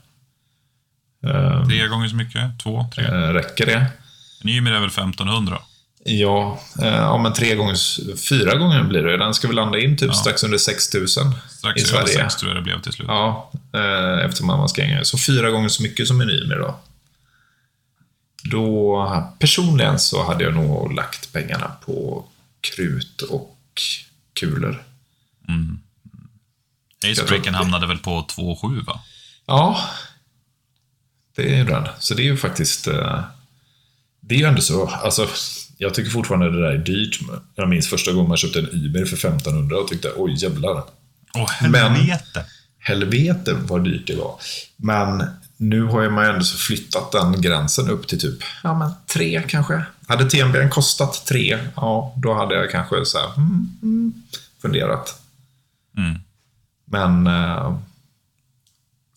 Eh, 1.26 1.68
tre 1.68 1.88
gånger 1.88 2.08
så 2.08 2.16
mycket? 2.16 2.60
Två? 2.64 2.86
Tre? 2.96 3.06
Eh, 3.06 3.12
räcker 3.12 3.66
det? 3.66 3.86
Nymer 4.44 4.72
är 4.72 4.80
väl 4.80 4.90
1500? 4.90 5.58
Ja, 6.04 6.60
eh, 6.82 6.88
ja 6.88 7.18
men 7.18 7.34
tre 7.34 7.56
gånger, 7.56 7.76
fyra 8.16 8.56
gånger 8.56 8.84
blir 8.84 9.04
det. 9.04 9.18
Den 9.18 9.34
ska 9.34 9.48
väl 9.48 9.56
landa 9.56 9.80
in 9.80 9.98
typ 9.98 10.08
ja. 10.08 10.14
strax 10.14 10.44
under 10.44 10.58
6000 10.58 11.32
strax 11.50 11.82
i 11.82 11.86
Sverige. 11.86 12.08
Strax 12.08 12.16
över 12.16 12.30
6 12.30 12.36
tror 12.36 12.52
jag 12.52 12.58
det 12.58 12.64
blev 12.64 12.82
till 12.82 12.94
slut. 12.94 13.08
Ja, 13.08 13.52
eh, 13.74 14.68
ska 14.68 14.84
hänga. 14.84 15.04
Så 15.04 15.18
fyra 15.18 15.50
gånger 15.52 15.70
så 15.70 15.84
mycket 15.84 16.08
som 16.08 16.22
en 16.22 16.30
Ymer 16.30 16.56
då. 16.56 16.80
Då, 18.44 19.34
personligen 19.40 20.00
så 20.00 20.24
hade 20.24 20.44
jag 20.44 20.54
nog 20.54 20.94
lagt 20.94 21.34
pengarna 21.34 21.72
på 21.86 22.26
krut 22.62 23.22
och 23.22 23.58
kulor. 24.34 24.84
Mm. 25.48 25.80
Acebreaken 27.12 27.56
hamnade 27.56 27.88
väl 27.88 27.98
på 27.98 28.26
2,7 28.30 28.86
va? 28.86 29.00
Ja, 29.46 29.90
det 31.36 31.60
är 31.60 31.66
den. 31.66 31.88
Så 32.00 32.14
det 32.14 32.22
är 32.22 32.26
ju 32.26 32.38
faktiskt... 32.38 32.88
Eh, 32.88 33.24
det 34.20 34.36
är 34.36 34.40
ju 34.40 34.46
ändå 34.46 34.62
så. 34.62 34.88
Alltså, 34.88 35.28
jag 35.82 35.94
tycker 35.94 36.12
fortfarande 36.12 36.52
det 36.52 36.62
där 36.62 36.72
är 36.72 36.78
dyrt. 36.78 37.20
Jag 37.56 37.70
minns 37.70 37.88
första 37.88 38.12
gången 38.12 38.28
man 38.28 38.38
köpte 38.38 38.60
en 38.60 38.70
Uber 38.72 39.06
för 39.06 39.18
1500 39.18 39.78
och 39.78 39.88
tyckte 39.88 40.12
oj 40.16 40.44
jävlar. 40.44 40.84
Åh 41.36 41.50
helvete. 41.50 42.22
Men, 42.34 42.44
helvete 42.80 43.54
vad 43.54 43.84
dyrt 43.84 44.08
det 44.08 44.16
var. 44.16 44.40
Men 44.76 45.24
nu 45.58 45.84
har 45.84 46.10
man 46.10 46.26
ju 46.26 46.32
ändå 46.32 46.44
så 46.44 46.58
flyttat 46.58 47.12
den 47.12 47.42
gränsen 47.42 47.90
upp 47.90 48.08
till 48.08 48.20
typ, 48.20 48.40
ja 48.64 48.74
men 48.74 48.92
tre 49.14 49.44
kanske. 49.48 49.86
Hade 50.08 50.30
TMB 50.30 50.56
kostat 50.72 51.26
tre, 51.26 51.60
ja 51.76 52.14
då 52.18 52.34
hade 52.34 52.56
jag 52.56 52.72
kanske 52.72 53.06
så 53.06 53.18
här, 53.18 53.28
mm, 53.38 53.78
mm, 53.82 54.14
funderat. 54.62 55.22
Mm. 55.98 56.20
Men 56.86 57.28
eh, 57.28 57.78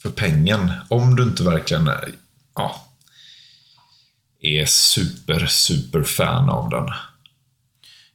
för 0.02 0.10
pengen, 0.10 0.72
om 0.88 1.16
du 1.16 1.22
inte 1.22 1.42
verkligen 1.42 1.90
ja, 2.54 2.86
är 4.42 4.66
super, 4.66 5.46
super 5.46 6.02
fan 6.02 6.50
av 6.50 6.70
den. 6.70 6.90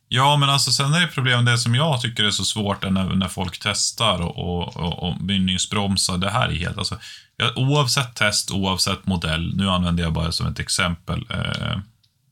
Ja, 0.10 0.38
men 0.38 0.50
alltså 0.50 0.72
sen 0.72 0.94
är 0.94 1.02
det 1.02 1.08
problem, 1.08 1.46
det 1.46 1.58
som 1.58 1.76
jag 1.76 2.02
tycker 2.02 2.24
är 2.24 2.32
så 2.32 2.46
svårt 2.46 2.84
är 2.84 2.90
när, 2.90 3.16
när 3.16 3.28
folk 3.28 3.60
testar 3.60 4.22
och, 4.22 4.38
och, 4.38 4.78
och, 4.78 5.04
och 5.04 5.22
mynningsbromsar. 5.22 6.18
Det 6.18 6.30
här 6.30 6.50
är 6.50 6.56
helt, 6.56 6.78
alltså, 6.78 6.98
ja, 7.38 7.52
oavsett 7.56 8.16
test, 8.16 8.52
oavsett 8.52 9.06
modell, 9.06 9.56
nu 9.56 9.70
använder 9.70 10.04
jag 10.04 10.14
bara 10.14 10.32
som 10.32 10.48
ett 10.48 10.60
exempel, 10.60 11.26
eh, 11.30 11.78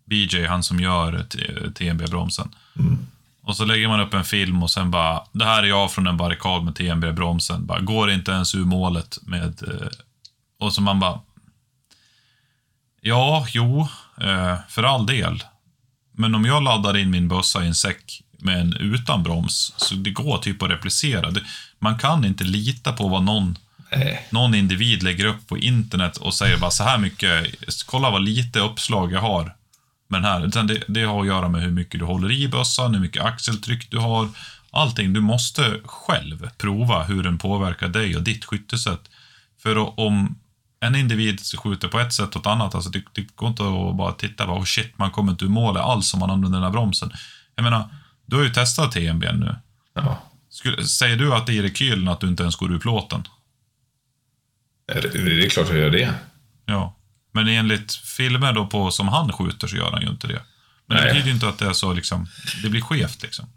BJ, 0.06 0.46
han 0.46 0.64
som 0.64 0.80
gör 0.80 1.26
TNB-bromsen. 1.74 2.56
Mm. 2.80 2.98
Och 3.44 3.58
så 3.58 3.66
lägger 3.66 3.88
man 3.88 4.00
upp 4.00 4.14
en 4.14 4.24
film 4.24 4.64
och 4.64 4.72
sen 4.72 4.92
bara, 4.92 5.24
det 5.32 5.46
här 5.46 5.64
är 5.64 5.68
jag 5.68 5.92
från 5.92 6.08
en 6.08 6.18
barrikad 6.18 6.64
med 6.64 6.76
TNB-bromsen. 6.76 7.66
Bara, 7.66 7.80
går 7.80 8.12
inte 8.12 8.32
ens 8.32 8.56
ur 8.56 8.66
målet 8.66 9.18
med... 9.22 9.64
Eh, 9.68 9.88
och 10.60 10.74
så 10.74 10.82
man 10.82 11.00
bara... 11.00 11.20
Ja, 13.08 13.48
jo, 13.50 13.88
eh, 14.22 14.58
för 14.70 14.84
all 14.84 15.06
del. 15.06 15.44
Men 16.12 16.36
om 16.36 16.46
jag 16.46 16.64
laddar 16.64 16.98
in 16.98 17.10
min 17.10 17.28
bössa 17.28 17.64
i 17.64 17.68
en 17.68 17.76
säck 17.76 18.22
med 18.40 18.60
en 18.60 18.74
utan 18.74 19.24
broms, 19.24 19.74
så 19.78 19.96
det 19.96 20.10
går 20.10 20.38
typ 20.38 20.62
att 20.62 20.70
replicera. 20.70 21.34
man 21.80 21.98
kan 21.98 22.26
inte 22.26 22.44
lita 22.44 22.94
på 22.94 23.08
vad 23.08 23.24
någon, 23.24 23.58
någon 24.30 24.56
individ 24.56 25.04
lägger 25.04 25.26
upp 25.26 25.48
på 25.48 25.58
internet 25.58 26.18
och 26.18 26.34
säger 26.34 26.58
bara 26.58 26.72
så 26.72 26.84
här 26.84 26.98
mycket, 26.98 27.48
kolla 27.86 28.10
vad 28.10 28.22
lite 28.22 28.60
uppslag 28.60 29.14
jag 29.14 29.22
har 29.22 29.56
med 30.08 30.22
den 30.22 30.32
här. 30.32 30.46
Utan 30.48 30.68
det, 30.68 30.84
det 30.88 31.04
har 31.04 31.22
att 31.22 31.28
göra 31.28 31.50
med 31.50 31.62
hur 31.62 31.72
mycket 31.72 32.00
du 32.00 32.06
håller 32.06 32.32
i 32.32 32.48
bössan, 32.48 32.94
hur 32.94 33.02
mycket 33.02 33.24
axeltryck 33.24 33.92
du 33.92 33.98
har. 33.98 34.30
Allting. 34.72 35.14
Du 35.14 35.22
måste 35.22 35.80
själv 35.84 36.50
prova 36.58 37.04
hur 37.04 37.24
den 37.24 37.38
påverkar 37.38 37.88
dig 37.88 38.16
och 38.16 38.24
ditt 38.24 38.46
skyttesätt. 38.46 39.10
För 39.62 40.00
om 40.00 40.36
en 40.86 40.96
individ 40.96 41.40
skjuter 41.58 41.88
på 41.88 42.00
ett 42.00 42.14
sätt 42.14 42.36
och 42.36 42.42
ett 42.42 42.48
annat, 42.48 42.76
alltså 42.76 42.90
det, 42.90 43.04
det 43.12 43.36
går 43.36 43.50
inte 43.50 43.64
att 43.64 43.96
bara 43.96 44.12
titta 44.12 44.46
och 44.46 44.68
shit, 44.68 44.98
man 44.98 45.12
kommer 45.12 45.32
inte 45.32 45.46
ur 45.46 45.50
målet 45.50 45.84
alls 45.84 46.14
om 46.14 46.20
man 46.20 46.30
använder 46.30 46.58
den 46.58 46.64
här 46.64 46.72
bromsen. 46.72 47.12
Jag 47.56 47.64
menar, 47.64 47.90
du 48.26 48.36
har 48.36 48.44
ju 48.44 48.50
testat 48.50 48.92
TMB 48.92 49.24
nu. 49.24 49.56
Ja. 49.94 50.22
Skulle, 50.50 50.86
säger 50.86 51.18
du 51.18 51.34
att 51.34 51.48
det 51.48 51.58
är 51.58 51.62
rekylen 51.62 52.08
att 52.08 52.20
du 52.20 52.28
inte 52.28 52.44
ens 52.44 52.56
går 52.56 52.72
ur 52.72 52.80
plåten? 52.80 53.28
Det, 54.88 55.02
det 55.02 55.46
är 55.46 55.50
klart 55.50 55.66
att 55.66 55.72
jag 55.72 55.80
gör 55.80 55.90
det. 55.90 56.14
Ja. 56.66 56.96
Men 57.32 57.48
enligt 57.48 57.94
filmer 57.94 58.54
då 58.54 58.68
på 58.68 58.92
som 58.92 59.08
han 59.08 59.34
skjuter 59.34 59.68
så 59.68 59.76
gör 59.76 59.92
han 59.92 60.02
ju 60.02 60.10
inte 60.10 60.28
det. 60.28 60.42
Men 60.88 60.98
det 60.98 61.04
Nej. 61.04 61.14
betyder 61.14 61.28
ju 61.28 61.34
inte 61.34 61.50
att 61.50 61.58
det 61.58 61.66
är 61.66 61.74
så 61.74 61.94
liksom, 61.94 62.28
det 62.64 62.70
blir 62.70 62.82
skevt 62.82 63.24
liksom. 63.24 63.50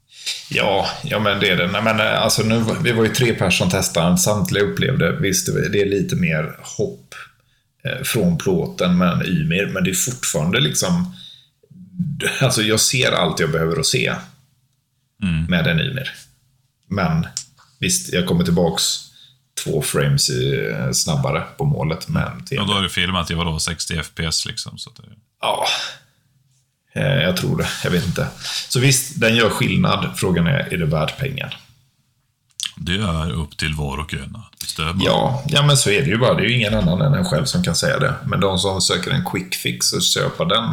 Ja, 0.50 0.88
ja 1.04 1.18
men 1.18 1.40
det 1.40 1.50
är 1.50 1.56
det. 1.56 1.66
Nej, 1.66 1.82
men, 1.82 2.00
eh, 2.00 2.22
alltså, 2.22 2.42
nu, 2.42 2.64
vi 2.82 2.92
var 2.92 3.04
ju 3.04 3.14
tre 3.14 3.34
personer 3.34 3.50
som 3.50 3.70
testade. 3.70 4.18
Samtliga 4.18 4.64
upplevde, 4.64 5.12
visst 5.12 5.46
det 5.72 5.80
är 5.80 5.86
lite 5.86 6.16
mer 6.16 6.58
hopp 6.62 7.14
eh, 7.84 8.02
från 8.02 8.38
plåten 8.38 8.98
med 8.98 9.12
en 9.12 9.26
Ymir, 9.26 9.66
men 9.66 9.84
det 9.84 9.90
är 9.90 9.94
fortfarande 9.94 10.60
liksom... 10.60 11.14
Alltså 12.40 12.62
jag 12.62 12.80
ser 12.80 13.12
allt 13.12 13.40
jag 13.40 13.50
behöver 13.50 13.80
att 13.80 13.86
se 13.86 14.14
med 15.48 15.66
en 15.66 15.80
Ymir. 15.80 16.10
Men 16.90 17.26
visst, 17.80 18.12
jag 18.12 18.26
kommer 18.26 18.44
tillbaks 18.44 18.82
två 19.64 19.82
frames 19.82 20.30
i, 20.30 20.70
eh, 20.70 20.90
snabbare 20.92 21.40
på 21.40 21.64
målet 21.64 22.08
med 22.08 22.26
en 22.26 22.44
TV. 22.44 22.60
Och 22.60 22.68
då 22.68 22.74
har 22.74 22.82
du 22.82 22.88
filmat 22.88 23.30
i 23.30 23.34
vadå, 23.34 23.58
60 23.58 24.02
FPS 24.02 24.46
liksom. 24.46 24.78
Så 24.78 24.90
det, 24.90 25.02
Ja, 25.40 25.66
jag 27.02 27.36
tror 27.36 27.58
det. 27.58 27.68
Jag 27.84 27.90
vet 27.90 28.06
inte. 28.06 28.26
Så 28.68 28.80
visst, 28.80 29.20
den 29.20 29.36
gör 29.36 29.50
skillnad. 29.50 30.10
Frågan 30.16 30.46
är, 30.46 30.72
är 30.72 30.76
det 30.78 30.86
värt 30.86 31.18
pengar? 31.18 31.58
det 32.80 32.94
är 32.94 33.32
upp 33.32 33.56
till 33.56 33.74
var 33.74 33.98
och 33.98 34.14
en 34.14 34.36
att 34.36 34.58
bestämma. 34.60 35.00
Ja, 35.04 35.44
ja, 35.48 35.66
men 35.66 35.76
så 35.76 35.90
är 35.90 36.02
det 36.02 36.08
ju 36.08 36.18
bara. 36.18 36.34
Det 36.34 36.42
är 36.42 36.48
ju 36.48 36.56
ingen 36.56 36.74
annan 36.74 37.00
än 37.00 37.14
en 37.14 37.24
själv 37.24 37.44
som 37.44 37.62
kan 37.62 37.74
säga 37.74 37.98
det. 37.98 38.14
Men 38.26 38.40
de 38.40 38.58
som 38.58 38.80
söker 38.80 39.10
en 39.10 39.24
quick 39.24 39.54
fix 39.54 39.92
och 39.92 40.02
köpa 40.02 40.44
den 40.44 40.64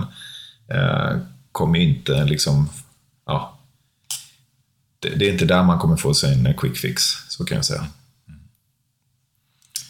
eh, 0.71 1.17
kommer 1.51 1.79
ju 1.79 1.85
inte 1.85 2.25
liksom... 2.25 2.69
Ja, 3.25 3.59
det, 4.99 5.09
det 5.09 5.25
är 5.25 5.31
inte 5.31 5.45
där 5.45 5.63
man 5.63 5.79
kommer 5.79 5.97
få 5.97 6.13
sin 6.13 6.53
quick 6.57 6.77
fix, 6.77 7.03
så 7.29 7.45
kan 7.45 7.55
jag 7.55 7.65
säga. 7.65 7.85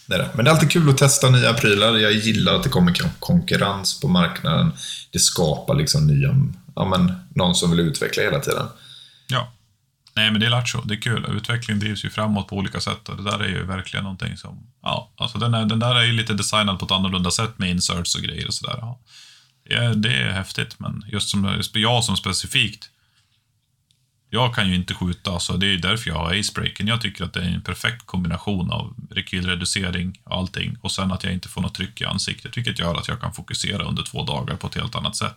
Det 0.07 0.15
är 0.15 0.19
det. 0.19 0.29
Men 0.33 0.45
det 0.45 0.51
är 0.51 0.53
alltid 0.53 0.71
kul 0.71 0.89
att 0.89 0.97
testa 0.97 1.29
nya 1.29 1.53
prylar. 1.53 1.97
Jag 1.97 2.11
gillar 2.11 2.55
att 2.55 2.63
det 2.63 2.69
kommer 2.69 2.93
konkurrens 3.19 3.99
på 4.01 4.07
marknaden. 4.07 4.71
Det 5.11 5.19
skapar 5.19 5.75
liksom 5.75 6.07
nya... 6.07 6.35
Ja, 6.75 6.85
men 6.85 7.13
någon 7.35 7.55
som 7.55 7.71
vill 7.71 7.79
utveckla 7.79 8.23
hela 8.23 8.39
tiden. 8.39 8.67
Ja. 9.27 9.51
Nej, 10.15 10.31
men 10.31 10.39
det 10.39 10.45
är 10.45 10.49
lattjo. 10.49 10.81
Det 10.81 10.93
är 10.93 11.01
kul. 11.01 11.25
Utveckling 11.37 11.79
drivs 11.79 12.05
ju 12.05 12.09
framåt 12.09 12.47
på 12.47 12.55
olika 12.55 12.79
sätt 12.79 13.09
och 13.09 13.17
det 13.17 13.23
där 13.23 13.39
är 13.39 13.47
ju 13.47 13.63
verkligen 13.63 14.03
någonting 14.03 14.37
som... 14.37 14.67
Ja, 14.81 15.13
alltså 15.17 15.37
den, 15.37 15.53
är, 15.53 15.65
den 15.65 15.79
där 15.79 15.95
är 15.95 16.03
ju 16.03 16.11
lite 16.11 16.33
designad 16.33 16.79
på 16.79 16.85
ett 16.85 16.91
annorlunda 16.91 17.31
sätt 17.31 17.59
med 17.59 17.69
inserts 17.69 18.15
och 18.15 18.21
grejer 18.21 18.47
och 18.47 18.53
sådär. 18.53 18.77
Ja. 18.81 18.99
Det, 19.69 19.75
är, 19.75 19.95
det 19.95 20.13
är 20.13 20.31
häftigt, 20.31 20.79
men 20.79 21.05
just 21.07 21.29
som 21.29 21.61
jag 21.73 22.03
som 22.03 22.17
specifikt. 22.17 22.89
Jag 24.35 24.55
kan 24.55 24.69
ju 24.69 24.75
inte 24.75 24.93
skjuta, 24.93 25.39
så 25.39 25.53
det 25.57 25.73
är 25.73 25.77
därför 25.77 26.09
jag 26.09 26.15
har 26.17 26.39
acebreaken. 26.39 26.87
Jag 26.87 27.01
tycker 27.01 27.23
att 27.23 27.33
det 27.33 27.39
är 27.39 27.49
en 27.55 27.61
perfekt 27.61 28.05
kombination 28.05 28.71
av 28.71 28.93
rekylreducering 29.11 30.19
och 30.23 30.35
allting 30.37 30.77
och 30.81 30.91
sen 30.91 31.11
att 31.11 31.23
jag 31.23 31.33
inte 31.33 31.49
får 31.49 31.61
något 31.61 31.75
tryck 31.75 32.01
i 32.01 32.05
ansiktet, 32.05 32.57
vilket 32.57 32.79
gör 32.79 32.95
att 32.95 33.07
jag 33.07 33.21
kan 33.21 33.33
fokusera 33.33 33.83
under 33.83 34.03
två 34.03 34.23
dagar 34.25 34.55
på 34.55 34.67
ett 34.67 34.75
helt 34.75 34.95
annat 34.95 35.15
sätt. 35.15 35.35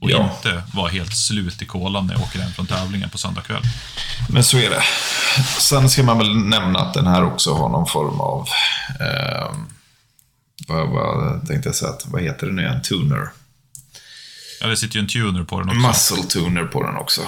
Och 0.00 0.10
Ja. 0.10 0.30
inte 0.34 0.62
vara 0.74 0.88
helt 0.88 1.16
slut 1.16 1.62
i 1.62 1.64
kolan 1.66 2.06
när 2.06 2.14
jag 2.14 2.22
åker 2.22 2.38
hem 2.40 2.52
från 2.52 2.66
tävlingen 2.66 3.10
på 3.10 3.18
söndag 3.18 3.40
kväll. 3.40 3.62
Men 4.28 4.44
så 4.44 4.58
är 4.58 4.70
det. 4.70 4.82
Sen 5.60 5.90
ska 5.90 6.02
man 6.02 6.18
väl 6.18 6.36
nämna 6.36 6.78
att 6.78 6.94
den 6.94 7.06
här 7.06 7.24
också 7.24 7.54
har 7.54 7.68
någon 7.68 7.86
form 7.86 8.20
av... 8.20 8.48
Eh, 9.00 9.54
vad, 10.68 10.88
vad 10.88 11.46
tänkte 11.46 11.68
jag 11.68 11.76
säga? 11.76 11.92
Vad 12.04 12.22
heter 12.22 12.46
det 12.46 12.52
nu 12.52 12.62
igen? 12.62 12.82
Tuner. 12.82 13.28
Ja, 14.60 14.66
det 14.66 14.76
sitter 14.76 14.94
ju 14.96 15.00
en 15.00 15.08
tuner 15.08 15.44
på 15.44 15.60
den 15.60 15.68
också. 15.68 16.14
Muscle 16.14 16.22
tuner 16.42 16.64
på 16.64 16.82
den 16.82 16.96
också. 16.96 17.20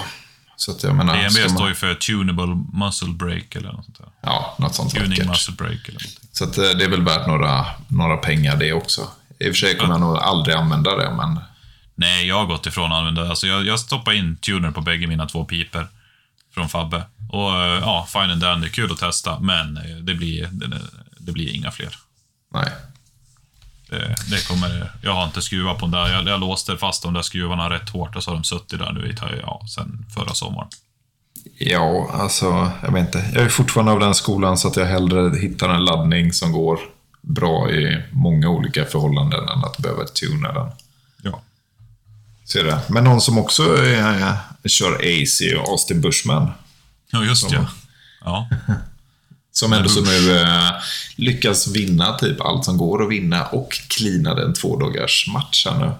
Så 0.61 0.71
att 0.71 0.83
jag 0.83 0.95
menar... 0.95 1.29
Ska 1.29 1.41
man- 1.41 1.49
står 1.49 1.69
ju 1.69 1.75
för 1.75 1.95
Tunable 1.95 2.63
Muscle 2.73 3.13
Break 3.13 3.55
eller 3.55 3.71
något 3.71 3.85
sånt 3.85 3.97
där. 3.97 4.07
Ja, 4.21 4.55
något 4.59 4.75
sånt 4.75 4.91
Tuning 4.91 5.09
vackert. 5.09 5.27
Muscle 5.27 5.53
Break 5.57 5.79
eller 5.87 5.99
någonting. 5.99 6.29
Så 6.31 6.43
att 6.43 6.57
eh, 6.57 6.63
det 6.63 6.83
är 6.83 6.89
väl 6.89 7.01
värt 7.01 7.27
några, 7.27 7.65
några 7.87 8.17
pengar 8.17 8.55
det 8.57 8.73
också. 8.73 9.01
I 9.39 9.43
och 9.43 9.47
för 9.47 9.53
sig 9.53 9.77
kommer 9.77 9.93
jag 9.93 10.01
nog 10.01 10.17
aldrig 10.17 10.55
använda 10.55 10.95
det, 10.95 11.13
men... 11.17 11.39
Nej, 11.95 12.27
jag 12.27 12.35
har 12.35 12.45
gått 12.45 12.65
ifrån 12.65 12.91
att 12.91 12.97
använda 12.97 13.29
alltså 13.29 13.47
jag, 13.47 13.65
jag 13.65 13.79
stoppar 13.79 14.11
in 14.13 14.37
tuner 14.37 14.71
på 14.71 14.81
bägge 14.81 15.07
mina 15.07 15.25
två 15.27 15.45
piper 15.45 15.87
från 16.53 16.69
Fabbe. 16.69 17.03
Och 17.31 17.51
eh, 17.51 17.79
ja, 17.81 18.07
fine 18.13 18.31
and 18.31 18.41
dandy, 18.41 18.69
kul 18.69 18.91
att 18.91 18.97
testa, 18.97 19.39
men 19.39 19.77
eh, 19.77 19.83
det 19.83 20.13
blir, 20.13 20.47
det, 20.51 20.77
det 21.17 21.31
blir 21.31 21.55
inga 21.55 21.71
fler. 21.71 21.95
Nej. 22.53 22.71
Det, 23.91 24.15
det 24.29 24.47
kommer, 24.47 24.91
jag 25.01 25.13
har 25.13 25.25
inte 25.25 25.41
skruvat 25.41 25.77
på 25.77 25.85
den 25.85 25.91
där. 25.91 26.09
Jag, 26.13 26.27
jag 26.27 26.39
låste 26.39 26.77
fast 26.77 27.03
de 27.03 27.13
där 27.13 27.21
skruvarna 27.21 27.69
rätt 27.69 27.89
hårt 27.89 28.15
och 28.15 28.23
så 28.23 28.31
har 28.31 28.35
de 28.35 28.43
suttit 28.43 28.79
där 28.79 28.91
nu 28.91 29.07
i, 29.07 29.15
ja, 29.41 29.61
sen 29.75 30.05
förra 30.15 30.33
sommaren. 30.33 30.67
Ja, 31.57 32.09
alltså, 32.13 32.71
jag 32.83 32.91
vet 32.91 33.05
inte. 33.05 33.29
Jag 33.33 33.43
är 33.43 33.49
fortfarande 33.49 33.91
av 33.91 33.99
den 33.99 34.13
skolan 34.15 34.57
så 34.57 34.67
att 34.67 34.75
jag 34.75 34.85
hellre 34.85 35.39
hittar 35.39 35.69
en 35.69 35.85
laddning 35.85 36.33
som 36.33 36.51
går 36.51 36.79
bra 37.21 37.71
i 37.71 38.03
många 38.11 38.49
olika 38.49 38.85
förhållanden 38.85 39.49
än 39.49 39.63
att 39.63 39.77
behöva 39.77 40.03
tuna 40.05 40.53
den. 40.53 40.71
Ja. 41.23 41.41
Ser 42.45 42.63
det. 42.63 42.79
Men 42.89 43.03
någon 43.03 43.21
som 43.21 43.37
också 43.37 43.83
eh, 43.85 44.33
kör 44.65 44.93
AC 44.95 45.41
är 45.41 45.71
Austin 45.71 46.01
Bushman. 46.01 46.51
Ja, 47.11 47.23
just 47.23 47.41
Som- 47.49 47.53
ja. 47.53 47.67
Ja. 48.25 48.47
Som 49.61 49.73
ändå 49.73 49.89
så 49.89 50.01
nu 50.01 50.37
eh, 50.39 50.71
lyckas 51.15 51.67
vinna 51.67 52.13
typ 52.17 52.41
allt 52.41 52.65
som 52.65 52.77
går 52.77 53.03
att 53.03 53.09
vinna 53.09 53.45
och 53.45 53.71
cleanade 53.89 54.43
en 54.45 54.53
två 54.53 54.79
dagars 54.79 55.27
match 55.27 55.65
här 55.69 55.79
nu. 55.79 55.91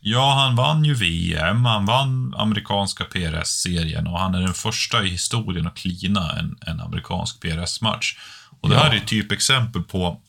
Ja, 0.00 0.34
han 0.34 0.56
vann 0.56 0.84
ju 0.84 0.94
VM, 0.94 1.64
han 1.64 1.86
vann 1.86 2.34
amerikanska 2.38 3.04
PRS-serien 3.04 4.06
och 4.06 4.18
han 4.20 4.34
är 4.34 4.40
den 4.40 4.54
första 4.54 5.04
i 5.04 5.08
historien 5.08 5.66
att 5.66 5.74
cleana 5.74 6.32
en, 6.38 6.56
en 6.66 6.80
amerikansk 6.80 7.40
PRS-match. 7.40 8.16
Och 8.60 8.68
det 8.68 8.74
Ja. 8.74 8.80
här 8.82 8.92
är 8.92 8.96
ett 8.96 9.06
typexempel 9.06 9.82
på... 9.82 10.20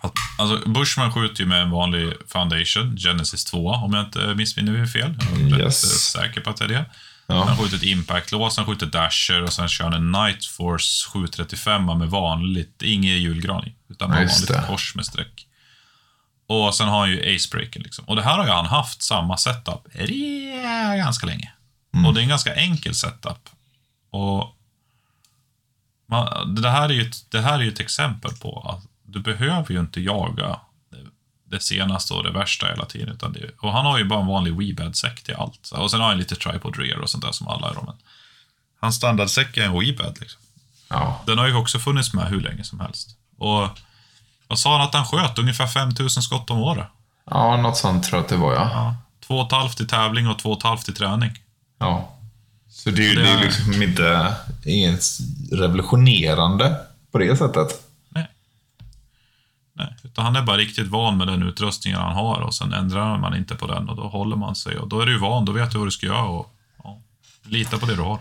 Att, 0.00 0.12
alltså, 0.38 0.68
Bushman 0.68 1.12
skjuter 1.12 1.40
ju 1.42 1.46
med 1.48 1.62
en 1.62 1.70
vanlig 1.70 2.12
Foundation, 2.28 2.96
Genesis 2.96 3.44
2, 3.44 3.68
om 3.70 3.92
jag 3.94 4.04
inte 4.04 4.34
missminner 4.34 4.72
mig 4.72 4.86
fel. 4.86 5.14
Jag 5.30 5.40
är 5.40 5.54
rätt 5.54 5.60
Yes. 5.66 5.84
eh, 6.16 6.20
säker 6.22 6.40
på 6.40 6.50
att 6.50 6.56
det 6.56 6.64
är 6.64 6.68
det. 6.68 6.84
Ja. 7.26 7.44
Han 7.44 7.56
skjuter 7.56 7.76
ett 7.76 7.82
impact-lås, 7.82 8.56
han 8.56 8.66
skjuter 8.66 8.86
dasher 8.86 9.42
och 9.42 9.52
sen 9.52 9.68
kör 9.68 9.84
han 9.84 9.94
en 9.94 10.12
Night 10.12 10.44
Force 10.44 11.10
735 11.10 11.84
med 11.98 12.10
vanligt, 12.10 12.82
ingen 12.82 13.18
julgran 13.18 13.66
i, 13.66 13.74
utan 13.88 14.10
bara 14.10 14.18
vanligt 14.18 14.48
det. 14.48 14.64
kors 14.68 14.94
med 14.94 15.06
streck. 15.06 15.46
Och 16.46 16.74
sen 16.74 16.88
har 16.88 17.00
han 17.00 17.10
ju 17.10 17.34
acebreaken 17.36 17.82
liksom. 17.82 18.04
Och 18.04 18.16
det 18.16 18.22
här 18.22 18.38
har 18.38 18.46
ju 18.46 18.50
han 18.50 18.66
haft 18.66 19.02
samma 19.02 19.36
setup 19.36 19.86
ganska 20.96 21.26
länge. 21.26 21.52
Mm. 21.94 22.06
Och 22.06 22.14
det 22.14 22.20
är 22.20 22.22
en 22.22 22.28
ganska 22.28 22.54
enkel 22.54 22.94
setup. 22.94 23.48
Och 24.10 24.56
man, 26.06 26.54
det, 26.54 26.70
här 26.70 26.88
är 26.88 26.92
ju 26.92 27.02
ett, 27.02 27.30
det 27.30 27.40
här 27.40 27.58
är 27.58 27.62
ju 27.62 27.72
ett 27.72 27.80
exempel 27.80 28.32
på 28.32 28.60
att 28.60 28.86
du 29.02 29.20
behöver 29.20 29.72
ju 29.72 29.80
inte 29.80 30.00
jaga 30.00 30.60
det, 31.50 31.60
senaste 31.60 32.14
och 32.14 32.22
det 32.24 32.30
värsta 32.32 32.66
hela 32.66 32.84
tiden. 32.84 33.08
Utan 33.08 33.32
det, 33.32 33.50
och 33.60 33.72
han 33.72 33.86
har 33.86 33.98
ju 33.98 34.04
bara 34.04 34.20
en 34.20 34.26
vanlig 34.26 34.56
Weebad-säck 34.56 35.22
till 35.22 35.34
allt. 35.34 35.70
Och 35.72 35.90
sen 35.90 36.00
har 36.00 36.08
han 36.08 36.18
lite 36.18 36.34
tripod 36.36 36.78
rear 36.78 36.98
och 36.98 37.10
sånt 37.10 37.24
där 37.24 37.32
som 37.32 37.48
alla 37.48 37.70
är. 37.70 37.74
Men 37.74 37.94
hans 38.80 38.96
standardsäck 38.96 39.56
är 39.56 39.62
en 39.62 39.78
Weebad 39.80 40.16
liksom. 40.20 40.40
Ja. 40.88 41.22
Den 41.26 41.38
har 41.38 41.46
ju 41.46 41.54
också 41.54 41.78
funnits 41.78 42.14
med 42.14 42.26
hur 42.28 42.40
länge 42.40 42.64
som 42.64 42.80
helst. 42.80 43.08
Och 43.38 43.68
vad 44.48 44.58
sa 44.58 44.78
han 44.78 44.86
att 44.88 44.94
han 44.94 45.04
sköt? 45.06 45.38
Ungefär 45.38 45.66
5000 45.66 46.22
skott 46.22 46.50
om 46.50 46.58
året. 46.58 46.86
ja, 47.30 47.56
något 47.56 47.76
sånt 47.76 48.04
tror 48.04 48.16
jag 48.18 48.22
att 48.22 48.28
det 48.28 48.36
var 48.36 48.54
ja. 48.54 48.70
Ja. 48.72 48.96
Två 49.26 49.34
och 49.38 49.46
ett 49.46 49.52
halvt 49.52 49.80
i 49.80 49.86
tävling 49.86 50.28
och 50.28 50.38
två 50.38 50.50
och 50.52 50.58
ett 50.58 50.62
halvt 50.64 50.88
i 50.88 50.92
träning. 50.92 51.30
ja. 51.78 52.12
Så 52.70 52.90
det 52.90 53.02
är 53.02 53.08
ju 53.08 53.14
Det 53.14 53.22
det 53.22 53.28
är 53.28 53.38
är- 53.38 53.42
liksom 53.42 53.82
inte 53.82 54.34
inget 54.64 55.02
revolutionerande 55.52 56.76
på 57.12 57.18
det 57.18 57.36
sättet. 57.36 57.85
Han 60.22 60.36
är 60.36 60.42
bara 60.42 60.56
riktigt 60.56 60.86
van 60.86 61.18
med 61.18 61.26
den 61.26 61.42
utrustningen 61.42 62.00
han 62.00 62.14
har 62.14 62.40
och 62.40 62.54
sen 62.54 62.72
ändrar 62.72 63.18
man 63.18 63.36
inte 63.36 63.54
på 63.54 63.66
den 63.66 63.88
och 63.88 63.96
då 63.96 64.02
håller 64.02 64.36
man 64.36 64.56
sig 64.56 64.78
och 64.78 64.88
då 64.88 65.00
är 65.00 65.06
du 65.06 65.18
van, 65.18 65.44
då 65.44 65.52
vet 65.52 65.70
du 65.70 65.78
vad 65.78 65.86
du 65.86 65.90
ska 65.90 66.06
göra 66.06 66.24
och 66.24 66.54
ja, 66.84 66.98
lita 67.42 67.78
på 67.78 67.86
det 67.86 67.94
du 67.94 68.02
har. 68.02 68.18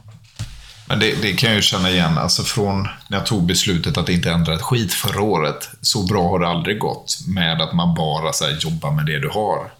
Men 0.87 0.99
det, 0.99 1.21
det 1.21 1.33
kan 1.33 1.49
jag 1.49 1.55
ju 1.55 1.61
känna 1.61 1.89
igen, 1.89 2.17
alltså 2.17 2.43
från 2.43 2.83
när 2.83 3.17
jag 3.17 3.25
tog 3.25 3.45
beslutet 3.45 3.97
att 3.97 4.09
inte 4.09 4.31
ändra 4.31 4.53
ett 4.53 4.61
skit 4.61 4.93
förra 4.93 5.21
året. 5.21 5.69
Så 5.81 6.05
bra 6.05 6.29
har 6.29 6.39
det 6.39 6.47
aldrig 6.47 6.79
gått 6.79 7.17
med 7.27 7.61
att 7.61 7.73
man 7.73 7.93
bara 7.95 8.33
så 8.33 8.45
jobbar 8.59 8.91
med 8.91 9.05
det 9.05 9.19
du 9.19 9.29
har. 9.29 9.71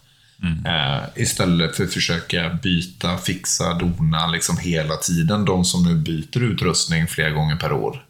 Eh, 0.66 1.04
istället 1.16 1.76
för 1.76 1.84
att 1.84 1.94
försöka 1.94 2.50
byta, 2.64 3.18
fixa, 3.18 3.74
dona 3.74 4.28
liksom 4.28 4.58
hela 4.58 4.96
tiden. 4.96 5.46
De 5.46 5.66
som 5.66 5.84
nu 5.84 5.96
byter 5.96 6.44
utrustning 6.44 7.08
flera 7.08 7.30
gånger 7.30 7.56
per 7.56 7.72
år. 7.72 8.06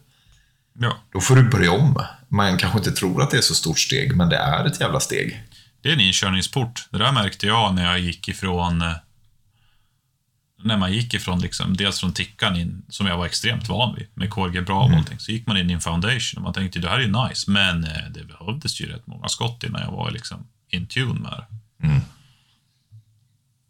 Ja. 0.78 0.96
Då 1.12 1.20
får 1.20 1.36
du 1.36 1.50
börja 1.50 1.72
om. 1.72 2.02
Man 2.28 2.58
kanske 2.58 2.78
inte 2.78 2.92
tror 2.92 3.22
att 3.22 3.30
det 3.30 3.36
är 3.36 3.42
så 3.42 3.54
stort 3.54 3.78
steg, 3.78 4.16
men 4.16 4.28
det 4.28 4.36
är 4.36 4.64
ett 4.64 4.80
jävla 4.80 5.00
steg. 5.00 5.42
Det 5.80 5.88
är 5.88 5.92
en 5.92 6.00
inkörningsport. 6.00 6.88
Det 6.90 6.98
där 6.98 7.12
märkte 7.12 7.46
jag 7.46 7.74
när 7.74 7.84
jag 7.84 7.98
gick 8.00 8.28
ifrån... 8.28 8.84
När 10.62 10.76
man 10.76 10.92
gick 10.92 11.14
ifrån, 11.14 11.40
liksom, 11.40 11.76
dels 11.76 12.00
från 12.00 12.12
tickan 12.12 12.56
in, 12.56 12.84
som 12.88 13.06
jag 13.06 13.16
var 13.16 13.26
extremt 13.26 13.68
van 13.68 13.94
vid, 13.94 14.06
med 14.14 14.30
KRG 14.30 14.60
Bra 14.60 14.84
och 14.84 14.90
allting, 14.90 15.18
så 15.18 15.32
gick 15.32 15.46
man 15.46 15.56
in 15.56 15.70
i 15.70 15.72
en 15.72 15.80
foundation 15.80 16.36
och 16.36 16.42
man 16.42 16.52
tänkte 16.52 16.78
det 16.78 16.88
här 16.88 17.00
är 17.00 17.28
nice, 17.28 17.50
men 17.50 17.84
eh, 17.84 18.10
det 18.10 18.24
behövdes 18.24 18.80
ju 18.80 18.86
rätt 18.86 19.06
många 19.06 19.28
skott 19.28 19.64
innan 19.64 19.82
jag 19.82 19.92
var 19.92 20.10
liksom 20.10 20.46
in 20.70 20.86
tune 20.86 21.20
med 21.20 21.32
det. 21.32 21.46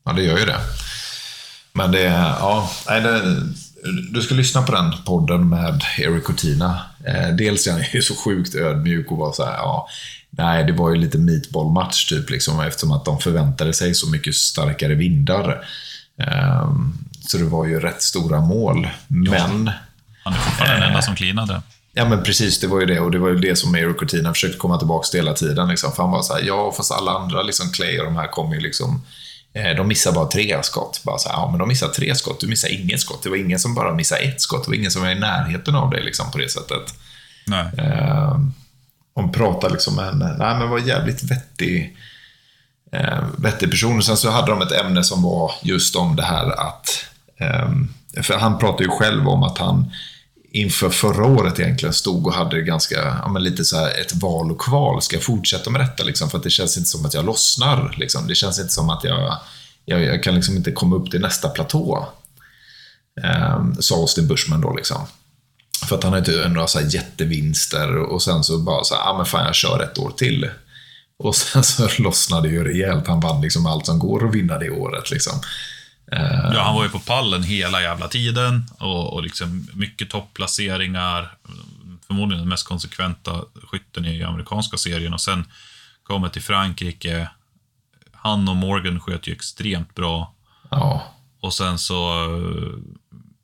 Ja, 0.04 0.12
det 0.12 0.22
gör 0.22 0.38
ju 0.38 0.44
det. 0.44 0.60
Men 1.72 1.92
det 1.92 2.02
ja, 2.02 2.70
nej, 2.88 3.00
det, 3.00 3.42
du 4.12 4.22
ska 4.22 4.34
lyssna 4.34 4.62
på 4.62 4.72
den 4.72 4.92
podden 5.04 5.48
med 5.48 5.82
Eric 5.98 6.24
Cortina. 6.24 6.80
Eh, 7.06 7.28
dels 7.28 7.66
är 7.66 7.72
han 7.72 7.82
ju 7.92 8.02
så 8.02 8.16
sjukt 8.16 8.54
ödmjuk 8.54 9.10
och 9.10 9.18
var 9.18 9.32
så 9.32 9.44
här, 9.44 9.52
ja, 9.52 9.88
nej, 10.30 10.64
det 10.64 10.72
var 10.72 10.90
ju 10.90 10.96
lite 10.96 11.18
meatball-match 11.18 12.08
typ, 12.08 12.30
liksom, 12.30 12.60
eftersom 12.60 12.92
att 12.92 13.04
de 13.04 13.18
förväntade 13.18 13.72
sig 13.72 13.94
så 13.94 14.10
mycket 14.10 14.34
starkare 14.34 14.94
vindar. 14.94 15.64
Eh, 16.20 16.70
så 17.20 17.38
det 17.38 17.44
var 17.44 17.66
ju 17.66 17.80
rätt 17.80 18.02
stora 18.02 18.40
mål. 18.40 18.88
Men... 19.08 19.70
Han 20.24 20.34
är 20.34 20.38
fortfarande 20.38 20.76
den 20.76 20.88
enda 20.88 21.02
som 21.02 21.16
cleanade. 21.16 21.62
Ja, 21.92 22.08
men 22.08 22.22
precis. 22.22 22.60
Det 22.60 22.66
var 22.66 22.80
ju 22.80 22.86
det. 22.86 23.00
Och 23.00 23.10
det 23.10 23.18
var 23.18 23.28
ju 23.28 23.38
det 23.38 23.56
som 23.56 23.76
Eric 23.76 23.96
Cortina 23.96 24.32
försökte 24.32 24.58
komma 24.58 24.78
tillbaka 24.78 25.06
till 25.06 25.20
hela 25.20 25.34
tiden. 25.34 25.68
Liksom. 25.68 25.92
För 25.92 26.02
han 26.02 26.12
var 26.12 26.22
så 26.22 26.34
här, 26.34 26.42
ja, 26.42 26.72
fast 26.76 26.92
alla 26.92 27.10
andra, 27.10 27.42
liksom 27.42 27.70
Clay 27.72 27.98
och 27.98 28.04
de 28.04 28.16
här 28.16 28.26
kommer 28.26 28.54
ju 28.54 28.60
liksom... 28.60 29.02
Eh, 29.56 29.76
de 29.76 29.88
missar 29.88 30.12
bara 30.12 30.26
tre 30.26 30.62
skott. 30.62 31.00
Bara 31.04 31.18
så 31.18 31.28
här, 31.28 31.36
ja, 31.36 31.50
men 31.50 31.58
de 31.58 31.68
missar 31.68 31.88
tre 31.88 32.14
skott. 32.14 32.40
Du 32.40 32.46
missar 32.46 32.68
inget 32.68 33.00
skott. 33.00 33.22
Det 33.22 33.28
var 33.28 33.36
ingen 33.36 33.58
som 33.58 33.74
bara 33.74 33.94
missade 33.94 34.20
ett 34.20 34.40
skott. 34.40 34.64
Det 34.64 34.70
var 34.70 34.76
ingen 34.76 34.90
som 34.90 35.02
var 35.02 35.10
i 35.10 35.14
närheten 35.14 35.74
av 35.74 35.90
dig 35.90 36.02
liksom, 36.04 36.30
på 36.30 36.38
det 36.38 36.48
sättet. 36.48 36.94
Nej. 37.46 37.66
Eh, 37.78 38.38
hon 39.14 39.32
pratade 39.32 39.72
liksom 39.72 39.96
med 39.96 40.08
en, 40.08 40.18
nej 40.18 40.58
men 40.58 40.70
var 40.70 40.78
jävligt 40.78 41.22
vettig, 41.22 41.96
eh, 42.92 43.24
vettig 43.38 43.70
person. 43.70 44.02
Sen 44.02 44.16
så 44.16 44.30
hade 44.30 44.50
de 44.50 44.62
ett 44.62 44.72
ämne 44.72 45.04
som 45.04 45.22
var 45.22 45.52
just 45.62 45.96
om 45.96 46.16
det 46.16 46.22
här 46.22 46.68
att, 46.68 47.04
eh, 47.36 47.68
för 48.22 48.38
han 48.38 48.58
pratade 48.58 48.84
ju 48.84 48.90
själv 48.90 49.28
om 49.28 49.42
att 49.42 49.58
han 49.58 49.92
inför 50.56 50.90
förra 50.90 51.26
året 51.26 51.60
egentligen 51.60 51.92
stod 51.92 52.26
och 52.26 52.34
hade 52.34 52.62
ganska, 52.62 52.94
ja, 53.22 53.28
men 53.28 53.42
lite 53.42 53.64
så 53.64 53.76
här 53.76 54.00
ett 54.00 54.14
val 54.14 54.50
och 54.52 54.60
kval. 54.60 55.02
Ska 55.02 55.16
jag 55.16 55.22
fortsätta 55.22 55.70
med 55.70 55.80
detta 55.80 56.04
liksom? 56.04 56.30
För 56.30 56.38
att 56.38 56.44
det 56.44 56.50
känns 56.50 56.76
inte 56.76 56.88
som 56.88 57.06
att 57.06 57.14
jag 57.14 57.24
lossnar. 57.24 57.94
Liksom. 57.98 58.26
Det 58.26 58.34
känns 58.34 58.58
inte 58.58 58.72
som 58.72 58.90
att 58.90 59.04
jag, 59.04 59.38
jag, 59.84 60.02
jag 60.02 60.22
kan 60.22 60.34
liksom 60.34 60.56
inte 60.56 60.72
komma 60.72 60.96
upp 60.96 61.10
till 61.10 61.20
nästa 61.20 61.48
platå. 61.48 62.08
Eh, 63.24 63.64
sa 63.80 63.94
Austin 63.94 64.28
Bushman 64.28 64.60
då 64.60 64.74
liksom. 64.74 65.06
För 65.88 65.96
att 65.96 66.04
han 66.04 66.12
har 66.12 66.24
ju 66.26 66.48
några 66.48 66.66
så 66.66 66.78
här 66.78 66.94
jättevinster 66.94 67.96
och 67.96 68.22
sen 68.22 68.44
så 68.44 68.58
bara 68.58 68.84
så 68.84 68.94
här, 68.94 69.02
ja 69.02 69.10
ah, 69.10 69.16
men 69.16 69.26
fan 69.26 69.46
jag 69.46 69.54
kör 69.54 69.82
ett 69.82 69.98
år 69.98 70.10
till. 70.16 70.50
Och 71.18 71.36
sen 71.36 71.64
så 71.64 71.88
lossnade 71.98 72.48
det 72.48 72.54
ju 72.54 72.64
rejält. 72.64 73.06
Han 73.06 73.20
vann 73.20 73.42
liksom 73.42 73.66
allt 73.66 73.86
som 73.86 73.98
går 73.98 74.28
att 74.28 74.34
vinna 74.34 74.58
det 74.58 74.70
året 74.70 75.10
liksom. 75.10 75.40
Ja, 76.10 76.62
han 76.62 76.74
var 76.74 76.84
ju 76.84 76.90
på 76.90 76.98
pallen 76.98 77.42
hela 77.42 77.82
jävla 77.82 78.08
tiden 78.08 78.64
och, 78.78 79.12
och 79.12 79.22
liksom 79.22 79.68
mycket 79.74 80.10
topplaceringar. 80.10 81.34
Förmodligen 82.06 82.40
den 82.40 82.48
mest 82.48 82.66
konsekventa 82.66 83.44
skytten 83.62 84.04
i 84.04 84.22
amerikanska 84.22 84.76
serien 84.76 85.14
och 85.14 85.20
sen 85.20 85.44
kommer 86.02 86.28
till 86.28 86.42
Frankrike. 86.42 87.30
Han 88.12 88.48
och 88.48 88.56
Morgan 88.56 89.00
sköt 89.00 89.26
ju 89.26 89.32
extremt 89.32 89.94
bra. 89.94 90.34
Ja. 90.70 91.14
Och 91.40 91.54
sen 91.54 91.78
så 91.78 92.28
uh, 92.28 92.78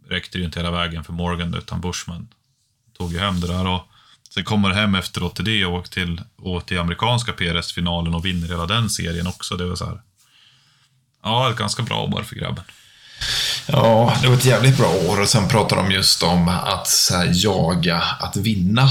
räckte 0.09 0.39
det 0.39 0.41
ju 0.41 0.45
inte 0.45 0.59
hela 0.59 0.71
vägen 0.71 1.05
för 1.05 1.13
Morgan, 1.13 1.55
utan 1.55 1.81
Bushman 1.81 2.29
tog 2.99 3.13
ju 3.13 3.19
hem 3.19 3.41
det 3.41 3.47
där. 3.47 3.67
Och 3.67 3.89
sen 4.35 4.45
kommer 4.45 4.69
det 4.69 4.75
hem 4.75 4.95
efteråt 4.95 5.37
till 5.37 5.45
det 5.45 5.65
och 5.65 5.75
åker 5.75 5.91
till, 5.91 6.21
åker 6.37 6.67
till 6.67 6.79
amerikanska 6.79 7.33
PRS-finalen 7.33 8.15
och 8.15 8.25
vinner 8.25 8.49
hela 8.49 8.67
den 8.67 8.91
serien 8.91 9.27
också. 9.27 9.57
Det 9.57 9.65
var 9.65 9.77
så 9.77 9.87
här. 9.87 10.01
Ja, 11.23 11.51
ett 11.51 11.57
ganska 11.57 11.83
bra 11.83 12.03
år 12.03 12.23
för 12.23 12.37
grabben. 12.37 12.65
Ja, 13.67 14.17
det 14.23 14.29
var 14.29 14.35
ett 14.35 14.45
jävligt 14.45 14.77
bra 14.77 14.95
år 15.09 15.21
och 15.21 15.29
sen 15.29 15.49
pratar 15.49 15.77
de 15.77 15.91
just 15.91 16.23
om 16.23 16.49
att 16.49 16.89
så 16.89 17.17
här, 17.17 17.31
jaga 17.33 17.97
att 17.97 18.37
vinna. 18.37 18.91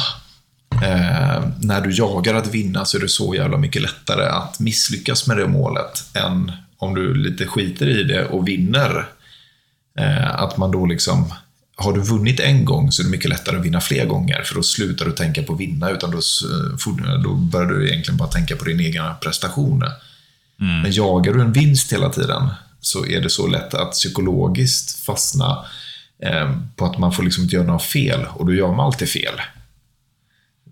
Eh, 0.84 1.44
när 1.60 1.82
du 1.82 1.92
jagar 1.92 2.34
att 2.34 2.48
vinna 2.48 2.86
så 2.86 2.98
är 2.98 3.02
det 3.02 3.10
så 3.10 3.36
jävla 3.36 3.58
mycket 3.58 3.82
lättare 3.82 4.26
att 4.26 4.60
misslyckas 4.60 5.28
med 5.28 5.38
det 5.38 5.48
målet 5.48 6.04
än 6.14 6.52
om 6.78 6.96
du 6.96 7.14
lite 7.14 7.48
skiter 7.48 7.90
i 7.90 8.04
det 8.04 8.26
och 8.26 8.48
vinner. 8.48 9.08
Eh, 10.00 10.36
att 10.36 10.58
man 10.58 10.72
då 10.72 10.86
liksom, 10.86 11.34
har 11.76 11.94
du 11.94 12.02
vunnit 12.02 12.40
en 12.40 12.66
gång 12.66 12.92
så 12.92 13.02
är 13.02 13.04
det 13.04 13.10
mycket 13.12 13.30
lättare 13.30 13.58
att 13.58 13.66
vinna 13.66 13.82
fler 13.82 14.06
gånger 14.06 14.44
för 14.44 14.56
då 14.56 14.64
slutar 14.64 15.06
du 15.06 15.12
tänka 15.12 15.44
på 15.44 15.54
att 15.54 15.60
vinna 15.60 15.90
utan 15.90 16.12
då, 16.12 16.20
då 17.24 17.34
börjar 17.34 17.68
du 17.68 17.88
egentligen 17.88 18.18
bara 18.18 18.30
tänka 18.30 18.56
på 18.56 18.66
din 18.66 18.80
egen 18.80 19.06
prestation. 19.22 19.84
Mm. 20.62 20.82
Men 20.82 20.92
jagar 20.92 21.34
du 21.34 21.42
en 21.42 21.54
vinst 21.54 21.94
hela 21.94 22.10
tiden 22.10 22.50
så 22.80 23.06
är 23.06 23.22
det 23.22 23.30
så 23.30 23.48
lätt 23.48 23.74
att 23.74 23.92
psykologiskt 23.92 25.06
fastna 25.06 25.66
eh, 26.24 26.56
på 26.76 26.86
att 26.86 26.98
man 26.98 27.14
får 27.14 27.24
liksom 27.24 27.44
inte 27.44 27.56
göra 27.56 27.66
några 27.66 27.80
fel 27.80 28.26
och 28.26 28.46
då 28.46 28.54
gör 28.54 28.68
man 28.68 28.86
alltid 28.86 29.10
fel. 29.10 29.42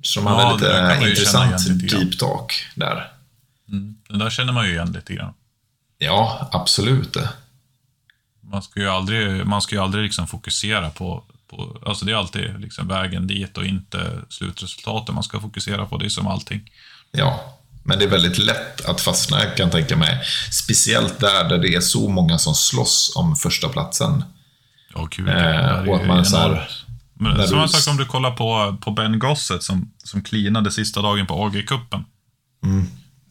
Så 0.01 0.21
man 0.21 0.33
ja, 0.33 0.51
är 0.51 0.99
lite 0.99 1.09
intressant 1.09 1.89
deep 1.89 2.19
talk 2.19 2.53
där. 2.75 3.11
Mm. 3.69 3.95
Det 4.09 4.17
där 4.17 4.29
känner 4.29 4.53
man 4.53 4.65
ju 4.65 4.71
igen 4.71 4.91
lite 4.91 5.13
grann. 5.13 5.33
Ja, 5.97 6.49
absolut. 6.51 7.17
Man 8.41 8.63
ska 8.63 8.79
ju 8.79 8.89
aldrig, 8.89 9.45
man 9.45 9.61
ska 9.61 9.75
ju 9.75 9.81
aldrig 9.81 10.03
liksom 10.03 10.27
fokusera 10.27 10.89
på, 10.89 11.23
på... 11.49 11.81
Alltså 11.85 12.05
det 12.05 12.11
är 12.11 12.15
alltid 12.15 12.59
liksom 12.59 12.87
vägen 12.87 13.27
dit 13.27 13.57
och 13.57 13.65
inte 13.65 14.11
slutresultatet 14.29 15.15
man 15.15 15.23
ska 15.23 15.39
fokusera 15.39 15.85
på. 15.85 15.97
Det 15.97 16.05
är 16.05 16.09
som 16.09 16.27
allting. 16.27 16.71
Ja, 17.11 17.58
men 17.83 17.99
det 17.99 18.05
är 18.05 18.09
väldigt 18.09 18.37
lätt 18.37 18.85
att 18.85 19.01
fastna, 19.01 19.39
kan 19.39 19.51
jag 19.57 19.71
tänka 19.71 19.95
mig. 19.95 20.21
Speciellt 20.51 21.19
där, 21.19 21.49
där 21.49 21.57
det 21.57 21.75
är 21.75 21.81
så 21.81 22.09
många 22.09 22.37
som 22.37 22.55
slåss 22.55 23.13
om 23.15 23.35
första 23.35 23.69
platsen. 23.69 24.23
Ja, 24.93 25.07
kul. 25.07 25.29
Eh, 25.29 25.89
och 25.89 25.95
att 25.95 26.07
man 26.07 26.25
så 26.25 26.37
här, 26.37 26.69
men, 27.13 27.47
Samma 27.47 27.61
du... 27.61 27.67
sak 27.67 27.91
om 27.91 27.97
du 27.97 28.05
kollar 28.05 28.31
på, 28.31 28.77
på 28.81 28.91
Ben 28.91 29.19
Gossett 29.19 29.63
som, 29.63 29.91
som 30.03 30.23
cleanade 30.23 30.71
sista 30.71 31.01
dagen 31.01 31.27
på 31.27 31.33
AG-cupen. 31.33 32.03
Mm. 32.63 32.87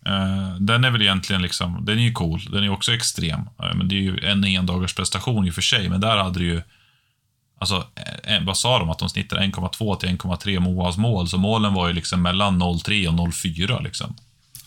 Eh, 0.06 0.54
den 0.60 0.84
är 0.84 0.90
väl 0.90 1.02
egentligen 1.02 1.42
liksom, 1.42 1.84
den 1.84 1.98
är 1.98 2.02
ju 2.02 2.12
cool. 2.12 2.40
Den 2.50 2.64
är 2.64 2.70
också 2.70 2.92
extrem. 2.92 3.40
Eh, 3.40 3.74
men 3.74 3.88
det 3.88 3.94
är 3.94 4.00
ju 4.00 4.18
en 4.18 4.44
endagars 4.44 4.94
prestation 4.94 5.46
i 5.46 5.50
och 5.50 5.54
för 5.54 5.62
sig. 5.62 5.88
Men 5.88 6.00
där 6.00 6.16
hade 6.16 6.38
du 6.38 6.46
ju, 6.46 6.62
alltså, 7.60 7.86
eh, 8.24 8.44
vad 8.44 8.58
sa 8.58 8.78
de? 8.78 8.90
Att 8.90 8.98
de 8.98 9.08
snittade 9.08 9.42
1,2 9.42 9.96
till 9.96 10.08
1,3 10.08 10.60
Moas 10.60 10.96
mål. 10.96 11.28
Så 11.28 11.38
målen 11.38 11.74
var 11.74 11.88
ju 11.88 11.94
liksom 11.94 12.22
mellan 12.22 12.62
0,3 12.62 13.08
och 13.08 13.14
0,4 13.14 13.82
liksom. 13.82 14.16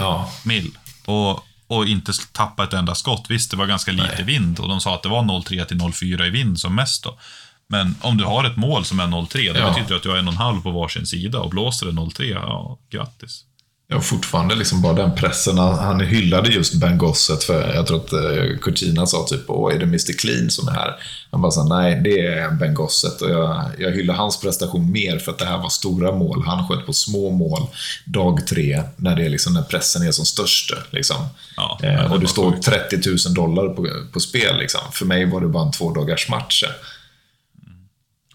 Ja. 0.01 0.31
Mil. 0.43 0.77
Och, 1.05 1.45
och 1.67 1.85
inte 1.87 2.11
tappa 2.31 2.63
ett 2.63 2.73
enda 2.73 2.95
skott. 2.95 3.25
Visst, 3.29 3.51
det 3.51 3.57
var 3.57 3.65
ganska 3.65 3.91
lite 3.91 4.15
Nej. 4.15 4.23
vind 4.23 4.59
och 4.59 4.67
de 4.67 4.81
sa 4.81 4.95
att 4.95 5.03
det 5.03 5.09
var 5.09 5.21
0,3 5.21 5.65
till 5.65 5.77
0,4 5.77 6.25
i 6.25 6.29
vind 6.29 6.59
som 6.59 6.75
mest 6.75 7.03
då. 7.03 7.19
Men 7.67 7.95
om 8.01 8.17
du 8.17 8.23
har 8.23 8.43
ett 8.43 8.57
mål 8.57 8.85
som 8.85 8.99
är 8.99 9.07
0,3, 9.07 9.53
det 9.53 9.59
ja. 9.59 9.69
betyder 9.69 9.95
att 9.95 10.03
du 10.03 10.09
har 10.09 10.17
en 10.17 10.27
och 10.27 10.33
en 10.33 10.37
halv 10.37 10.61
på 10.61 10.71
varsin 10.71 11.07
sida 11.07 11.39
och 11.39 11.49
blåser 11.49 11.85
det 11.85 11.91
0,3, 11.91 12.23
ja, 12.23 12.79
grattis. 12.89 13.45
Ja, 13.93 14.01
fortfarande 14.01 14.55
liksom 14.55 14.81
bara 14.81 14.93
den 14.93 15.15
pressen. 15.15 15.57
Han, 15.57 15.99
hyllade 15.99 16.49
just 16.49 16.73
Ben 16.73 16.97
Gosset 16.97 17.43
för, 17.43 17.73
jag 17.73 17.87
tror 17.87 17.97
att 17.97 18.61
Cortina 18.61 19.05
sa 19.05 19.25
typ, 19.27 19.41
åh, 19.47 19.75
är 19.75 19.79
det 19.79 19.85
Mr 19.85 20.17
Clean 20.19 20.49
som 20.49 20.67
är 20.67 20.71
här? 20.71 20.95
Han 21.31 21.41
bara 21.41 21.51
sa, 21.51 21.63
nej, 21.63 22.01
det 22.03 22.27
är 22.27 22.51
Ben 22.51 22.73
Gosset. 22.73 23.21
Och 23.21 23.29
jag, 23.29 23.71
jag 23.77 23.91
hyllar 23.91 24.13
hans 24.13 24.41
prestation 24.41 24.91
mer 24.91 25.19
för 25.19 25.31
att 25.31 25.37
det 25.37 25.45
här 25.45 25.57
var 25.57 25.69
stora 25.69 26.11
mål. 26.11 26.43
Han 26.45 26.67
sköt 26.67 26.85
på 26.85 26.93
små 26.93 27.29
mål 27.29 27.67
dag 28.05 28.47
tre, 28.47 28.83
när, 28.95 29.15
det 29.15 29.25
är 29.25 29.29
liksom, 29.29 29.53
när 29.53 29.61
pressen 29.61 30.07
är 30.07 30.11
som 30.11 30.25
störst. 30.25 30.73
Liksom. 30.91 31.25
Ja, 31.55 31.79
eh, 31.83 32.11
och 32.11 32.19
det 32.19 32.27
står 32.27 32.51
30 32.51 33.09
000 33.27 33.33
dollar 33.33 33.73
på, 33.73 33.87
på 34.13 34.19
spel. 34.19 34.57
Liksom. 34.57 34.81
För 34.91 35.05
mig 35.05 35.25
var 35.25 35.41
det 35.41 35.47
bara 35.47 35.65
en 35.65 35.71
två 35.71 35.93
dagars 35.93 36.29
match. 36.29 36.63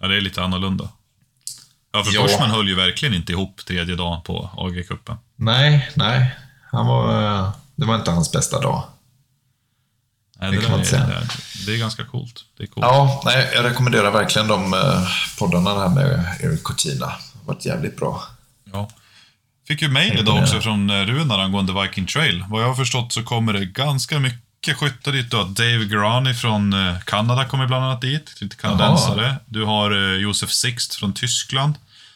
Ja, 0.01 0.09
det 0.09 0.17
är 0.17 0.21
lite 0.21 0.43
annorlunda. 0.43 0.89
Ja, 1.93 2.05
för 2.05 2.15
ja. 2.15 2.23
Forsman 2.23 2.51
höll 2.51 2.69
ju 2.69 2.75
verkligen 2.75 3.15
inte 3.15 3.33
ihop 3.33 3.61
tredje 3.67 3.97
dagen 3.97 4.23
på 4.23 4.51
AG-cupen. 4.57 5.17
Nej, 5.37 5.91
nej. 5.95 6.35
Han 6.73 6.87
var, 6.87 7.23
eh, 7.23 7.53
det 7.77 7.87
var 7.87 7.95
inte 7.95 8.11
hans 8.11 8.33
bästa 8.33 8.61
dag. 8.61 8.83
Nej, 10.39 10.51
det, 10.51 10.57
det, 10.57 10.63
kan 10.63 10.71
man 10.71 10.81
är, 10.81 10.85
säga. 10.85 11.07
Det, 11.07 11.67
det 11.67 11.75
är 11.75 11.79
ganska 11.79 12.05
coolt. 12.05 12.45
Det 12.57 12.63
är 12.63 12.67
coolt. 12.67 12.87
Ja, 12.87 13.23
nej, 13.25 13.51
jag 13.55 13.65
rekommenderar 13.65 14.11
verkligen 14.11 14.49
de 14.49 14.75
eh, 14.75 15.09
poddarna 15.39 15.71
här 15.71 15.89
med 15.89 16.37
Eric 16.41 16.63
Cortina. 16.63 17.07
Det 17.07 17.39
har 17.39 17.55
varit 17.55 17.65
jävligt 17.65 17.97
bra. 17.97 18.23
Ja. 18.73 18.89
Fick 19.69 19.83
ju 19.83 19.89
mejl 19.89 20.19
idag 20.19 20.43
också 20.43 20.61
från 20.61 20.91
eh, 20.91 21.07
Runar 21.07 21.39
angående 21.39 21.83
Viking 21.83 22.07
Trail. 22.07 22.45
Vad 22.49 22.63
jag 22.63 22.69
har 22.69 22.75
förstått 22.75 23.13
så 23.13 23.23
kommer 23.23 23.53
det 23.53 23.65
ganska 23.65 24.19
mycket 24.19 24.77
skyttar 24.77 25.13
dit. 25.13 25.31
Du 25.31 25.37
har 25.37 25.45
Dave 25.45 25.85
Grani 25.85 26.35
från 26.35 26.75
Kanada 27.05 27.45
kommer 27.45 27.67
bland 27.67 27.85
annat 27.85 28.01
dit. 28.01 28.41
Lite 28.41 28.57
kanadensare. 28.57 29.37
Du 29.47 29.65
har 29.65 29.91
Josef 30.17 30.51
Sixt 30.51 30.95
från 30.95 31.13
Tyskland. 31.13 31.75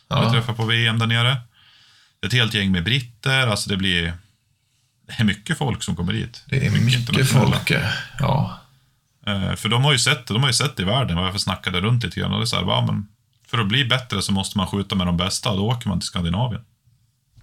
Ja. 0.09 0.23
Jag 0.23 0.33
träffar 0.33 0.53
på 0.53 0.65
VM 0.65 0.99
där 0.99 1.07
nere. 1.07 1.37
Ett 2.27 2.33
helt 2.33 2.55
gäng 2.55 2.73
med 2.73 2.85
britter, 2.85 3.47
alltså 3.47 3.71
det 3.71 3.77
blir... 3.77 4.15
Det 5.07 5.15
är 5.19 5.25
mycket 5.25 5.59
folk 5.59 5.83
som 5.83 5.97
kommer 5.97 6.13
dit. 6.13 6.43
Det 6.47 6.67
är 6.67 6.71
mycket, 6.71 7.09
mycket 7.09 7.29
folk, 7.29 7.73
ja. 8.19 8.61
Eh, 9.27 9.55
för 9.55 9.69
de 9.69 9.85
har 9.85 9.93
ju 9.93 9.99
sett 9.99 10.27
de 10.27 10.41
har 10.43 10.49
ju 10.49 10.53
sett 10.53 10.77
det 10.77 10.83
i 10.83 10.87
världen, 10.87 11.17
jag 11.17 11.41
snackade 11.41 11.81
runt 11.81 12.05
lite 12.05 12.21
grann. 12.21 12.33
Och 12.33 12.39
det 12.39 12.45
är 12.45 12.47
så 12.47 12.57
här, 12.57 12.63
va, 12.63 12.87
men 12.87 13.09
för 13.47 13.59
att 13.59 13.67
bli 13.67 13.85
bättre 13.85 14.23
så 14.23 14.33
måste 14.33 14.59
man 14.59 14.67
skjuta 14.67 14.95
med 14.95 15.07
de 15.07 15.17
bästa 15.17 15.51
och 15.51 15.57
då 15.57 15.67
åker 15.67 15.89
man 15.89 16.01
till 16.01 16.07
Skandinavien. 16.07 16.65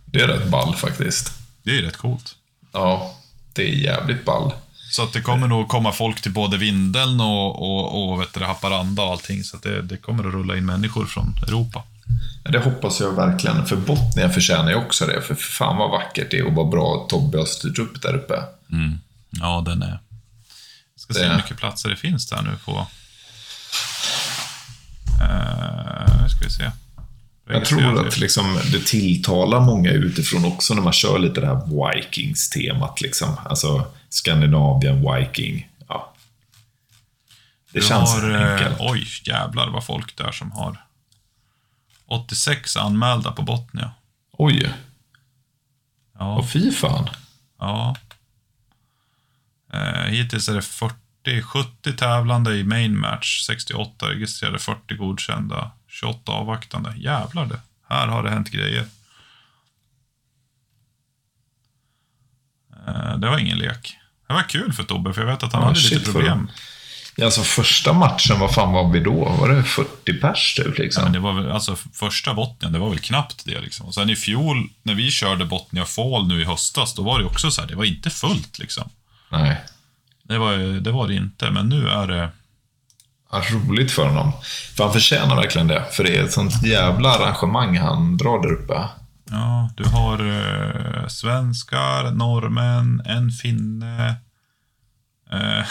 Det 0.06 0.22
är 0.22 0.28
rätt 0.28 0.50
ball 0.50 0.76
faktiskt. 0.76 1.32
Det 1.64 1.78
är 1.78 1.82
rätt 1.82 1.98
coolt. 1.98 2.36
Ja, 2.72 3.16
det 3.54 3.70
är 3.70 3.76
jävligt 3.76 4.26
ball. 4.26 4.54
Så 4.92 5.04
att 5.04 5.14
det 5.14 5.22
kommer 5.22 5.48
nog 5.48 5.68
komma 5.68 5.92
folk 5.92 6.22
till 6.22 6.34
både 6.34 6.58
Vindeln 6.58 7.22
och, 7.22 7.62
och, 7.62 8.12
och 8.12 8.22
vet 8.22 8.34
du, 8.34 8.44
Haparanda 8.44 9.04
och 9.04 9.12
allting. 9.12 9.44
Så 9.44 9.58
att 9.58 9.64
det, 9.64 9.82
det 9.82 9.98
kommer 9.98 10.28
att 10.28 10.34
rulla 10.34 10.58
in 10.58 10.66
människor 10.66 11.06
från 11.06 11.36
Europa. 11.48 11.84
Det 12.44 12.60
hoppas 12.60 13.00
jag 13.00 13.12
verkligen, 13.12 13.66
för 13.66 13.76
Botnia 13.76 14.30
förtjänar 14.30 14.70
ju 14.70 14.76
också 14.76 15.06
det. 15.06 15.22
För 15.22 15.36
fan 15.36 15.78
vad 15.78 15.92
vackert 15.92 16.32
det 16.32 16.38
är 16.38 16.48
och 16.48 16.54
vad 16.54 16.70
bra 16.70 17.08
Tobbe 17.10 17.38
har 17.38 17.46
styrt 17.46 17.80
upp 17.80 18.02
där 18.02 18.16
uppe. 18.16 18.44
Mm. 18.72 19.00
Ja, 19.30 19.64
den 19.66 19.82
är... 19.82 20.00
Jag 20.94 21.02
ska 21.02 21.14
det... 21.14 21.20
se 21.20 21.26
hur 21.26 21.36
mycket 21.36 21.58
platser 21.58 21.90
det 21.90 21.96
finns 21.96 22.30
där 22.30 22.42
nu 22.42 22.52
på... 22.66 22.88
ska 26.30 26.46
vi 26.46 26.52
se. 26.52 26.72
Jag 27.50 27.66
tror 27.66 28.08
att 28.08 28.18
liksom, 28.18 28.60
det 28.72 28.86
tilltalar 28.86 29.60
många 29.60 29.92
utifrån 29.92 30.46
också 30.46 30.74
när 30.74 30.82
man 30.82 30.94
kör 30.94 31.20
lite 31.20 31.42
det 31.42 31.48
här 31.48 31.94
Vikings-temat. 31.96 33.02
Liksom. 33.02 33.38
Alltså 33.46 33.88
Skandinavien, 34.10 35.14
Viking. 35.14 35.70
Ja. 35.88 36.14
Det 37.72 37.80
Du 37.80 37.86
känns 37.86 38.14
har, 38.14 38.32
eh, 38.32 38.52
enkelt. 38.52 38.76
Oj, 38.80 39.08
jävlar 39.24 39.70
vad 39.70 39.84
folk 39.84 40.18
där 40.18 40.32
som 40.32 40.52
har 40.52 40.87
86 42.08 42.78
anmälda 42.78 43.32
på 43.32 43.42
Botnia. 43.42 43.92
Oj, 44.32 44.74
Ja, 46.20 46.36
och 46.38 46.50
fy 46.52 46.72
fan. 46.72 47.10
ja. 47.60 47.96
Eh, 49.74 50.02
hittills 50.04 50.50
är 50.50 50.54
det 50.56 50.62
40, 50.62 51.42
70 51.42 51.94
tävlande 51.94 52.56
i 52.56 52.64
main 52.64 53.00
match, 53.00 53.42
68 53.48 54.10
registrerade, 54.10 54.60
40 54.60 54.96
godkända, 54.96 55.72
28 55.88 56.32
avvaktande. 56.32 56.94
Jävlar 56.98 57.46
det. 57.46 57.60
Här 57.90 58.08
har 58.08 58.24
det 58.24 58.30
hänt 58.30 58.50
grejer. 58.52 58.86
Eh, 62.88 63.18
det 63.18 63.30
var 63.30 63.38
ingen 63.38 63.58
lek. 63.58 63.98
Det 64.28 64.34
var 64.34 64.44
kul 64.44 64.74
för 64.74 64.84
Tobbe, 64.84 65.14
för 65.14 65.22
jag 65.22 65.32
vet 65.32 65.44
att 65.44 65.54
han 65.54 65.62
Ja, 65.62 65.68
hade 65.68 65.80
lite 65.80 66.12
problem. 66.12 66.50
Ja, 66.54 66.62
Alltså 67.24 67.42
första 67.42 67.94
matchen, 67.94 68.40
vad 68.40 68.54
fan 68.54 68.74
var 68.74 68.92
vi 68.92 69.00
då? 69.00 69.26
Var 69.26 69.50
det 69.50 69.64
40 69.64 70.14
pers 70.14 70.56
typ? 70.56 70.78
Liksom? 70.78 71.02
Ja, 71.02 71.06
men 71.06 71.14
det 71.14 71.20
var 71.20 71.34
väl, 71.34 71.52
alltså 71.52 71.76
första 71.76 72.34
Botnia, 72.34 72.70
det 72.70 72.80
var 72.80 72.90
väl 72.90 73.00
knappt 73.00 73.46
det 73.46 73.62
liksom. 73.62 73.86
Och 73.86 73.94
sen 73.94 74.10
i 74.10 74.16
fjol, 74.16 74.70
när 74.84 74.94
vi 74.94 75.12
körde 75.12 75.46
Botnia 75.46 75.86
Fall 75.86 76.28
nu 76.28 76.42
i 76.42 76.46
höstas, 76.46 76.94
då 76.94 77.02
var 77.02 77.20
det 77.20 77.26
också 77.26 77.52
så 77.52 77.62
här, 77.62 77.68
det 77.68 77.76
var 77.76 77.86
inte 77.86 78.10
fullt 78.10 78.60
liksom. 78.60 78.90
Nej. 79.32 79.62
Det 80.24 80.38
var, 80.38 80.58
det 80.82 80.92
var 80.92 81.08
det 81.08 81.14
inte, 81.14 81.52
men 81.52 81.70
nu 81.70 81.90
är 81.90 82.08
det... 82.08 82.30
Ja, 83.32 83.44
roligt 83.52 83.92
för 83.92 84.08
honom. 84.08 84.32
För 84.76 84.84
han 84.84 84.94
förtjänar 84.94 85.36
verkligen 85.36 85.68
det. 85.68 85.86
För 85.92 86.04
det 86.04 86.18
är 86.18 86.24
ett 86.24 86.34
sånt 86.34 86.64
jävla 86.64 87.10
arrangemang 87.10 87.78
han 87.78 88.18
drar 88.18 88.42
där 88.42 88.54
uppe. 88.54 88.74
Ja, 89.30 89.70
du 89.78 89.84
har 89.84 90.20
eh, 90.20 91.08
svenskar, 91.08 92.12
norrmän, 92.12 93.02
en 93.06 93.32
finne. 93.32 94.16
Eh, 95.32 95.66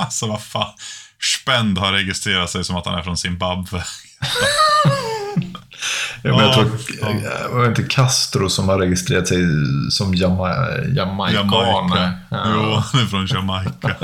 alltså 0.04 0.26
vad 0.26 0.42
fan. 0.42 0.72
Spend 1.42 1.78
har 1.78 1.92
registrerat 1.92 2.50
sig 2.50 2.64
som 2.64 2.76
att 2.76 2.86
han 2.86 2.98
är 2.98 3.02
från 3.02 3.16
Zimbabwe. 3.16 3.84
Ja, 6.22 6.30
men 6.36 6.38
jag 6.38 6.48
Ja, 6.48 6.54
tror, 6.54 6.70
ja. 7.00 7.08
det 7.48 7.54
var 7.54 7.66
inte 7.68 7.82
Castro 7.82 8.48
som 8.50 8.68
har 8.68 8.78
registrerat 8.78 9.28
sig 9.28 9.38
som 9.90 10.14
Jama, 10.14 10.48
jamaican? 10.94 11.34
Jamaica. 11.34 12.12
Ja. 12.30 12.42
Jo, 12.54 12.82
han 12.92 13.02
är 13.02 13.06
från 13.06 13.26
Jamaica. 13.26 13.88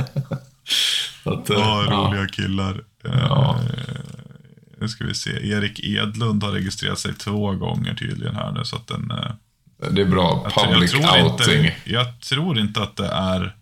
Att, 1.25 1.51
eh, 1.51 1.57
Ja, 1.59 1.85
ja. 1.89 1.93
roliga 1.93 2.27
killar. 2.29 2.81
Ja. 3.05 3.61
Eh, 3.63 3.97
nu 4.81 4.89
ska 4.89 5.05
vi 5.05 5.15
se. 5.15 5.31
Erik 5.51 5.81
Edlund 5.85 6.43
har 6.43 6.51
registrerat 6.51 6.99
sig 6.99 7.15
två 7.15 7.53
gånger 7.53 7.95
tydligen 7.95 8.35
här 8.37 8.53
nu. 8.53 8.65
Så 8.65 8.77
att 8.77 8.87
den, 8.87 9.11
eh, 9.11 9.89
Det 9.91 10.01
är 10.03 10.07
bra. 10.07 10.51
Public 10.65 10.95
jag, 10.95 11.25
outing. 11.27 11.55
inte, 11.65 11.75
jag 11.85 12.21
tror 12.21 12.59
inte 12.59 12.83
att 12.83 12.97
det 12.97 13.09
är 13.09 13.55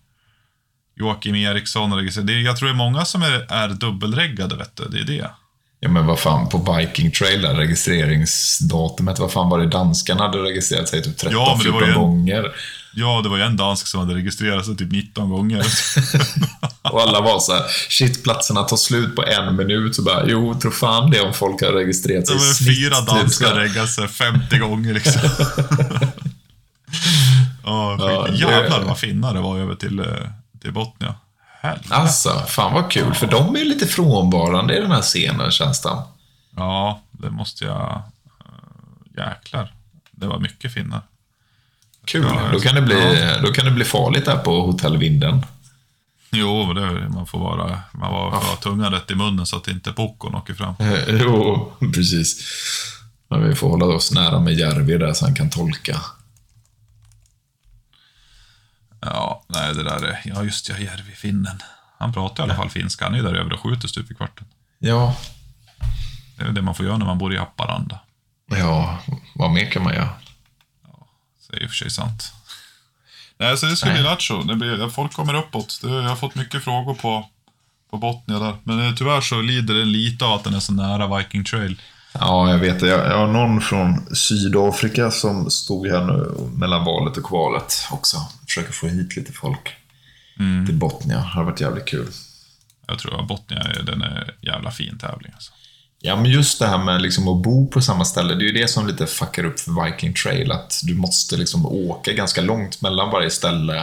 Joakim 0.95 1.35
Eriksson 1.35 1.93
registrerat. 1.93 2.27
Det 2.27 2.41
jag 2.41 2.57
tror 2.57 2.67
det 2.69 2.73
är 2.73 2.77
många 2.77 3.05
som 3.05 3.21
är, 3.21 3.51
är 3.53 3.69
dubbelreggade, 3.69 4.55
vet 4.55 4.75
du. 4.75 4.83
Det 4.89 4.99
är 4.99 5.03
det. 5.19 5.29
Ja, 5.79 5.89
men 5.89 6.05
vad 6.05 6.19
fan, 6.19 6.49
på 6.49 6.73
Viking 6.77 7.11
Trail, 7.11 7.41
där, 7.41 7.53
registreringsdatumet, 7.55 9.19
vad 9.19 9.31
fan 9.31 9.49
var 9.49 9.59
det 9.59 9.67
danskarna 9.67 10.21
hade 10.23 10.37
registrerat 10.37 10.89
sig 10.89 11.03
typ 11.03 11.17
13-14 11.23 11.29
Ja, 11.31 11.57
det 11.79 11.87
en- 11.87 11.93
gånger? 11.93 12.51
Ja, 12.97 13.21
det 13.23 13.29
var 13.29 13.37
ju 13.37 13.43
en 13.43 13.57
dansk 13.57 13.87
som 13.87 13.99
hade 13.99 14.13
registrerat 14.15 14.65
sig 14.65 14.77
typ 14.77 14.91
19 14.91 15.29
gånger. 15.29 15.65
Och 16.91 17.01
alla 17.01 17.21
var 17.21 17.39
så 17.39 17.53
här, 17.53 17.63
shit, 17.89 18.23
platserna 18.23 18.63
tar 18.63 18.77
slut 18.77 19.15
på 19.15 19.23
en 19.25 19.55
minut. 19.55 19.95
Så 19.95 20.01
bara, 20.01 20.23
jo, 20.27 20.59
tror 20.61 20.71
fan 20.71 21.11
det 21.11 21.21
om 21.21 21.33
folk 21.33 21.61
har 21.61 21.71
registrerat 21.71 22.21
Det 22.25 22.27
sig 22.27 22.35
var 22.47 22.53
snitt, 22.53 22.77
fyra 22.77 22.95
typ, 22.95 23.07
danskar 23.07 23.47
här. 23.47 23.55
reggat 23.55 23.89
sig 23.89 24.07
50 24.07 24.57
gånger 24.57 24.93
liksom. 24.93 25.21
Ja, 27.63 27.95
Ja, 27.99 28.27
det- 28.31 28.37
Jävlar 28.37 28.83
vad 28.83 28.97
finnar 28.99 29.33
det 29.33 29.39
var 29.41 29.59
över 29.59 29.75
till, 29.75 29.99
till 30.65 30.73
Botnia. 30.73 31.15
Helvete. 31.61 31.95
Alltså, 31.95 32.29
fan 32.47 32.73
vad 32.73 32.91
kul. 32.91 33.13
För 33.13 33.27
de 33.27 33.55
är 33.55 33.59
ju 33.59 33.65
lite 33.65 33.87
frånvarande 33.87 34.77
i 34.77 34.81
den 34.81 34.91
här 34.91 35.01
scenen, 35.01 35.51
känns 35.51 35.81
det. 35.81 35.97
Ja, 36.55 37.01
det 37.11 37.29
måste 37.29 37.65
jag... 37.65 38.01
eh, 39.17 39.25
Jäklar. 39.27 39.73
Det 40.11 40.27
var 40.27 40.39
mycket 40.39 40.73
finnar. 40.73 41.01
Kul. 42.05 42.25
Ja, 42.35 42.49
då, 42.53 42.59
kan 42.59 42.75
det 42.75 42.81
bli, 42.81 43.21
ja. 43.21 43.41
då 43.41 43.53
kan 43.53 43.65
det 43.65 43.71
bli 43.71 43.85
farligt 43.85 44.25
där 44.25 44.37
på 44.37 44.61
Hotell 44.61 44.97
Vinden. 44.97 45.45
Jo, 46.31 46.73
det, 46.73 47.09
man 47.09 47.25
får 47.27 47.39
vara, 47.39 47.79
man 47.93 48.11
var, 48.13 48.31
får 48.31 48.37
ha 48.47 48.55
tungan 48.55 48.91
rätt 48.91 49.11
i 49.11 49.15
munnen 49.15 49.45
så 49.45 49.57
att 49.57 49.67
inte 49.67 49.91
pokon 49.91 50.35
åker 50.35 50.53
fram. 50.53 50.73
Eh, 50.79 51.15
Jo, 51.21 51.71
precis. 51.93 52.43
Men 53.29 53.49
vi 53.49 53.55
får 53.55 53.69
hålla 53.69 53.85
oss 53.85 54.11
nära 54.11 54.39
med 54.39 54.53
Järvi 54.53 54.97
där 54.97 55.13
så 55.13 55.25
han 55.25 55.35
kan 55.35 55.49
tolka. 55.49 56.01
Ja, 59.01 59.43
nej 59.47 59.73
det 59.75 59.83
där 59.83 60.03
är... 60.05 60.21
Ja, 60.25 60.43
just 60.43 60.69
ja, 60.69 60.77
Järvi-finnen. 60.77 61.59
Han 61.99 62.13
pratar 62.13 62.43
i 62.43 62.45
alla 62.45 62.55
fall 62.55 62.69
finska. 62.69 63.05
Han 63.05 63.13
är 63.13 63.17
ju 63.17 63.23
där 63.23 63.33
över 63.33 63.53
och 63.53 63.59
skjuter 63.59 63.87
stup 63.87 64.11
i 64.11 64.15
kvarten. 64.15 64.45
Ja, 64.79 65.15
Det 66.37 66.43
är 66.43 66.49
det 66.51 66.61
man 66.61 66.75
får 66.75 66.85
göra 66.85 66.97
när 66.97 67.05
man 67.05 67.17
bor 67.17 67.33
i 67.33 67.37
Haparanda. 67.37 67.99
ja, 68.51 68.99
vad 69.35 69.51
mer 69.51 69.71
kan 69.71 69.83
man 69.83 69.93
göra? 69.93 70.09
Så 71.39 71.51
det 71.51 71.57
är 71.57 71.63
i 71.63 71.65
och 71.65 71.69
för 71.69 71.75
sig 71.75 71.89
sant. 71.89 72.33
Nej, 73.37 73.57
så 73.57 73.65
det 73.65 73.75
ska 73.75 73.91
bli 73.91 74.01
lattjo. 74.01 74.43
Det 74.43 74.55
blir, 74.55 74.89
folk 74.89 75.13
kommer 75.13 75.33
uppåt. 75.33 75.79
Det, 75.83 75.89
jag 75.89 76.01
har 76.09 76.15
fått 76.15 76.35
mycket 76.35 76.63
frågor 76.63 76.93
på, 76.93 77.29
på 77.89 77.97
Botnia 77.97 78.39
där. 78.39 78.55
Men 78.63 78.79
eh, 78.87 78.95
tyvärr 78.95 79.21
så 79.21 79.41
lider 79.41 79.73
den 79.73 79.91
lite 79.91 80.25
av 80.25 80.33
att 80.33 80.43
den 80.43 80.53
är 80.53 80.59
så 80.59 80.73
nära 80.73 81.17
Viking 81.17 81.43
Trail. 81.43 81.81
Ja, 82.19 82.49
jag 82.51 82.57
vet 82.57 82.79
det. 82.79 82.87
Jag, 82.87 82.99
jag 82.99 83.17
har 83.17 83.27
någon 83.27 83.61
från 83.61 84.15
Sydafrika 84.15 85.11
som 85.11 85.49
stod 85.51 85.87
här 85.87 86.03
nu 86.05 86.31
mellan 86.57 86.85
valet 86.85 87.17
och 87.17 87.23
kvalet 87.23 87.73
också. 87.91 88.17
Försöker 88.45 88.73
få 88.73 88.87
hit 88.87 89.15
lite 89.15 89.31
folk 89.33 89.73
till 90.65 90.75
Botnia. 90.75 91.17
Det 91.17 91.23
har 91.23 91.43
varit 91.43 91.61
jävligt 91.61 91.85
kul. 91.85 92.07
Jag 92.87 92.99
tror 92.99 93.19
att 93.21 93.27
Botnia 93.27 93.59
är, 93.59 93.83
den 93.83 94.01
är 94.01 94.33
jävla 94.41 94.71
fin 94.71 94.97
tävling. 94.97 95.31
Alltså. 95.35 95.51
Ja, 95.99 96.15
men 96.15 96.31
just 96.31 96.59
det 96.59 96.67
här 96.67 96.77
med 96.77 97.01
liksom 97.01 97.27
att 97.27 97.43
bo 97.43 97.67
på 97.67 97.81
samma 97.81 98.05
ställe, 98.05 98.35
det 98.35 98.43
är 98.43 98.47
ju 98.47 98.51
det 98.61 98.67
som 98.67 98.87
lite 98.87 99.07
fuckar 99.07 99.45
upp 99.45 99.59
för 99.59 99.85
Viking 99.85 100.13
Trail. 100.13 100.51
Att 100.51 100.79
du 100.83 100.95
måste 100.95 101.37
liksom 101.37 101.65
åka 101.65 102.13
ganska 102.13 102.41
långt 102.41 102.81
mellan 102.81 103.11
varje 103.11 103.29
ställe. 103.29 103.77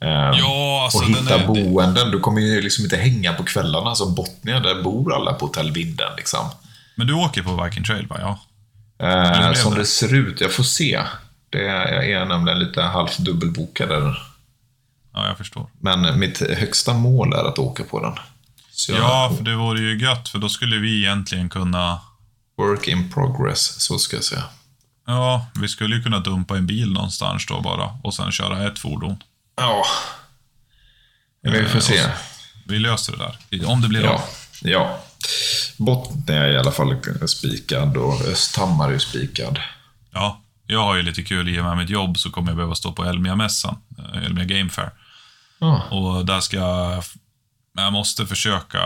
eh, 0.00 0.08
Ja, 0.38 0.82
alltså 0.84 0.98
och 0.98 1.04
hitta 1.04 1.34
är... 1.40 1.46
boenden. 1.46 2.10
Du 2.10 2.20
kommer 2.20 2.40
ju 2.40 2.60
liksom 2.60 2.84
inte 2.84 2.96
hänga 2.96 3.32
på 3.32 3.44
kvällarna. 3.44 3.94
Som 3.94 4.14
Botnia, 4.14 4.60
där 4.60 4.82
bor 4.82 5.14
alla 5.14 5.32
på 5.32 5.46
Hotell 5.46 5.70
Vinden. 5.72 6.12
Liksom. 6.16 6.46
Men 6.94 7.06
du 7.06 7.12
åker 7.14 7.42
på 7.42 7.64
Viking 7.64 7.84
Trail, 7.84 8.06
va? 8.06 8.16
Ja. 8.20 8.38
Eh, 9.08 9.52
som 9.52 9.72
det? 9.74 9.78
det 9.80 9.86
ser 9.86 10.14
ut, 10.14 10.40
jag 10.40 10.52
får 10.52 10.62
se. 10.64 11.02
Det 11.50 11.68
är, 11.68 11.92
jag 11.92 12.10
är 12.10 12.24
nämligen 12.24 12.58
lite 12.58 12.82
halvt 12.82 13.18
dubbelbokad 13.18 13.88
där. 13.88 14.22
Ja, 15.12 15.26
jag 15.26 15.38
förstår. 15.38 15.66
Men 15.80 16.18
mitt 16.18 16.38
högsta 16.58 16.94
mål 16.94 17.32
är 17.32 17.44
att 17.48 17.58
åka 17.58 17.84
på 17.84 18.00
den. 18.02 18.12
Jag, 18.88 18.98
Ja, 18.98 19.32
för 19.36 19.44
det 19.44 19.54
vore 19.56 19.80
ju 19.80 19.98
gött, 20.02 20.28
för 20.28 20.38
då 20.38 20.48
skulle 20.48 20.76
vi 20.78 20.98
egentligen 20.98 21.48
kunna... 21.48 22.00
Work 22.58 22.88
in 22.88 23.12
progress, 23.12 23.80
så 23.80 23.98
ska 23.98 24.16
jag 24.16 24.24
säga. 24.24 24.42
Ja, 25.06 25.46
vi 25.60 25.68
skulle 25.68 25.96
ju 25.96 26.02
kunna 26.02 26.18
dumpa 26.18 26.56
en 26.56 26.66
bil 26.66 26.92
någonstans 26.92 27.46
då 27.46 27.60
bara 27.60 27.98
och 28.02 28.14
sen 28.14 28.32
köra 28.32 28.66
ett 28.68 28.78
fordon. 28.78 29.16
Ja. 29.56 29.84
Vi 31.42 31.50
får 31.68 31.76
Eh, 31.76 31.80
se. 31.82 32.00
Vi 32.66 32.78
löser 32.78 33.12
det 33.16 33.18
där. 33.50 33.66
Om 33.66 33.80
det 33.80 33.88
blir 33.88 34.02
Ja. 34.02 34.10
av. 34.12 34.20
ja. 34.62 34.98
Botten 35.76 36.36
är 36.36 36.50
i 36.50 36.58
alla 36.58 36.70
fall 36.70 36.96
spikad 37.26 37.96
och 37.96 38.20
Östhammar 38.20 38.92
är 38.92 38.98
spikad. 38.98 39.58
Ja, 40.12 40.40
jag 40.66 40.80
har 40.80 40.96
ju 40.96 41.02
lite 41.02 41.22
kul 41.22 41.48
i 41.48 41.60
och 41.60 41.64
med 41.64 41.76
mitt 41.76 41.90
jobb 41.90 42.18
så 42.18 42.30
kommer 42.30 42.48
jag 42.48 42.56
behöva 42.56 42.74
stå 42.74 42.92
på 42.92 43.04
Elmia-mässan, 43.04 43.76
eh, 43.98 44.24
Elmia 44.24 44.44
Game 44.44 44.70
Fair. 44.70 44.90
Ja. 45.58 45.82
Och 45.90 46.26
där 46.26 46.40
ska 46.40 46.56
jag... 46.56 47.04
Jag 47.76 47.92
måste 47.92 48.26
försöka 48.26 48.80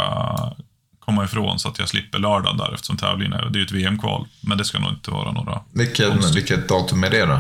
komma 0.99 1.24
ifrån 1.24 1.59
så 1.59 1.68
att 1.68 1.78
jag 1.78 1.89
slipper 1.89 2.18
lördagen 2.18 2.57
där 2.57 2.74
eftersom 2.74 2.97
tävlingen 2.97 3.32
är... 3.32 3.45
Det 3.51 3.57
är 3.57 3.61
ju 3.61 3.64
ett 3.64 3.70
VM-kval, 3.70 4.26
men 4.41 4.59
det 4.59 4.64
ska 4.64 4.78
nog 4.78 4.91
inte 4.91 5.11
vara 5.11 5.32
några... 5.32 5.61
Vilket, 5.72 6.34
vilket 6.34 6.68
datum 6.68 7.05
är 7.05 7.11
det 7.11 7.26
då? 7.26 7.39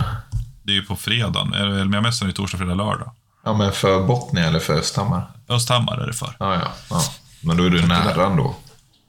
Det 0.62 0.72
är 0.72 0.74
ju 0.76 0.82
på 0.82 0.96
fredagen. 0.96 1.54
Elmia-mässan 1.54 2.26
är 2.26 2.30
ju 2.30 2.32
torsdag, 2.32 2.58
fredag, 2.58 2.74
lördag. 2.74 3.12
Ja, 3.44 3.52
men 3.52 3.72
för 3.72 4.06
Botnia 4.06 4.46
eller 4.46 4.60
för 4.60 4.74
Östhammar? 4.74 5.30
Östhammar 5.48 5.98
är 5.98 6.06
det 6.06 6.12
för. 6.12 6.36
Ja, 6.38 6.54
ja. 6.54 6.72
ja. 6.90 7.02
Men 7.40 7.56
då 7.56 7.64
är 7.64 7.70
du 7.70 7.86
nära 7.86 8.26
ändå. 8.26 8.56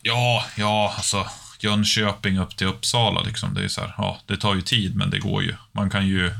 Ja, 0.10 0.46
ja, 0.56 0.94
alltså 0.98 1.28
Jönköping 1.60 2.40
upp 2.40 2.58
till 2.58 2.68
Uppsala 2.68 3.22
liksom. 3.22 3.54
Det 3.54 3.64
är 3.64 3.68
så 3.68 3.82
här, 3.82 3.94
ja, 3.98 4.18
det 4.26 4.38
tar 4.38 4.56
ju 4.56 4.62
tid, 4.62 4.96
men 4.96 5.10
det 5.10 5.20
går 5.20 5.44
ju. 5.44 5.56
Man 5.72 5.90
kan 5.90 6.08
ju... 6.08 6.32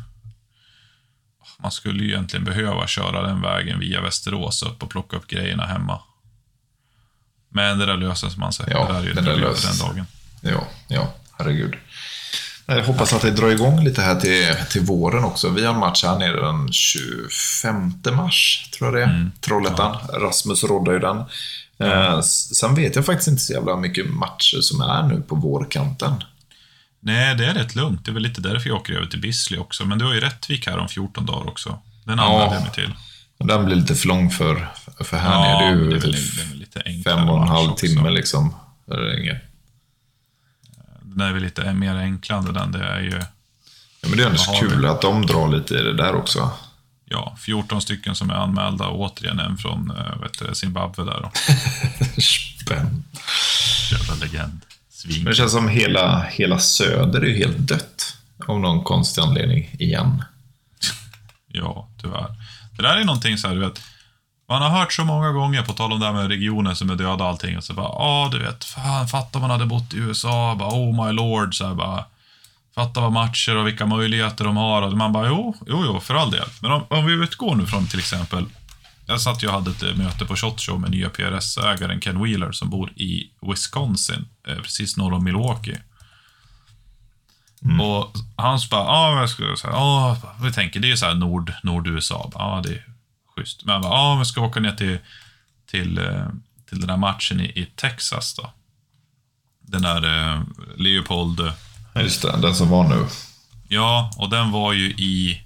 Man 1.62 1.72
skulle 1.72 2.04
ju 2.04 2.10
egentligen 2.10 2.46
behöva 2.46 2.88
köra 2.88 3.28
den 3.28 3.42
vägen 3.42 3.80
via 3.80 4.02
Västerås 4.02 4.64
upp 4.64 4.84
och 4.84 4.90
plocka 4.90 5.18
upp 5.18 5.28
grejerna 5.28 5.66
hemma. 5.66 6.02
Men 7.50 7.80
det 7.80 7.86
där 7.86 7.98
löser 7.98 8.32
man 8.38 8.54
sig. 8.54 8.66
Ja, 8.70 8.88
det 8.88 8.94
där 8.94 9.00
är 9.00 9.04
ju 9.04 9.14
det 9.14 9.22
där 9.22 9.36
löser 9.36 9.70
den 9.70 9.78
dagen. 9.78 10.06
Ja, 10.42 10.68
ja, 10.88 11.14
herregud. 11.38 11.76
Jag 12.66 12.84
hoppas 12.84 13.14
att 13.14 13.22
det 13.22 13.32
drar 13.32 13.50
igång 13.50 13.84
lite 13.84 14.02
här 14.02 14.20
till, 14.20 14.56
till 14.70 14.82
våren 14.82 15.24
också. 15.24 15.50
Vi 15.50 15.66
har 15.66 15.74
en 15.74 15.80
match 15.80 16.04
här 16.04 16.20
nere 16.20 16.42
den 16.42 16.74
25 16.74 17.94
mars, 18.12 18.70
tror 18.78 19.00
jag 19.00 19.10
det 19.10 19.14
är. 19.14 19.32
Trollhättan. 19.42 19.98
Rasmus 20.14 20.64
roddar 20.64 20.94
ju 20.94 21.00
den. 21.00 21.24
Eh, 21.80 22.22
sen 22.22 22.76
vet 22.76 22.96
jag 22.96 23.06
faktiskt 23.06 23.28
inte 23.28 23.42
så 23.42 23.54
jävla 23.54 23.76
mycket 23.76 24.10
matcher 24.10 24.62
som 24.62 24.82
är 24.82 25.04
nu 25.04 25.22
på 25.22 25.36
vårkanten. 25.36 26.14
Nej, 27.00 27.36
det 27.36 27.46
är 27.46 27.54
rätt 27.54 27.76
lugnt. 27.76 28.06
Det 28.06 28.12
är 28.12 28.14
väl 28.14 28.24
lite 28.24 28.42
därför 28.42 28.70
jag 28.70 28.78
åker 28.78 28.94
över 28.94 29.06
till 29.08 29.22
Bisley 29.22 29.60
också. 29.60 29.86
Men 29.86 29.98
du 30.00 30.06
har 30.06 30.14
ju 30.14 30.20
Rättvik 30.20 30.68
här 30.68 30.78
om 30.78 30.88
14 30.88 31.26
dagar 31.26 31.48
också. 31.48 31.80
Den 32.04 32.18
Ja. 32.18 32.24
använder 32.24 32.56
jag 32.56 32.62
mig 32.64 32.72
till. 32.72 32.94
Den 33.48 33.66
blir 33.66 33.76
lite 33.76 33.96
för 33.96 34.08
lång 34.08 34.30
för, 34.32 34.68
för 35.04 35.18
här 35.18 35.32
Ja, 35.32 35.60
nere. 35.60 35.76
Det 35.76 35.86
är 35.96 36.12
ju 36.12 36.66
det 36.74 36.82
det 36.86 37.04
fem 37.04 37.30
och 37.30 37.42
en 37.42 37.48
halv 37.48 37.72
också. 37.72 37.86
timme 37.88 38.10
liksom. 38.10 38.56
Det 38.86 38.94
är 38.94 39.20
inget. 39.22 39.38
Den 41.02 41.22
är 41.28 41.34
väl 41.34 41.44
lite 41.44 41.74
mer 41.74 41.96
enklare 41.96 42.52
den. 42.52 42.72
Det 42.72 42.84
är 42.84 43.00
ju, 43.00 43.22
Ja, 44.02 44.08
men 44.10 44.18
det 44.18 44.24
är 44.24 44.28
ändå 44.28 44.40
kul 44.60 44.82
vi? 44.82 44.88
att 44.88 45.02
de 45.02 45.26
drar 45.26 45.48
lite 45.48 45.74
i 45.74 45.82
det 45.82 45.94
där 45.98 46.16
också. 46.16 46.52
Ja, 47.10 47.36
14 47.40 47.82
stycken 47.82 48.16
som 48.16 48.30
är 48.30 48.34
anmälda. 48.34 48.88
och 48.88 49.00
Återigen 49.00 49.40
en 49.40 49.58
från 49.58 49.92
eh, 49.92 50.22
vet 50.22 50.40
du, 50.40 50.56
Zimbabwe 50.56 51.04
där 51.04 51.22
då. 51.22 51.32
Spänn. 52.22 53.04
Jävla 53.92 54.26
legend. 54.26 54.62
Svin. 54.90 55.24
Men 55.24 55.26
det 55.26 55.36
känns 55.36 55.52
som 55.52 55.68
hela, 55.68 56.24
hela 56.24 56.60
söder 56.60 57.22
är 57.22 57.26
ju 57.26 57.38
helt 57.38 57.58
dött. 57.58 58.18
Av 58.48 58.60
någon 58.60 58.84
konstig 58.84 59.22
anledning, 59.22 59.76
igen. 59.80 60.24
Ja, 61.48 61.88
tyvärr. 62.02 62.28
Det 62.76 62.82
där 62.82 62.98
är 62.98 63.04
någonting 63.04 63.38
så 63.38 63.48
här, 63.48 63.56
du 63.56 63.62
vet. 63.62 63.82
Man 64.50 64.62
har 64.62 64.70
hört 64.70 64.94
så 64.94 65.06
många 65.06 65.32
gånger, 65.32 65.62
på 65.64 65.74
tal 65.74 65.94
om 65.94 66.00
det 66.00 66.06
här 66.06 66.14
med 66.14 66.28
regioner 66.28 66.74
som 66.74 66.90
är 66.90 66.96
döda 66.96 67.24
och 67.24 67.30
allting, 67.30 67.58
och 67.58 67.64
så 67.64 67.74
bara, 67.74 67.88
ja, 67.88 68.30
du 68.32 68.40
vet, 68.40 68.66
fan, 68.66 69.08
fatta 69.08 69.40
man 69.40 69.50
hade 69.50 69.66
bott 69.66 69.94
i 69.94 69.98
USA, 69.98 70.56
bara, 70.60 70.70
oh 70.70 71.06
my 71.06 71.12
lord, 71.12 71.56
så 71.56 71.68
här, 71.68 71.74
bara, 71.74 72.06
fatta 72.80 73.02
vad 73.02 73.12
matcher 73.12 73.56
och 73.58 73.68
vilka 73.68 73.86
möjligheter 73.86 74.46
de 74.46 74.58
har. 74.58 74.82
Och 74.82 74.98
man 74.98 75.14
bara, 75.14 75.28
jo, 75.28 75.56
jo, 75.68 75.84
jo, 75.86 76.00
för 76.00 76.16
all 76.16 76.32
del. 76.32 76.48
Men 76.62 76.72
om, 76.72 76.84
om 76.90 77.06
vi 77.06 77.14
utgår 77.14 77.56
nu 77.56 77.66
från 77.66 77.88
till 77.88 78.00
exempel, 78.00 78.46
jag 79.06 79.22
satt 79.22 79.44
ju 79.44 79.48
och 79.48 79.54
hade 79.54 79.72
ett 79.72 79.84
eh, 79.84 79.96
möte 79.96 80.26
på 80.26 80.36
Shot 80.36 80.62
Show 80.62 80.80
med 80.80 80.92
nya 80.92 81.10
PRS-ägaren 81.10 82.02
Ken 82.02 82.24
Wheeler 82.24 82.52
som 82.52 82.70
bor 82.70 82.92
i 82.96 83.32
Wisconsin, 83.42 84.28
eh, 84.48 84.56
precis 84.56 84.98
norr 84.98 85.14
om 85.14 85.24
Milwaukee. 85.24 85.80
Och 87.82 88.14
han 88.36 88.60
bara, 88.72 88.84
ja, 88.84 89.20
jag 89.20 89.30
ska 89.30 89.44
säga, 89.62 89.74
ja, 89.74 90.18
vi 90.44 90.52
tänker, 90.52 90.80
det 90.80 90.88
är 90.88 90.90
ju 90.90 90.98
så 90.98 91.06
här 91.06 91.16
nord, 91.16 91.54
nord-USA. 91.64 92.32
Ja, 92.34 92.62
det 92.64 92.70
är 92.70 92.86
schysst. 93.36 93.66
Men 93.66 93.74
han 93.74 93.82
bara, 93.82 93.94
ja, 93.94 94.16
vi 94.20 94.26
ska 94.26 94.42
åka 94.42 94.60
ner 94.60 94.72
till, 94.72 94.98
till, 95.66 95.98
eh, 95.98 96.28
till 96.70 96.80
den 96.80 96.90
här 96.90 96.98
matchen 96.98 97.40
i, 97.40 97.44
i 97.44 97.66
Texas 97.76 98.34
då. 98.34 98.54
Den 99.62 99.82
där 99.82 100.34
eh, 100.34 100.42
Leopold, 100.78 101.52
Just 101.96 102.22
det, 102.22 102.38
den 102.42 102.56
som 102.56 102.70
var 102.70 102.88
nu. 102.88 103.08
ja, 103.68 104.12
och 104.18 104.30
den 104.30 104.52
var 104.52 104.74
ju 104.74 104.90
i, 104.90 105.42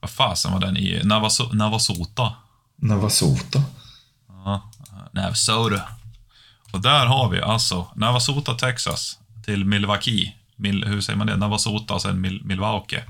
vad 0.00 0.10
fasen 0.10 0.52
var 0.52 0.60
den 0.60 0.76
i, 0.76 1.00
Navaso, 1.04 1.52
Navasota. 1.52 2.32
Navasota. 2.76 3.62
Ja, 4.28 4.70
Navasota. 5.12 5.82
Och 6.72 6.80
där 6.80 7.06
har 7.06 7.28
vi 7.30 7.40
alltså 7.40 7.86
Navasota, 7.96 8.54
Texas, 8.54 9.18
till 9.44 9.64
Milwaukee. 9.64 10.34
Mil, 10.56 10.84
hur 10.84 11.00
säger 11.00 11.16
man 11.16 11.26
det? 11.26 11.36
Navasota 11.36 11.94
och 11.94 12.02
sen 12.02 12.20
Mil, 12.20 12.40
Milwaukee. 12.44 13.02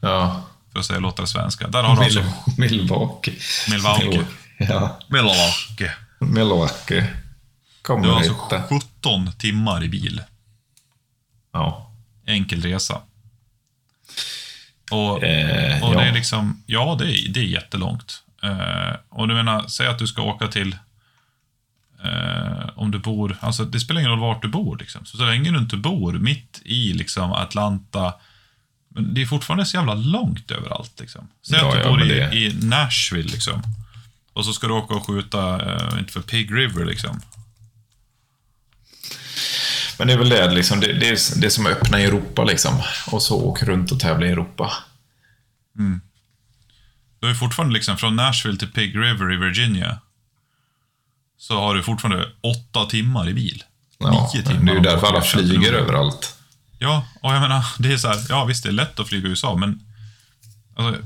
Ja. 0.00 0.42
För 0.72 0.78
att 0.78 0.84
säga 0.86 0.98
låta 0.98 1.22
det 1.22 1.28
svenska. 1.28 1.68
Där 1.68 1.82
har 1.82 1.96
du 1.96 2.02
alltså 2.04 2.20
Mil- 2.20 2.70
Milwaukee. 2.70 3.38
Milwaukee. 3.70 4.24
Ja, 4.58 4.98
Milwaukee. 5.08 5.90
Milwaukee. 6.20 7.06
Kommer 7.82 8.02
Du 8.02 8.08
har 8.10 8.16
alltså 8.16 8.32
hitta. 8.32 8.62
17 8.68 9.32
timmar 9.38 9.84
i 9.84 9.88
bil. 9.88 10.22
Ja. 11.52 11.89
Enkel 12.26 12.62
resa. 12.62 13.00
Och, 14.90 15.22
Eh, 15.24 15.82
och 15.84 15.94
det 15.94 16.00
är 16.02 16.06
ja. 16.06 16.12
liksom, 16.14 16.62
ja 16.66 16.96
det 16.98 17.04
är, 17.04 17.28
det 17.28 17.40
är 17.40 17.44
jättelångt. 17.44 18.22
Eh, 18.42 18.94
och 19.08 19.28
du 19.28 19.34
menar, 19.34 19.66
säg 19.68 19.86
att 19.86 19.98
du 19.98 20.06
ska 20.06 20.22
åka 20.22 20.48
till, 20.48 20.76
eh, 22.04 22.68
om 22.74 22.90
du 22.90 22.98
bor, 22.98 23.36
alltså 23.40 23.64
det 23.64 23.80
spelar 23.80 24.00
ingen 24.00 24.10
roll 24.10 24.20
vart 24.20 24.42
du 24.42 24.48
bor 24.48 24.76
liksom. 24.78 25.06
Så, 25.06 25.16
så 25.16 25.24
länge 25.24 25.50
du 25.50 25.58
inte 25.58 25.76
bor 25.76 26.12
mitt 26.12 26.62
i 26.64 26.92
liksom 26.92 27.32
Atlanta, 27.32 28.14
men 28.88 29.14
det 29.14 29.22
är 29.22 29.26
fortfarande 29.26 29.66
så 29.66 29.76
jävla 29.76 29.94
långt 29.94 30.50
överallt 30.50 31.00
liksom. 31.00 31.28
Säg 31.42 31.58
Ja, 31.58 31.68
att 31.68 31.72
du 31.74 31.78
ja, 31.80 31.88
bor 31.88 32.02
i, 32.02 32.08
det- 32.08 32.34
i 32.36 32.54
Nashville 32.66 33.28
liksom. 33.32 33.62
Och 34.32 34.44
så 34.44 34.52
ska 34.52 34.66
du 34.66 34.72
åka 34.72 34.94
och 34.94 35.06
skjuta, 35.06 35.72
eh, 35.74 35.98
inte 35.98 36.12
för 36.12 36.20
Pig 36.20 36.54
River 36.54 36.84
liksom. 36.84 37.20
Men 40.00 40.06
det 40.06 40.12
är 40.12 40.18
väl 40.18 40.28
det, 40.28 40.50
liksom, 40.54 40.80
det, 40.80 40.86
det, 40.92 41.08
är, 41.08 41.40
det 41.40 41.46
är 41.46 41.50
som 41.50 41.66
att 41.66 41.72
öppna 41.72 42.00
i 42.00 42.04
Europa 42.04 42.44
liksom. 42.44 42.82
Och 43.12 43.22
så 43.22 43.36
åka 43.44 43.66
runt 43.66 43.92
och 43.92 44.00
tävla 44.00 44.26
i 44.26 44.30
Europa. 44.30 44.72
Du 47.20 47.26
har 47.26 47.28
ju 47.32 47.34
fortfarande 47.38 47.74
liksom 47.74 47.96
från 47.96 48.16
Nashville 48.16 48.58
till 48.58 48.72
Pig 48.72 48.96
River 48.96 49.32
i 49.32 49.36
Virginia. 49.36 49.98
Så 51.38 51.60
har 51.60 51.74
du 51.74 51.82
fortfarande 51.82 52.28
åtta 52.40 52.84
timmar 52.84 53.28
i 53.28 53.34
bil. 53.34 53.64
Ja, 53.98 54.30
Nio 54.34 54.42
timmar. 54.42 54.62
det 54.64 54.70
är 54.72 54.74
ju 54.74 54.80
därför 54.80 55.00
du 55.00 55.06
alla 55.06 55.22
flyger 55.22 55.72
överallt. 55.72 56.36
Ja, 56.78 57.06
och 57.22 57.34
jag 57.34 57.40
menar, 57.40 57.64
det 57.78 57.92
är 57.92 57.96
så 57.96 58.08
här, 58.08 58.16
ja 58.28 58.44
visst 58.44 58.62
det 58.62 58.68
är 58.68 58.72
lätt 58.72 59.00
att 59.00 59.08
flyga 59.08 59.26
i 59.26 59.30
USA, 59.30 59.56
men 59.56 59.80
alltså, 60.76 61.02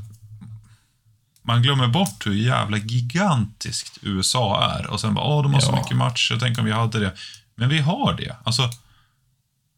man 1.42 1.62
glömmer 1.62 1.86
bort 1.88 2.26
hur 2.26 2.34
jävla 2.34 2.76
gigantiskt 2.76 3.98
USA 4.02 4.70
är. 4.78 4.86
Och 4.86 5.00
sen 5.00 5.14
bara, 5.14 5.24
åh, 5.24 5.42
de 5.42 5.54
har 5.54 5.60
så 5.60 5.72
Ja. 5.72 5.76
mycket 5.82 5.96
matcher, 5.96 6.36
tänk 6.40 6.58
om 6.58 6.64
vi 6.64 6.72
hade 6.72 7.00
det. 7.00 7.12
Men 7.54 7.68
vi 7.68 7.78
har 7.78 8.14
det. 8.14 8.36
Alltså, 8.44 8.70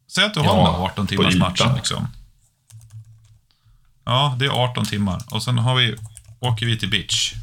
säg 0.07 0.25
att 0.25 0.33
du 0.33 0.39
har 0.39 0.45
Ja, 0.47 0.53
den 0.55 0.73
där 0.73 0.79
18 0.85 1.07
på 1.07 1.09
timmars 1.09 1.35
matchen 1.35 1.75
liksom. 1.75 2.07
Ja, 4.05 4.35
det 4.39 4.45
är 4.45 4.49
18 4.49 4.85
timmar. 4.85 5.21
Och 5.31 5.43
sen 5.43 5.57
har 5.57 5.75
vi, 5.75 5.95
åker 6.39 6.65
vi 6.65 6.79
till 6.79 6.89
Beach. 6.89 7.33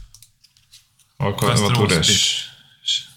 Vad, 1.16 1.32
vad 1.42 1.74
tog 1.74 1.88
det? 1.88 1.96
Västerås 1.96 3.08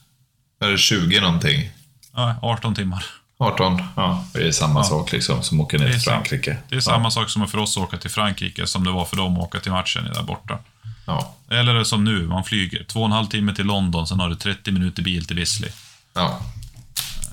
Är 0.60 0.68
det 0.68 0.78
20 0.78 1.20
någonting? 1.22 1.70
Ja, 2.14 2.36
18 2.42 2.76
timmar. 2.76 3.06
18? 3.40 3.84
Ja, 3.96 4.26
det 4.34 4.48
är 4.48 4.52
samma 4.52 4.80
Ja. 4.80 4.84
sak 4.84 5.12
liksom 5.12 5.44
som 5.44 5.62
åker 5.62 5.80
ner 5.80 5.92
till 5.92 6.02
Frankrike. 6.02 6.58
Det 6.70 6.76
är 6.76 6.80
samma 6.80 7.12
sak 7.12 7.30
som 7.30 7.48
för 7.48 7.58
oss 7.58 7.78
att 7.78 7.84
åka 7.84 7.98
till 7.98 8.10
Frankrike 8.10 8.68
som 8.68 8.84
det 8.84 8.92
var 8.92 9.06
för 9.06 9.18
dem 9.18 9.34
att 9.34 9.40
åka 9.44 9.60
till 9.60 9.72
matchen 9.72 10.04
där 10.14 10.24
borta. 10.24 10.60
Ja. 11.08 11.36
Eller 11.50 11.84
som 11.84 12.04
nu, 12.04 12.28
man 12.28 12.44
flyger 12.44 12.84
två 12.84 13.00
och 13.00 13.06
en 13.06 13.12
halv 13.12 13.28
timme 13.28 13.56
till 13.56 13.66
London, 13.66 14.08
sen 14.08 14.20
har 14.20 14.30
du 14.30 14.36
30 14.36 14.72
minuter 14.72 15.04
bil 15.04 15.26
till 15.28 15.36
Bisley. 15.36 15.70
Ja, 16.14 16.42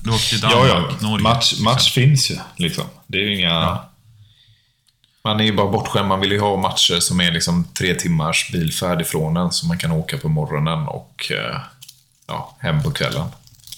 Du 0.05 0.11
åker 0.11 0.29
till 0.29 0.39
ja, 0.41 0.49
Danmark, 0.49 0.95
ja. 1.01 1.07
Norge. 1.07 1.23
Match, 1.23 1.53
till 1.53 1.63
match 1.63 1.93
finns 1.93 2.31
ju 2.31 2.37
liksom. 2.55 2.83
Det 3.07 3.17
är 3.17 3.21
ju 3.21 3.39
inga... 3.39 3.79
Man 5.23 5.39
är 5.39 5.43
ju 5.43 5.53
bara 5.53 5.71
bortskämd. 5.71 6.07
Man 6.07 6.19
vill 6.19 6.31
ju 6.31 6.39
ha 6.39 6.57
matcher 6.57 6.99
som 6.99 7.21
är 7.21 7.31
liksom 7.31 7.67
tre 7.73 7.95
timmars 7.95 8.49
bilfärd 8.51 9.01
ifrån 9.01 9.37
en, 9.37 9.51
så 9.51 9.65
man 9.65 9.77
kan 9.77 9.91
åka 9.91 10.17
på 10.17 10.29
morgonen 10.29 10.87
och 10.87 11.31
eh, 11.31 11.59
ja, 12.27 12.57
hem 12.59 12.83
på 12.83 12.91
kvällen. 12.91 13.27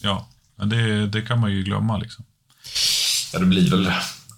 Ja, 0.01 0.28
men 0.55 0.69
det, 0.69 1.07
det 1.07 1.21
kan 1.21 1.39
man 1.39 1.51
ju 1.51 1.63
glömma 1.63 1.97
liksom. 1.97 2.25
Ja, 3.34 3.39
det 3.39 3.45
blir 3.45 3.71
väl, 3.71 3.91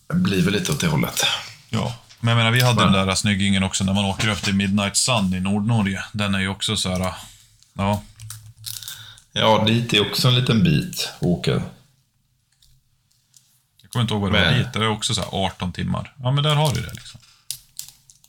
det 0.08 0.16
blir 0.16 0.42
väl 0.42 0.54
lite 0.54 0.72
åt 0.72 0.80
det 0.80 0.88
hållet. 0.88 1.26
Ja. 1.70 1.96
Men 2.20 2.30
jag 2.30 2.38
menar, 2.38 2.52
vi 2.52 2.62
hade 2.62 2.86
Men- 2.86 2.94
den 2.94 3.08
där 3.08 3.16
snyggingen 3.16 3.64
också 3.64 3.84
när 3.84 3.94
man 3.94 4.06
åker 4.06 4.30
upp 4.30 4.42
till 4.42 4.56
Midnight 4.56 4.98
Sun 4.98 5.34
i 5.34 5.40
Nordnorge. 5.40 6.04
Den 6.12 6.36
är 6.36 6.40
ju 6.40 6.48
också 6.48 6.78
så 6.78 6.90
här, 6.90 7.14
ja. 7.74 8.02
Ja, 9.34 9.64
dit 9.68 9.94
är 9.94 10.12
också 10.12 10.28
en 10.28 10.36
liten 10.36 10.64
bit 10.64 11.10
att 11.16 11.24
åka. 11.24 11.62
Jag 13.90 13.94
kommer 13.94 14.02
inte 14.02 14.14
ihåg 14.14 14.22
vad 14.22 14.34
det 14.34 14.46
var 14.46 14.58
dit. 14.58 14.74
Det 14.74 14.80
är 14.80 14.90
också 14.90 15.16
så 15.16 15.22
här 15.22 15.30
18 15.32 15.74
timmar. 15.74 16.14
Ja, 16.24 16.32
men 16.32 16.44
där 16.44 16.56
har 16.56 16.74
du 16.76 16.82
det 16.82 16.94
liksom. 16.94 17.20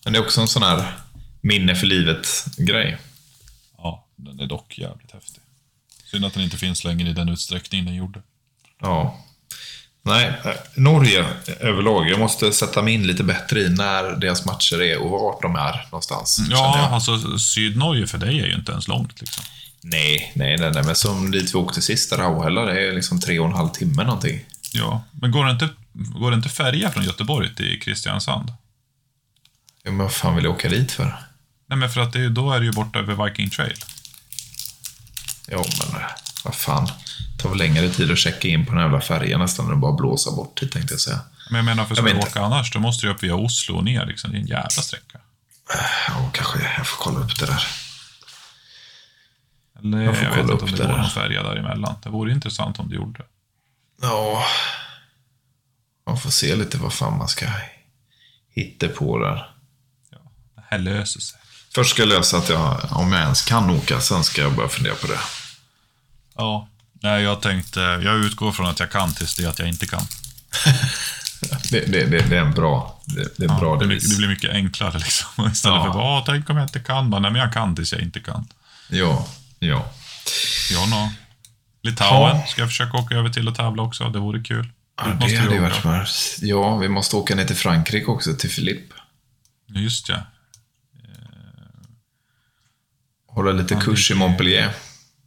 Men 0.04 0.12
det 0.12 0.18
är 0.18 0.22
också 0.22 0.40
en 0.40 0.48
sån 0.48 0.62
här 0.62 0.92
minne 1.40 1.76
för 1.76 1.86
livet-grej. 1.86 2.98
Ja, 3.78 4.06
den 4.16 4.40
är 4.40 4.46
dock 4.46 4.78
jävligt 4.78 5.12
häftig. 5.12 5.42
Synd 6.04 6.24
att 6.24 6.34
den 6.34 6.42
inte 6.42 6.56
finns 6.56 6.84
längre 6.84 7.08
i 7.08 7.12
den 7.12 7.28
utsträckning 7.28 7.84
den 7.84 7.94
gjorde. 7.94 8.22
Ja. 8.80 9.24
Nej, 10.02 10.26
eh, 10.44 10.50
Norge 10.74 11.26
överlag. 11.60 12.08
Jag 12.10 12.18
måste 12.18 12.52
sätta 12.52 12.82
mig 12.82 12.94
in 12.94 13.06
lite 13.06 13.24
bättre 13.24 13.60
i 13.60 13.68
när 13.68 14.16
deras 14.16 14.44
matcher 14.44 14.82
är 14.82 14.98
och 14.98 15.10
vart 15.10 15.42
de 15.42 15.56
är 15.56 15.86
någonstans. 15.90 16.36
känner 16.36 16.56
Ja, 16.56 16.88
alltså 16.88 17.38
Sydnorge 17.38 18.06
för 18.06 18.18
dig 18.18 18.40
är 18.40 18.46
ju 18.46 18.54
inte 18.54 18.72
ens 18.72 18.88
långt 18.88 19.20
liksom. 19.20 19.44
Nej, 19.82 20.32
nej, 20.34 20.56
nej, 20.58 20.70
nej. 20.74 20.82
Men 20.84 20.96
som 20.96 21.30
dit 21.30 21.54
vi 21.54 21.58
åkte 21.58 21.82
sist, 21.82 22.12
Rauhälla, 22.12 22.64
det 22.64 22.88
är 22.88 22.92
liksom 22.92 23.20
tre 23.20 23.38
och 23.38 23.46
en 23.46 23.54
halv 23.54 23.68
timme 23.68 24.04
någonting. 24.04 24.44
Ja, 24.72 25.02
men 25.10 25.30
går 25.30 25.44
det 25.44 25.50
inte, 25.50 25.68
går 25.92 26.30
det 26.30 26.34
inte 26.34 26.48
färja 26.48 26.90
från 26.90 27.04
Göteborg 27.04 27.54
till 27.54 27.80
Kristiansand? 27.82 28.52
Ja, 29.82 29.90
men 29.90 29.98
vad 29.98 30.12
fan 30.12 30.34
vill 30.36 30.44
jag 30.44 30.54
åka 30.54 30.68
dit 30.68 30.92
för? 30.92 31.16
Nej, 31.66 31.78
men 31.78 31.90
för 31.90 32.00
att 32.00 32.12
det 32.12 32.28
då 32.28 32.52
är 32.52 32.58
det 32.60 32.66
ju 32.66 32.72
borta 32.72 32.98
över 32.98 33.24
Viking 33.24 33.50
Trail. 33.50 33.76
Ja, 35.48 35.64
men 35.78 36.00
eh, 36.00 36.08
vad 36.44 36.54
fan. 36.54 36.86
Det 37.36 37.42
tar 37.42 37.48
väl 37.48 37.58
längre 37.58 37.88
tid 37.90 38.10
att 38.10 38.18
checka 38.18 38.48
in 38.48 38.66
på 38.66 38.72
den 38.72 38.82
jävla 38.82 39.00
färjan 39.00 39.40
nästan 39.40 39.66
än 39.66 39.72
att 39.72 39.78
bara 39.78 39.92
blåsa 39.92 40.30
bort 40.30 40.60
dit, 40.60 40.72
tänkte 40.72 40.94
jag 40.94 41.00
säga. 41.00 41.20
Men 41.50 41.56
jag 41.56 41.64
menar, 41.64 41.84
för 41.84 41.94
ska 41.94 42.04
Jag 42.04 42.14
du 42.14 42.18
vet 42.18 42.28
åka 42.28 42.40
annars, 42.40 42.72
då 42.72 42.78
måste 42.80 43.06
du 43.06 43.12
upp 43.12 43.22
via 43.22 43.34
Oslo 43.34 43.76
och 43.76 43.84
ner 43.84 44.06
liksom. 44.06 44.30
Det 44.30 44.36
är 44.36 44.40
en 44.40 44.46
jävla 44.46 44.68
sträcka. 44.70 45.18
Ja, 46.08 46.30
kanske 46.32 46.58
jag 46.76 46.86
får 46.86 47.04
kolla 47.04 47.18
upp 47.24 47.38
det 47.38 47.46
där. 47.46 47.66
Eller 49.78 49.98
Jag 49.98 50.06
jag, 50.06 50.16
får 50.16 50.24
vet 50.24 50.34
kolla 50.34 50.42
inte 50.42 50.54
upp 50.54 50.62
om 50.62 50.70
det 50.70 50.76
det 50.76 50.88
går 50.88 50.96
någon 50.98 51.10
färja 51.10 51.42
däremellan. 51.42 51.94
Det 52.02 52.08
vore 52.10 52.32
intressant 52.32 52.78
om 52.78 52.88
det 52.88 52.94
gjorde 52.94 53.18
det. 53.18 53.24
Ja. 54.02 54.44
Man 56.06 56.20
får 56.20 56.30
se 56.30 56.56
lite 56.56 56.78
vad 56.78 56.92
fan 56.92 57.18
man 57.18 57.28
ska 57.28 57.46
hitta 58.54 58.88
på 58.88 59.18
där. 59.18 59.50
Ja, 60.10 60.18
det 60.56 60.62
här 60.70 60.78
löser 60.78 61.20
sig. 61.20 61.40
Först 61.74 61.90
ska 61.90 62.02
jag 62.02 62.08
lösa 62.08 62.36
att 62.36 62.48
jag, 62.48 62.80
om 62.90 63.12
jag 63.12 63.22
ens 63.22 63.42
kan 63.42 63.70
åka, 63.70 64.00
sen 64.00 64.24
ska 64.24 64.40
jag 64.40 64.54
börja 64.56 64.68
fundera 64.68 64.94
på 64.94 65.06
det. 65.06 65.18
Ja, 66.36 66.66
Nej, 67.02 67.22
jag 67.22 67.42
tänkte, 67.42 67.80
jag 67.80 68.16
utgår 68.16 68.52
från 68.52 68.66
att 68.66 68.80
jag 68.80 68.90
kan 68.90 69.14
tills 69.14 69.34
det 69.36 69.46
att 69.46 69.58
jag 69.58 69.68
inte 69.68 69.86
kan. 69.86 70.02
Det, 71.70 71.80
det, 71.80 72.04
det, 72.06 72.22
det 72.28 72.36
är 72.36 72.40
en 72.40 72.52
bra, 72.52 73.00
det, 73.06 73.36
det 73.38 73.44
är 73.44 73.48
en 73.50 73.60
bra 73.60 73.76
det, 73.76 73.84
devis. 73.86 74.10
det 74.10 74.16
blir 74.16 74.28
mycket 74.28 74.50
enklare 74.50 74.98
liksom. 74.98 75.50
Istället 75.52 75.76
Ja. 75.76 75.84
för 75.84 75.92
bara, 75.92 76.18
"Åh, 76.18 76.22
tänk 76.26 76.50
om 76.50 76.56
jag 76.56 76.64
inte 76.64 76.80
kan. 76.80 77.10
Bara, 77.10 77.20
Nej, 77.20 77.30
men 77.30 77.40
jag 77.40 77.52
kan 77.52 77.76
tills 77.76 77.92
jag 77.92 78.00
inte 78.02 78.20
kan. 78.20 78.48
Ja, 78.88 79.28
ja. 79.58 79.90
Ja, 80.72 80.86
nå. 80.86 81.12
Litauen 81.82 82.36
Ja. 82.36 82.46
ska 82.46 82.60
jag 82.60 82.68
försöka 82.68 82.96
åka 82.96 83.14
över 83.14 83.28
till 83.28 83.48
och 83.48 83.54
tävla 83.54 83.82
också. 83.82 84.08
Det 84.08 84.18
vore 84.18 84.40
kul. 84.42 84.68
ja 84.96 85.04
det 85.08 85.14
måste 85.14 85.36
hade 85.38 85.54
ju 85.54 85.60
varit 85.60 85.74
smart. 85.74 86.08
Ja, 86.40 86.76
vi 86.76 86.88
måste 86.88 87.16
åka 87.16 87.34
ner 87.34 87.44
till 87.44 87.56
Frankrike 87.56 88.06
också, 88.06 88.34
till 88.34 88.50
Philippe. 88.50 88.94
Just 89.66 90.08
ja. 90.08 90.16
Hålla 93.26 93.52
lite 93.52 93.74
kurs 93.74 94.10
i 94.10 94.14
Montpellier. 94.14 94.72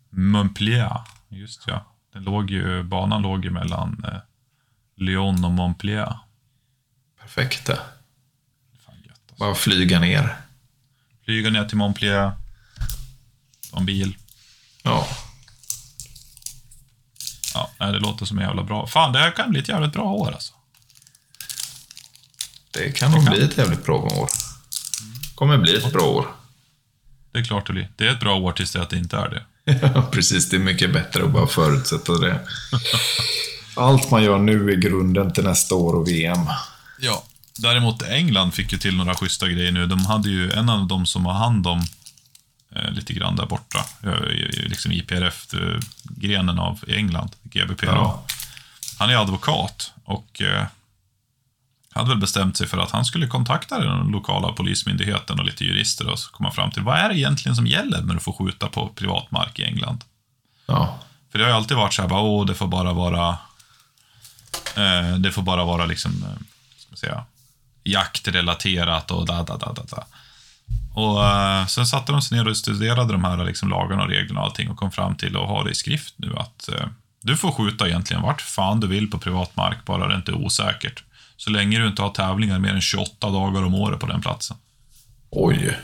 Montpellier. 0.09 0.97
Just 1.29 1.63
ja. 1.67 1.85
Den 2.13 2.23
låg 2.23 2.51
ju, 2.51 2.83
banan 2.83 3.21
låg 3.21 3.45
ju 3.45 3.51
mellan 3.51 4.05
eh, 4.07 4.19
Lyon 4.97 5.45
och 5.45 5.51
Montpellier. 5.51 6.19
Perfekt 7.21 7.65
det. 7.65 7.73
Alltså. 7.73 8.91
Bara 9.39 9.55
flyga 9.55 9.99
ner. 9.99 10.35
Flyga 11.25 11.49
ner 11.49 11.65
till 11.65 11.77
Montpellier. 11.77 12.31
En 13.75 13.85
bil. 13.85 14.17
Ja. 14.83 15.07
Ja, 17.53 17.69
nej, 17.79 17.91
det 17.91 17.99
låter 17.99 18.25
som 18.25 18.37
en 18.37 18.45
jävla 18.45 18.63
bra. 18.63 18.87
Fan, 18.87 19.13
det 19.13 19.19
här 19.19 19.31
kan 19.31 19.49
bli 19.51 19.59
ett 19.59 19.69
jävligt 19.69 19.93
bra 19.93 20.03
år 20.03 20.31
alltså. 20.31 20.53
Det 22.71 22.91
kan 22.91 23.11
nog 23.11 23.25
bli 23.25 23.41
ett 23.41 23.57
jävligt 23.57 23.85
bra 23.85 23.95
år. 23.95 24.29
Kommer 25.35 25.57
bli 25.57 25.75
ett 25.75 25.93
bra 25.93 26.03
år. 26.03 26.25
Det 27.31 27.39
är 27.39 27.43
klart 27.43 27.67
det 27.67 27.73
blir. 27.73 27.89
Det 27.95 28.07
är 28.07 28.11
ett 28.11 28.19
bra 28.19 28.35
år 28.35 28.51
tills 28.51 28.71
det 28.71 28.81
att 28.81 28.89
det 28.89 28.97
inte 28.97 29.17
är 29.17 29.29
det. 29.29 29.43
Ja, 29.81 30.01
precis. 30.11 30.49
Det 30.49 30.55
är 30.55 30.59
mycket 30.59 30.93
bättre 30.93 31.23
att 31.23 31.31
bara 31.31 31.47
förutsätta 31.47 32.13
det. 32.13 32.39
Allt 33.75 34.11
man 34.11 34.23
gör 34.23 34.39
nu 34.39 34.71
är 34.71 34.75
grunden 34.75 35.33
till 35.33 35.43
nästa 35.43 35.75
år 35.75 35.93
och 35.93 36.07
VM. 36.07 36.45
Ja. 36.99 37.23
Däremot 37.57 38.03
England 38.03 38.51
fick 38.51 38.71
ju 38.71 38.77
till 38.77 38.97
några 38.97 39.15
schyssta 39.15 39.47
grejer 39.47 39.71
nu. 39.71 39.87
De 39.87 40.05
hade 40.05 40.29
ju 40.29 40.51
en 40.51 40.69
av 40.69 40.87
dem 40.87 41.05
som 41.05 41.25
har 41.25 41.33
hand 41.33 41.67
om 41.67 41.81
lite 42.91 43.13
grann 43.13 43.35
där 43.35 43.45
borta, 43.45 43.85
eh, 44.03 44.19
liksom 44.67 44.91
IPRF-grenen 44.91 46.59
av 46.59 46.83
England, 46.87 47.35
GBPRA. 47.43 47.95
Ja. 47.95 48.25
Han 48.99 49.09
är 49.09 49.15
advokat 49.15 49.93
och 50.03 50.41
eh, 50.41 50.65
hade 51.93 52.09
väl 52.09 52.17
bestämt 52.17 52.57
sig 52.57 52.67
för 52.67 52.77
att 52.77 52.91
han 52.91 53.05
skulle 53.05 53.27
kontakta 53.27 53.79
den 53.79 54.07
lokala 54.07 54.51
polismyndigheten 54.53 55.39
och 55.39 55.45
lite 55.45 55.65
jurister 55.65 56.09
och 56.09 56.19
komma 56.31 56.51
fram 56.51 56.71
till 56.71 56.81
vad 56.81 56.97
är 56.97 57.09
det 57.09 57.17
egentligen 57.17 57.55
som 57.55 57.67
gäller 57.67 58.01
när 58.01 58.13
du 58.13 58.19
får 58.19 58.33
skjuta 58.33 58.67
på 58.67 58.89
privat 58.89 59.31
mark 59.31 59.59
i 59.59 59.63
England? 59.63 60.03
Ja. 60.65 60.99
För 61.31 61.39
det 61.39 61.45
har 61.45 61.49
ju 61.49 61.55
alltid 61.55 61.77
varit 61.77 61.93
så 61.93 62.01
här, 62.01 62.09
bara, 62.09 62.21
åh, 62.21 62.45
det 62.45 62.53
får 62.53 62.67
bara 62.67 62.93
vara... 62.93 63.37
Eh, 64.75 65.15
det 65.17 65.31
får 65.31 65.41
bara 65.41 65.65
vara 65.65 65.85
liksom, 65.85 66.11
eh, 66.11 66.43
ska 66.77 66.89
man 66.89 66.97
säga, 66.97 67.25
jaktrelaterat 67.83 69.11
och 69.11 69.25
da, 69.25 69.43
da, 69.43 69.57
da, 69.57 69.73
da, 69.73 69.83
da. 69.83 70.05
Och 70.95 71.25
eh, 71.25 71.65
sen 71.65 71.85
satte 71.85 72.11
de 72.11 72.21
sig 72.21 72.37
ner 72.37 72.47
och 72.47 72.57
studerade 72.57 73.13
de 73.13 73.23
här 73.23 73.45
liksom, 73.45 73.69
lagarna 73.69 74.03
och 74.03 74.09
reglerna 74.09 74.39
och 74.39 74.45
allting 74.45 74.69
och 74.69 74.77
kom 74.77 74.91
fram 74.91 75.15
till 75.15 75.37
att 75.37 75.47
ha 75.47 75.63
det 75.63 75.71
i 75.71 75.75
skrift 75.75 76.13
nu 76.17 76.35
att 76.37 76.69
eh, 76.69 76.85
du 77.21 77.37
får 77.37 77.51
skjuta 77.51 77.87
egentligen 77.87 78.23
vart 78.23 78.41
fan 78.41 78.79
du 78.79 78.87
vill 78.87 79.11
på 79.11 79.19
privat 79.19 79.55
mark, 79.55 79.85
bara 79.85 80.07
det 80.07 80.15
inte 80.15 80.31
är 80.31 80.35
osäkert. 80.35 81.03
Så 81.37 81.49
länge 81.49 81.79
du 81.79 81.87
inte 81.87 82.01
har 82.01 82.09
tävlingar 82.09 82.59
mer 82.59 82.73
än 82.73 82.81
28 82.81 83.29
dagar 83.29 83.63
om 83.63 83.75
året 83.75 83.99
på 83.99 84.05
den 84.05 84.21
platsen. 84.21 84.57
Oj. 85.29 85.77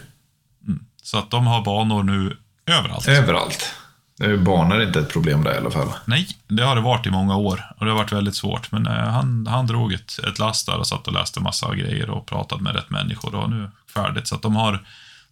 Så 1.03 1.17
att 1.17 1.31
de 1.31 1.47
har 1.47 1.61
banor 1.61 2.03
nu 2.03 2.37
överallt. 2.65 3.07
Överallt. 3.07 3.75
Nu 4.19 4.75
är 4.75 4.87
inte 4.87 4.99
ett 4.99 5.09
problem 5.09 5.43
där 5.43 5.53
i 5.53 5.57
alla 5.57 5.71
fall. 5.71 5.93
Nej, 6.05 6.27
det 6.47 6.63
har 6.63 6.75
det 6.75 6.81
varit 6.81 7.05
i 7.05 7.09
många 7.11 7.35
år 7.35 7.71
och 7.77 7.85
det 7.85 7.91
har 7.91 7.97
varit 7.97 8.11
väldigt 8.11 8.35
svårt. 8.35 8.71
Men 8.71 8.87
eh, 8.87 8.93
han, 8.93 9.47
han 9.47 9.67
drog 9.67 9.93
ett, 9.93 10.19
ett 10.27 10.39
last 10.39 10.65
där 10.65 10.77
och 10.77 10.87
satt 10.87 11.07
och 11.07 11.13
läste 11.13 11.39
massa 11.39 11.75
grejer 11.75 12.09
och 12.09 12.25
pratade 12.25 12.63
med 12.63 12.75
rätt 12.75 12.89
människor 12.89 13.35
och 13.35 13.49
nu 13.49 13.63
är 13.63 13.71
färdigt. 13.93 14.27
Så 14.27 14.35
de 14.35 14.55
har, 14.55 14.83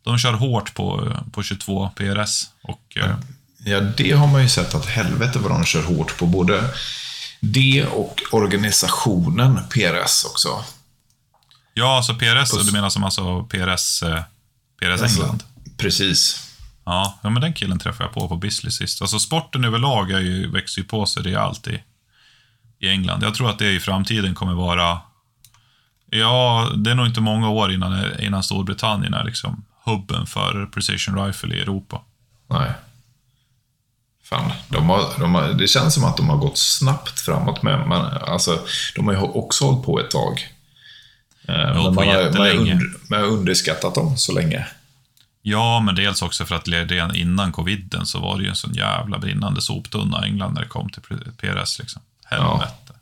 de 0.03 0.17
kör 0.17 0.33
hårt 0.33 0.73
på, 0.73 1.13
på 1.31 1.43
22 1.43 1.89
PRS 1.95 2.43
och 2.63 2.97
eh, 2.97 3.15
Ja, 3.65 3.79
det 3.79 4.11
har 4.11 4.27
man 4.27 4.41
ju 4.41 4.49
sett 4.49 4.75
att 4.75 4.85
helvete 4.85 5.39
vad 5.39 5.51
de 5.51 5.65
kör 5.65 5.83
hårt 5.83 6.17
på. 6.17 6.25
Både 6.25 6.63
det 7.39 7.85
och 7.85 8.21
organisationen 8.31 9.59
PRS 9.69 10.25
också. 10.25 10.63
ja, 11.73 11.97
alltså 11.97 12.15
PRS, 12.15 12.65
du 12.65 12.71
menar 12.71 12.89
som 12.89 13.03
alltså 13.03 13.43
PRS, 13.43 14.03
eh, 14.03 14.21
PRS 14.79 15.01
England? 15.01 15.43
Precis. 15.77 16.47
Ja, 16.88 17.19
ja, 17.21 17.29
men 17.29 17.41
den 17.41 17.53
killen 17.53 17.79
träffade 17.79 18.03
jag 18.03 18.13
på 18.13 18.27
på 18.27 18.35
Bisley 18.35 18.71
sist. 18.71 19.01
Alltså 19.01 19.19
sporten 19.19 19.65
överlag 19.65 20.11
är 20.11 20.19
ju, 20.19 20.51
växer 20.51 20.81
ju 20.81 20.88
på 20.88 21.05
sig 21.05 21.23
rejält 21.23 21.67
i, 21.67 21.83
i 22.79 22.89
England. 22.89 23.23
Jag 23.23 23.35
tror 23.35 23.49
att 23.49 23.59
det 23.59 23.71
i 23.71 23.79
framtiden 23.79 24.35
kommer 24.35 24.53
vara... 24.53 24.99
Ja, 26.09 26.69
det 26.75 26.91
är 26.91 26.95
nog 26.95 27.07
inte 27.07 27.21
många 27.21 27.49
år 27.49 27.73
innan, 27.73 28.19
innan 28.19 28.43
Storbritannien 28.43 29.13
är 29.13 29.23
liksom 29.23 29.65
hubben 29.83 30.25
för 30.25 30.65
precision 30.65 31.25
rifle 31.25 31.55
i 31.55 31.61
Europa. 31.61 32.01
Nej. 32.49 32.71
Fan, 34.23 34.51
de 34.69 34.89
har, 34.89 35.19
de 35.19 35.35
har, 35.35 35.47
det 35.53 35.67
känns 35.67 35.93
som 35.93 36.03
att 36.03 36.17
de 36.17 36.29
har 36.29 36.38
gått 36.38 36.57
snabbt 36.57 37.19
framåt 37.19 37.63
med, 37.63 37.88
men 37.88 38.01
alltså, 38.05 38.59
de 38.95 39.07
har 39.07 39.13
ju 39.13 39.19
också 39.19 39.65
hållit 39.65 39.85
på 39.85 39.99
ett 39.99 40.11
tag. 40.11 40.47
Eh, 41.47 41.55
men 41.55 41.95
man, 41.95 42.07
har, 42.07 42.31
man, 42.31 42.38
har 42.38 42.55
under, 42.55 43.09
man 43.09 43.19
har 43.19 43.27
underskattat 43.27 43.95
dem 43.95 44.17
så 44.17 44.31
länge. 44.31 44.67
Ja, 45.41 45.79
men 45.79 45.95
dels 45.95 46.21
också 46.21 46.45
för 46.45 46.55
att 46.55 46.67
redan 46.67 47.15
innan 47.15 47.51
coviden 47.51 48.05
så 48.05 48.19
var 48.19 48.38
det 48.38 48.43
ju 48.43 48.49
en 48.49 48.55
sån 48.55 48.73
jävla 48.73 49.19
brinnande 49.19 49.61
soptunna 49.61 50.25
i 50.25 50.29
England 50.29 50.53
när 50.53 50.61
det 50.61 50.67
kom 50.67 50.89
till 50.89 51.01
PRS. 51.38 51.79
Liksom. 51.79 52.01
Helvete. 52.25 52.93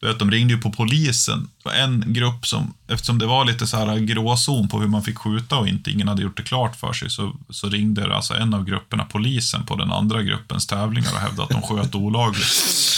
Du 0.00 0.06
vet, 0.06 0.18
de 0.18 0.30
ringde 0.30 0.54
ju 0.54 0.60
på 0.60 0.72
polisen. 0.72 1.50
Det 1.62 1.68
var 1.68 1.76
en 1.76 2.04
grupp 2.06 2.46
som, 2.46 2.74
eftersom 2.88 3.18
det 3.18 3.26
var 3.26 3.44
lite 3.44 3.66
så 3.66 3.76
här 3.76 3.98
gråzon 3.98 4.68
på 4.68 4.80
hur 4.80 4.88
man 4.88 5.02
fick 5.02 5.18
skjuta 5.18 5.56
och 5.56 5.68
inte 5.68 5.90
ingen 5.90 6.08
hade 6.08 6.22
gjort 6.22 6.36
det 6.36 6.42
klart 6.42 6.76
för 6.76 6.92
sig, 6.92 7.10
så, 7.10 7.32
så 7.50 7.68
ringde 7.68 8.16
alltså 8.16 8.34
en 8.34 8.54
av 8.54 8.64
grupperna 8.64 9.04
polisen 9.04 9.66
på 9.66 9.76
den 9.76 9.92
andra 9.92 10.22
gruppens 10.22 10.66
tävlingar 10.66 11.12
och 11.12 11.20
hävdade 11.20 11.42
att 11.42 11.62
de 11.62 11.62
sköt 11.62 11.94
olagligt. 11.94 12.46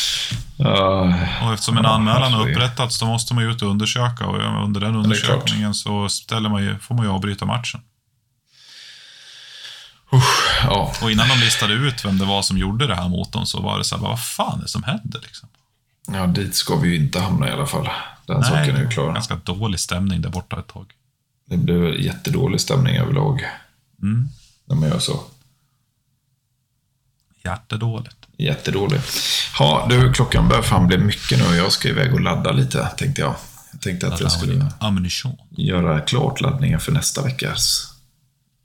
Och 1.43 1.53
eftersom 1.53 1.77
en 1.77 1.85
Ja, 1.85 1.91
anmälan 1.91 2.33
har 2.33 2.51
upprättats, 2.51 2.99
då 2.99 3.07
måste 3.07 3.35
man 3.35 3.45
ju 3.45 3.51
ut 3.51 3.63
och 3.63 3.71
undersöka 3.71 4.27
och 4.27 4.65
under 4.65 4.81
den 4.81 4.97
undersökningen 4.97 5.75
så 5.75 6.09
ställer 6.09 6.49
man 6.49 6.63
ju, 6.63 6.79
får 6.79 6.95
man 6.95 7.05
ju 7.05 7.11
avbryta 7.11 7.45
matchen. 7.45 7.81
Ja, 10.65 10.93
Och 11.03 11.11
innan 11.11 11.29
de 11.29 11.35
listade 11.39 11.75
ut 11.75 12.05
vem 12.05 12.19
det 12.19 12.25
var 12.25 12.43
som 12.43 12.59
gjorde 12.59 12.87
det 12.87 12.95
här 12.95 13.09
mot 13.09 13.33
dem 13.33 13.47
så 13.47 13.61
var 13.61 13.79
det 13.79 13.85
så 13.85 13.97
här, 13.97 14.03
vad 14.03 14.25
fan 14.25 14.59
är 14.59 14.63
det 14.63 14.69
som 14.69 14.83
händer 14.83 15.21
liksom? 15.23 15.49
ja, 16.13 16.27
dit 16.27 16.55
ska 16.55 16.77
vi 16.77 16.89
ju 16.89 16.97
inte 16.97 17.21
hamna 17.21 17.49
i 17.49 17.53
alla 17.53 17.67
fall. 17.67 17.89
Den 18.27 18.45
saken 18.45 18.77
är 18.77 18.81
ju 18.83 18.89
klar. 18.89 19.13
ganska 19.13 19.37
dålig 19.37 19.81
stämning 19.81 20.23
där 20.23 20.31
borta 20.31 20.59
ett 20.59 20.67
tag. 20.67 20.93
Det 21.47 21.57
blir 21.57 22.01
jättedålig 22.01 22.61
stämning 22.61 22.97
överlag. 22.97 23.41
Mm. 24.03 24.29
När 24.65 24.77
man 24.77 24.89
gör 24.89 24.99
så. 24.99 25.21
Hjärtedåligt. 27.45 28.17
Jättedålig. 28.39 29.01
Ja, 29.59 29.87
du, 29.91 30.13
klockan 30.13 30.49
börjar 30.49 30.63
fan 30.63 30.87
bli 30.87 30.99
mycket 30.99 31.39
nu 31.39 31.45
och 31.45 31.57
jag 31.57 31.73
ska 31.73 31.89
iväg 31.89 32.15
och 32.15 32.21
ladda 32.21 32.53
lite, 32.53 32.89
tänkte 32.97 33.21
jag. 33.21 33.35
Jag 33.73 33.81
tänkte 33.81 34.09
att 34.09 34.21
jag 34.21 34.33
skulle 34.33 34.73
Ammunition. 34.81 35.37
göra 35.51 36.01
klart 36.01 36.41
laddningen 36.41 36.81
för 36.81 36.93
nästa 36.93 37.23
veckas 37.23 37.93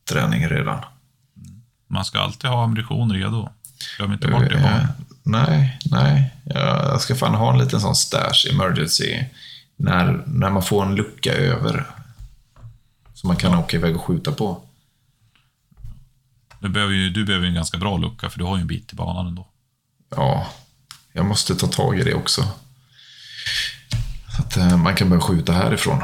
träning 0.09 0.47
redan. 0.49 0.83
Man 1.87 2.05
ska 2.05 2.19
alltid 2.19 2.49
ha 2.49 2.63
ammunition 2.63 3.13
redo. 3.13 3.49
Glöm 3.97 4.13
inte 4.13 4.27
bort 4.27 4.49
det 4.49 4.55
Eh, 4.55 4.63
barn. 4.63 4.87
nej, 5.23 5.79
nej. 5.91 6.33
Jag 6.45 7.01
ska 7.01 7.15
fan 7.15 7.35
ha 7.35 7.53
en 7.53 7.59
liten 7.59 7.81
sån 7.81 7.95
stash 7.95 8.47
emergency. 8.53 9.23
När, 9.75 10.23
när 10.27 10.49
man 10.49 10.63
får 10.63 10.85
en 10.85 10.95
lucka 10.95 11.33
över. 11.33 11.85
Som 13.13 13.27
man 13.27 13.37
kan 13.37 13.55
åka 13.57 13.77
iväg 13.77 13.95
och 13.95 14.01
skjuta 14.03 14.31
på. 14.31 14.61
Du 16.59 16.69
behöver 16.69 16.93
ju 16.93 17.09
du 17.09 17.25
behöver 17.25 17.47
en 17.47 17.53
ganska 17.53 17.77
bra 17.77 17.97
lucka 17.97 18.29
för 18.29 18.39
du 18.39 18.45
har 18.45 18.55
ju 18.57 18.61
en 18.61 18.67
bit 18.67 18.87
till 18.87 18.97
banan 18.97 19.27
ändå. 19.27 19.47
Ja, 20.15 20.47
jag 21.13 21.25
måste 21.25 21.55
ta 21.55 21.67
tag 21.67 21.99
i 21.99 22.03
det 22.03 22.13
också. 22.13 22.41
Så 24.35 24.41
att 24.41 24.57
eh, 24.57 24.77
man 24.77 24.95
kan 24.95 25.09
börja 25.09 25.21
skjuta 25.21 25.53
härifrån. 25.53 26.03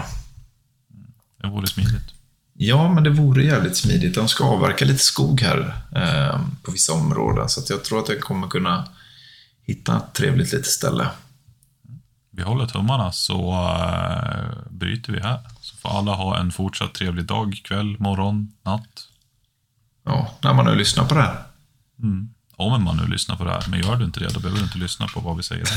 Det 1.41 1.47
vore 1.47 1.67
smidigt. 1.67 2.12
Ja, 2.53 2.93
men 2.93 3.03
det 3.03 3.09
vore 3.09 3.43
jävligt 3.43 3.77
smidigt. 3.77 4.15
De 4.15 4.27
ska 4.27 4.43
avverka 4.43 4.85
lite 4.85 5.03
skog 5.03 5.41
här 5.41 5.73
eh, 5.95 6.41
på 6.63 6.71
vissa 6.71 6.93
områden. 6.93 7.49
Så 7.49 7.73
jag 7.73 7.83
tror 7.83 7.99
att 7.99 8.09
jag 8.09 8.21
kommer 8.21 8.47
kunna 8.47 8.87
hitta 9.65 9.97
ett 9.97 10.13
trevligt 10.13 10.51
litet 10.51 10.67
ställe. 10.67 11.07
Vi 12.31 12.43
håller 12.43 12.65
tummarna 12.65 13.11
så 13.11 13.53
uh, 13.53 14.69
bryter 14.69 15.13
vi 15.13 15.19
här. 15.19 15.39
Så 15.61 15.77
får 15.77 15.97
alla 15.99 16.11
ha 16.11 16.37
en 16.37 16.51
fortsatt 16.51 16.93
trevlig 16.93 17.25
dag, 17.25 17.61
kväll, 17.63 17.95
morgon, 17.99 18.51
natt. 18.65 19.07
Ja, 20.05 20.31
när 20.41 20.53
man 20.53 20.65
nu 20.65 20.75
lyssnar 20.75 21.05
på 21.05 21.15
det 21.15 21.21
här. 21.21 21.43
Om 22.55 22.83
man 22.83 22.97
nu 22.97 23.07
lyssnar 23.07 23.35
på 23.35 23.43
det 23.43 23.51
här. 23.51 23.63
Men 23.67 23.79
gör 23.79 23.95
du 23.95 24.05
inte 24.05 24.19
det, 24.19 24.33
då 24.33 24.39
behöver 24.39 24.59
du 24.59 24.65
inte 24.65 24.77
lyssna 24.77 25.07
på 25.07 25.19
vad 25.19 25.37
vi 25.37 25.43
säger. 25.43 25.65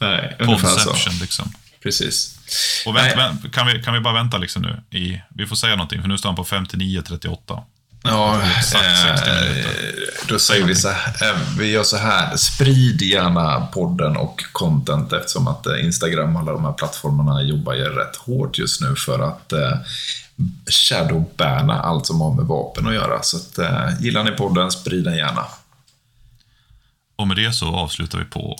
Nej, 0.00 0.36
ungefär 0.38 0.68
så. 0.68 0.90
Conception 0.90 1.14
liksom. 1.20 1.52
Precis. 1.86 2.38
Och 2.86 2.96
vänt, 2.96 3.16
vänt, 3.16 3.52
kan, 3.54 3.66
vi, 3.66 3.82
kan 3.82 3.94
vi 3.94 4.00
bara 4.00 4.14
vänta 4.14 4.38
liksom 4.38 4.62
nu? 4.62 4.98
I, 4.98 5.22
vi 5.28 5.46
får 5.46 5.56
säga 5.56 5.76
någonting, 5.76 6.00
för 6.00 6.08
nu 6.08 6.18
står 6.18 6.28
han 6.28 6.36
på 6.36 6.44
59-38. 6.44 7.62
Ja, 8.02 8.42
Exakt 8.58 9.02
60 9.02 9.30
eh, 9.30 9.66
då 10.28 10.38
säger 10.38 10.64
vi 10.64 10.74
så 10.74 10.88
här, 10.88 11.30
eh, 11.30 11.36
vi 11.58 11.70
gör 11.70 11.82
så 11.82 11.96
här, 11.96 12.36
sprid 12.36 13.02
gärna 13.02 13.60
podden 13.60 14.16
och 14.16 14.44
content 14.52 15.12
eftersom 15.12 15.48
att 15.48 15.66
eh, 15.66 15.84
Instagram 15.84 16.36
och 16.36 16.42
alla 16.42 16.52
de 16.52 16.64
här 16.64 16.72
plattformarna 16.72 17.42
jobbar 17.42 17.74
ju 17.74 17.84
rätt 17.84 18.16
hårt 18.16 18.58
just 18.58 18.80
nu 18.80 18.96
för 18.96 19.18
att 19.28 19.52
eh, 19.52 19.72
shadowbanna 20.70 21.80
allt 21.80 22.06
som 22.06 22.20
har 22.20 22.34
med 22.34 22.44
vapen 22.44 22.86
att 22.86 22.94
göra. 22.94 23.22
Så 23.22 23.36
att, 23.36 23.58
eh, 23.58 24.00
gillar 24.00 24.24
ni 24.24 24.30
podden, 24.30 24.70
sprid 24.70 25.04
den 25.04 25.16
gärna. 25.16 25.44
Och 27.16 27.28
med 27.28 27.36
det 27.36 27.52
så 27.52 27.74
avslutar 27.74 28.18
vi 28.18 28.24
på 28.24 28.56